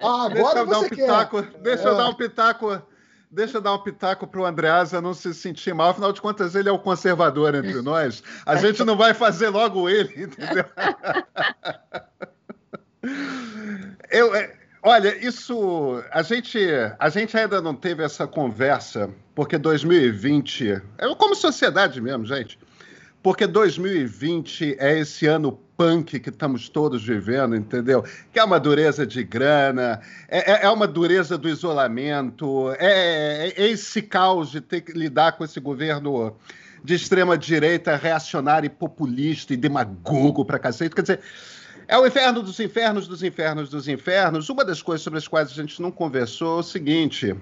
Ah, 0.00 0.24
agora 0.24 0.30
deixa 0.30 0.58
eu 0.58 0.66
dar 0.66 0.78
um 0.80 0.88
pitaco. 0.88 1.42
Quer. 1.42 1.60
Deixa 1.60 1.82
é. 1.82 1.86
eu 1.86 1.96
dar 1.96 2.08
um 2.08 2.14
pitaco. 2.14 2.82
Deixa 3.30 3.58
eu 3.58 3.60
dar 3.60 3.74
um 3.74 3.78
pitaco 3.78 4.26
para 4.26 4.40
o 4.40 4.44
Andreasa 4.44 5.00
não 5.00 5.14
se 5.14 5.32
sentir 5.32 5.72
mal. 5.72 5.90
Afinal 5.90 6.12
de 6.12 6.20
contas, 6.20 6.56
ele 6.56 6.68
é 6.68 6.72
o 6.72 6.78
conservador 6.78 7.54
entre 7.54 7.80
nós. 7.82 8.22
A 8.44 8.56
gente 8.56 8.82
não 8.84 8.96
vai 8.96 9.14
fazer 9.14 9.50
logo 9.50 9.88
ele, 9.88 10.24
entendeu? 10.24 10.64
Eu, 14.10 14.34
é, 14.34 14.52
olha, 14.82 15.16
isso. 15.24 16.02
A 16.10 16.22
gente, 16.22 16.58
a 16.98 17.08
gente 17.08 17.36
ainda 17.36 17.60
não 17.62 17.74
teve 17.74 18.02
essa 18.02 18.26
conversa, 18.26 19.08
porque 19.34 19.56
2020. 19.56 20.82
É 20.98 21.14
como 21.14 21.34
sociedade 21.34 22.00
mesmo, 22.00 22.26
gente. 22.26 22.58
Porque 23.22 23.46
2020 23.46 24.76
é 24.78 24.98
esse 24.98 25.26
ano 25.26 25.58
punk 25.80 26.20
que 26.20 26.28
estamos 26.28 26.68
todos 26.68 27.02
vivendo, 27.02 27.56
entendeu? 27.56 28.04
Que 28.30 28.38
é 28.38 28.44
uma 28.44 28.60
dureza 28.60 29.06
de 29.06 29.24
grana, 29.24 29.98
é, 30.28 30.52
é, 30.52 30.66
é 30.66 30.68
uma 30.68 30.86
dureza 30.86 31.38
do 31.38 31.48
isolamento, 31.48 32.70
é, 32.78 33.48
é, 33.48 33.62
esse 33.70 34.02
caos 34.02 34.50
de 34.50 34.60
ter 34.60 34.82
que 34.82 34.92
lidar 34.92 35.32
com 35.32 35.42
esse 35.42 35.58
governo 35.58 36.36
de 36.84 36.94
extrema 36.94 37.38
direita, 37.38 37.96
reacionário 37.96 38.66
e 38.66 38.68
populista 38.68 39.54
e 39.54 39.56
demagogo 39.56 40.44
para 40.44 40.58
cacete. 40.58 40.94
Quer 40.94 41.00
dizer, 41.00 41.20
é 41.88 41.96
o 41.96 42.06
inferno 42.06 42.42
dos 42.42 42.60
infernos 42.60 43.08
dos 43.08 43.22
infernos 43.22 43.70
dos 43.70 43.88
infernos. 43.88 44.50
Uma 44.50 44.66
das 44.66 44.82
coisas 44.82 45.00
sobre 45.00 45.18
as 45.18 45.26
quais 45.26 45.50
a 45.50 45.54
gente 45.54 45.80
não 45.80 45.90
conversou 45.90 46.58
é 46.58 46.60
o 46.60 46.62
seguinte: 46.62 47.34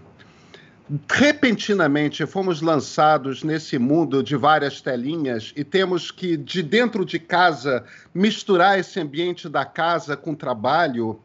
repentinamente 1.11 2.24
fomos 2.24 2.62
lançados 2.62 3.43
nesse 3.43 3.78
mundo 3.78 4.22
de 4.22 4.36
várias 4.36 4.80
telinhas 4.80 5.53
e 5.55 5.62
temos 5.62 6.11
que, 6.11 6.36
de 6.36 6.62
dentro 6.62 7.05
de 7.05 7.18
casa, 7.18 7.84
misturar 8.14 8.78
esse 8.78 8.99
ambiente 8.99 9.49
da 9.49 9.66
casa 9.66 10.16
com 10.16 10.34
trabalho, 10.34 11.20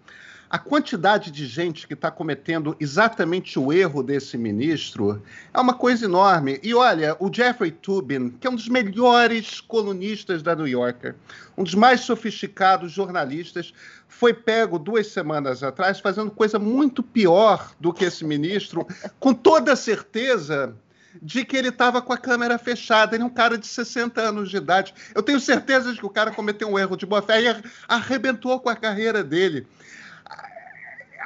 a 0.54 0.60
quantidade 0.60 1.32
de 1.32 1.48
gente 1.48 1.88
que 1.88 1.96
está 1.96 2.12
cometendo 2.12 2.78
exatamente 2.80 3.58
o 3.58 3.74
erro 3.74 4.04
desse 4.04 4.38
ministro 4.38 5.20
é 5.52 5.60
uma 5.60 5.74
coisa 5.74 6.06
enorme. 6.06 6.60
E 6.62 6.76
olha, 6.76 7.18
o 7.20 7.34
Jeffrey 7.34 7.72
Tubin, 7.72 8.30
que 8.30 8.46
é 8.46 8.52
um 8.52 8.56
dos 8.56 8.70
melhores 8.70 9.60
colunistas 9.60 10.44
da 10.44 10.56
New 10.56 10.68
Yorker, 10.68 11.16
um 11.58 11.64
dos 11.64 11.74
mais 11.74 12.02
sofisticados 12.02 12.92
jornalistas, 12.92 13.74
foi 14.08 14.32
pego 14.32 14.78
duas 14.78 15.08
semanas 15.08 15.64
atrás 15.64 16.00
fazendo 16.00 16.30
coisa 16.30 16.60
muito 16.60 17.02
pior 17.02 17.72
do 17.80 17.92
que 17.92 18.06
esse 18.06 18.24
ministro, 18.24 18.86
com 19.20 19.34
toda 19.34 19.76
certeza 19.76 20.76
de 21.20 21.44
que 21.44 21.58
ele 21.58 21.70
estava 21.70 22.00
com 22.00 22.14
a 22.14 22.18
câmera 22.18 22.60
fechada. 22.60 23.16
Ele 23.16 23.24
é 23.24 23.26
um 23.26 23.30
cara 23.32 23.58
de 23.58 23.66
60 23.66 24.22
anos 24.22 24.52
de 24.52 24.58
idade. 24.58 24.94
Eu 25.16 25.24
tenho 25.24 25.40
certeza 25.40 25.92
de 25.92 25.98
que 25.98 26.06
o 26.06 26.12
cara 26.12 26.30
cometeu 26.30 26.70
um 26.70 26.78
erro 26.78 26.96
de 26.96 27.08
boa 27.08 27.24
fé 27.24 27.42
e 27.42 27.64
arrebentou 27.88 28.60
com 28.60 28.70
a 28.70 28.76
carreira 28.76 29.24
dele 29.24 29.66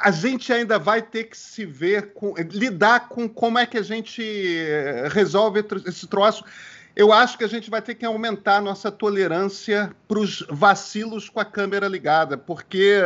a 0.01 0.11
gente 0.11 0.51
ainda 0.51 0.77
vai 0.77 1.01
ter 1.01 1.25
que 1.25 1.37
se 1.37 1.65
ver, 1.65 2.13
com, 2.13 2.33
lidar 2.37 3.09
com 3.09 3.27
como 3.27 3.57
é 3.57 3.65
que 3.65 3.77
a 3.77 3.81
gente 3.81 4.21
eh, 4.21 5.07
resolve 5.11 5.63
esse 5.85 6.07
troço. 6.07 6.43
Eu 6.95 7.13
acho 7.13 7.37
que 7.37 7.43
a 7.43 7.47
gente 7.47 7.69
vai 7.69 7.81
ter 7.81 7.95
que 7.95 8.05
aumentar 8.05 8.57
a 8.57 8.61
nossa 8.61 8.91
tolerância 8.91 9.95
para 10.07 10.19
os 10.19 10.45
vacilos 10.49 11.29
com 11.29 11.39
a 11.39 11.45
câmera 11.45 11.87
ligada, 11.87 12.37
porque 12.37 12.99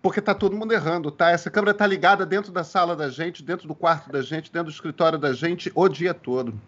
porque 0.00 0.20
tá 0.20 0.34
todo 0.34 0.56
mundo 0.56 0.72
errando, 0.72 1.10
tá? 1.10 1.30
Essa 1.30 1.50
câmera 1.50 1.74
tá 1.74 1.86
ligada 1.86 2.24
dentro 2.24 2.52
da 2.52 2.62
sala 2.62 2.94
da 2.94 3.08
gente, 3.08 3.42
dentro 3.42 3.66
do 3.66 3.74
quarto 3.74 4.10
da 4.12 4.22
gente, 4.22 4.52
dentro 4.52 4.70
do 4.70 4.74
escritório 4.74 5.18
da 5.18 5.32
gente 5.32 5.72
o 5.74 5.88
dia 5.88 6.14
todo. 6.14 6.58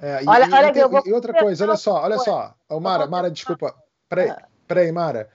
É, 0.00 0.22
e, 0.22 0.28
olha, 0.28 0.46
e, 0.46 0.52
olha, 0.52 0.78
e, 0.78 0.88
vou... 0.88 1.02
e 1.06 1.12
outra 1.12 1.32
coisa, 1.34 1.64
olha 1.64 1.76
só, 1.76 2.02
olha 2.02 2.18
só, 2.18 2.54
oh, 2.68 2.78
Mara, 2.78 3.06
Mara, 3.06 3.30
desculpa, 3.30 3.74
peraí, 4.08 4.32
peraí, 4.68 4.92
Mara, 4.92 5.28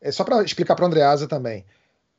é 0.00 0.10
só 0.10 0.24
para 0.24 0.42
explicar 0.42 0.74
para 0.74 0.86
Andreasa 0.86 1.28
também. 1.28 1.64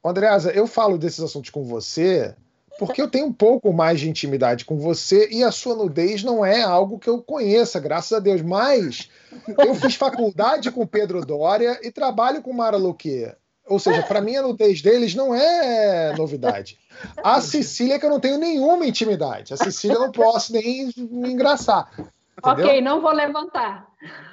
Andreasa, 0.04 0.52
eu 0.52 0.66
falo 0.66 0.98
desses 0.98 1.20
assuntos 1.20 1.50
com 1.50 1.64
você 1.64 2.34
porque 2.80 3.02
eu 3.02 3.10
tenho 3.10 3.26
um 3.26 3.34
pouco 3.34 3.74
mais 3.74 4.00
de 4.00 4.10
intimidade 4.10 4.64
com 4.64 4.78
você 4.78 5.28
e 5.30 5.44
a 5.44 5.52
sua 5.52 5.76
nudez 5.76 6.24
não 6.24 6.46
é 6.46 6.62
algo 6.62 6.98
que 6.98 7.10
eu 7.10 7.22
conheça, 7.22 7.78
graças 7.78 8.14
a 8.14 8.22
Deus. 8.22 8.42
Mas 8.42 9.10
eu 9.58 9.76
fiz 9.76 9.96
faculdade 9.96 10.72
com 10.72 10.88
Pedro 10.88 11.26
Dória 11.26 11.78
e 11.84 11.92
trabalho 11.92 12.42
com 12.42 12.54
Mara 12.54 12.78
Luque. 12.78 13.30
Ou 13.68 13.78
seja, 13.78 14.02
para 14.02 14.22
mim 14.22 14.38
a 14.38 14.42
nudez 14.42 14.82
deles 14.82 15.14
não 15.14 15.36
é 15.36 16.16
novidade. 16.16 16.80
A 17.22 17.42
Cecília 17.42 18.00
que 18.00 18.06
eu 18.06 18.10
não 18.10 18.20
tenho 18.20 18.38
nenhuma 18.38 18.86
intimidade. 18.86 19.54
A 19.54 19.58
Cecília 19.58 19.96
eu 19.96 20.02
não 20.02 20.12
posso 20.12 20.54
nem 20.54 20.90
me 20.98 21.34
engraçar. 21.34 21.92
Entendeu? 21.92 22.66
Ok, 22.66 22.82
não 22.82 23.02
vou 23.02 23.12
levantar. 23.12 23.90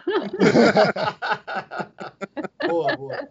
boa, 2.68 2.96
boa. 2.96 3.28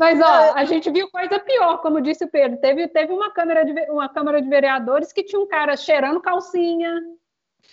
Mas, 0.00 0.18
ó, 0.18 0.24
é. 0.24 0.52
a 0.56 0.64
gente 0.64 0.90
viu 0.90 1.10
coisa 1.10 1.38
pior, 1.38 1.82
como 1.82 2.00
disse 2.00 2.24
o 2.24 2.30
Pedro. 2.30 2.58
Teve, 2.58 2.88
teve 2.88 3.12
uma, 3.12 3.30
câmara 3.30 3.62
de, 3.66 3.72
uma 3.90 4.08
Câmara 4.08 4.40
de 4.40 4.48
Vereadores 4.48 5.12
que 5.12 5.22
tinha 5.22 5.38
um 5.38 5.46
cara 5.46 5.76
cheirando 5.76 6.22
calcinha. 6.22 6.90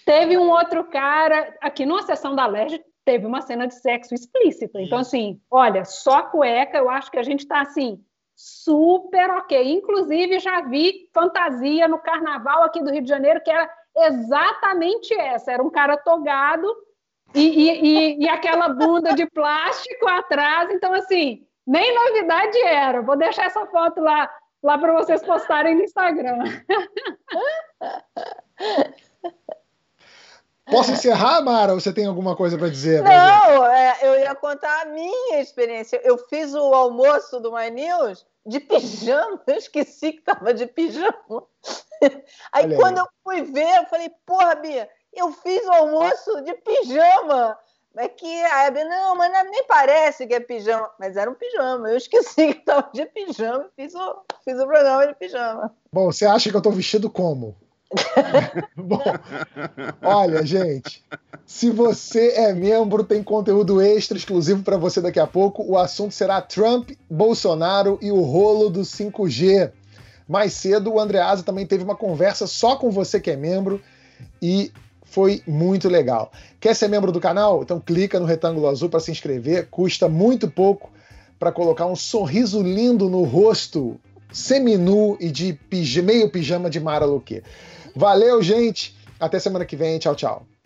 Teve 0.06 0.38
um 0.38 0.50
outro 0.50 0.84
cara, 0.84 1.56
aqui 1.62 1.86
numa 1.86 2.04
sessão 2.04 2.36
da 2.36 2.46
LERJ, 2.46 2.84
teve 3.06 3.26
uma 3.26 3.40
cena 3.40 3.66
de 3.66 3.76
sexo 3.76 4.14
explícita. 4.14 4.82
Então, 4.82 4.98
assim, 4.98 5.40
olha, 5.50 5.86
só 5.86 6.24
cueca, 6.24 6.78
eu 6.78 6.90
acho 6.90 7.10
que 7.10 7.18
a 7.18 7.24
gente 7.24 7.40
está 7.40 7.62
assim, 7.62 8.04
super 8.36 9.32
ok. 9.32 9.72
Inclusive, 9.72 10.38
já 10.40 10.60
vi 10.60 11.10
fantasia 11.14 11.88
no 11.88 11.98
carnaval 11.98 12.62
aqui 12.64 12.84
do 12.84 12.92
Rio 12.92 13.04
de 13.04 13.10
Janeiro, 13.10 13.42
que 13.42 13.50
era 13.50 13.72
exatamente 13.96 15.14
essa: 15.14 15.54
era 15.54 15.64
um 15.64 15.70
cara 15.70 15.96
togado 15.96 16.68
e, 17.34 17.40
e, 17.40 18.24
e, 18.26 18.28
aquela 18.28 18.68
bunda 18.68 19.14
de 19.14 19.26
plástico 19.28 20.10
atrás. 20.10 20.70
Então, 20.72 20.94
assim, 20.94 21.47
nem 21.68 21.94
novidade 21.94 22.58
era. 22.60 23.02
Vou 23.02 23.18
deixar 23.18 23.46
essa 23.46 23.66
foto 23.68 24.02
lá, 24.02 24.30
lá 24.64 24.78
para 24.78 24.94
vocês 24.94 25.22
postarem 25.22 25.76
no 25.76 25.84
Instagram. 25.84 26.40
Posso 30.70 30.92
encerrar, 30.92 31.42
Mara? 31.42 31.74
Ou 31.74 31.80
você 31.80 31.94
tem 31.94 32.06
alguma 32.06 32.36
coisa 32.36 32.58
para 32.58 32.70
dizer? 32.70 33.02
Não, 33.02 33.66
é, 33.68 33.98
eu 34.02 34.20
ia 34.20 34.36
contar 34.36 34.82
a 34.82 34.86
minha 34.86 35.40
experiência. 35.40 36.02
Eu 36.04 36.18
fiz 36.18 36.54
o 36.54 36.74
almoço 36.74 37.40
do 37.40 37.54
My 37.54 37.70
News 37.70 38.26
de 38.46 38.60
pijama, 38.62 39.42
eu 39.46 39.56
esqueci 39.56 40.14
que 40.14 40.20
estava 40.20 40.54
de 40.54 40.66
pijama. 40.68 41.44
Aí 42.52 42.66
Olha 42.66 42.78
quando 42.78 43.00
aí. 43.00 43.04
eu 43.04 43.08
fui 43.24 43.42
ver, 43.44 43.78
eu 43.78 43.86
falei, 43.88 44.12
porra, 44.26 44.56
Bia, 44.56 44.90
eu 45.14 45.32
fiz 45.32 45.66
o 45.66 45.72
almoço 45.72 46.42
de 46.42 46.54
pijama. 46.54 47.58
É 47.98 48.08
que 48.08 48.44
a 48.44 48.68
Abby, 48.68 48.84
não, 48.84 49.16
mas 49.16 49.32
nem 49.50 49.66
parece 49.66 50.28
que 50.28 50.34
é 50.34 50.40
pijama. 50.40 50.90
Mas 51.00 51.18
era 51.18 51.30
um 51.30 51.34
pijama. 51.34 51.90
Eu 51.90 51.98
esqueci 51.98 52.54
que 52.54 52.60
estava 52.60 52.90
de 52.94 53.06
pijama 53.08 53.66
e 53.78 53.84
fiz 53.84 53.96
o, 53.96 54.16
fiz 54.44 54.60
o 54.60 54.68
programa 54.68 55.08
de 55.08 55.16
pijama. 55.16 55.74
Bom, 55.92 56.12
você 56.12 56.26
acha 56.26 56.50
que 56.50 56.56
eu 56.56 56.60
estou 56.60 56.72
vestido 56.72 57.10
como? 57.10 57.56
Bom, 58.76 59.02
olha, 60.04 60.46
gente, 60.46 61.04
se 61.46 61.72
você 61.72 62.34
é 62.34 62.54
membro, 62.54 63.04
tem 63.04 63.24
conteúdo 63.24 63.82
extra 63.82 64.18
exclusivo 64.18 64.62
para 64.62 64.78
você 64.78 65.02
daqui 65.02 65.20
a 65.20 65.26
pouco. 65.26 65.64
O 65.64 65.78
assunto 65.78 66.14
será 66.14 66.40
Trump, 66.42 66.92
Bolsonaro 67.10 67.98
e 68.02 68.12
o 68.12 68.22
rolo 68.22 68.70
do 68.70 68.82
5G. 68.82 69.72
Mais 70.28 70.54
cedo, 70.54 70.94
o 70.94 71.00
Andreasa 71.00 71.42
também 71.42 71.66
teve 71.66 71.84
uma 71.84 71.96
conversa 71.96 72.46
só 72.46 72.76
com 72.76 72.92
você 72.92 73.20
que 73.20 73.32
é 73.32 73.36
membro 73.38 73.82
e 74.42 74.72
foi 75.10 75.42
muito 75.48 75.90
legal. 75.90 76.32
Quer 76.60 76.76
ser 76.76 76.88
membro 76.88 77.12
do 77.12 77.20
canal? 77.20 77.64
Então 77.64 77.80
clica 77.80 78.20
no 78.20 78.26
retângulo 78.26 78.68
azul 78.68 78.90
para 78.90 79.00
se 79.00 79.12
inscrever. 79.12 79.68
Custa 79.70 80.08
muito 80.08 80.50
pouco 80.50 80.90
para 81.40 81.52
colocar 81.52 81.86
um 81.86 81.96
sorriso 81.96 82.62
lindo 82.62 83.10
no 83.10 83.24
rosto 83.24 84.00
seminu 84.32 85.18
e 85.20 85.32
de 85.32 85.58
meio 86.02 86.30
pijama 86.30 86.70
de 86.70 86.80
Mara 86.80 87.06
Luque. 87.06 87.44
Valeu, 87.96 88.42
gente. 88.44 88.96
Até 89.20 89.40
semana 89.40 89.66
que 89.66 89.76
vem. 89.76 89.98
Tchau, 89.98 90.16
tchau. 90.16 90.57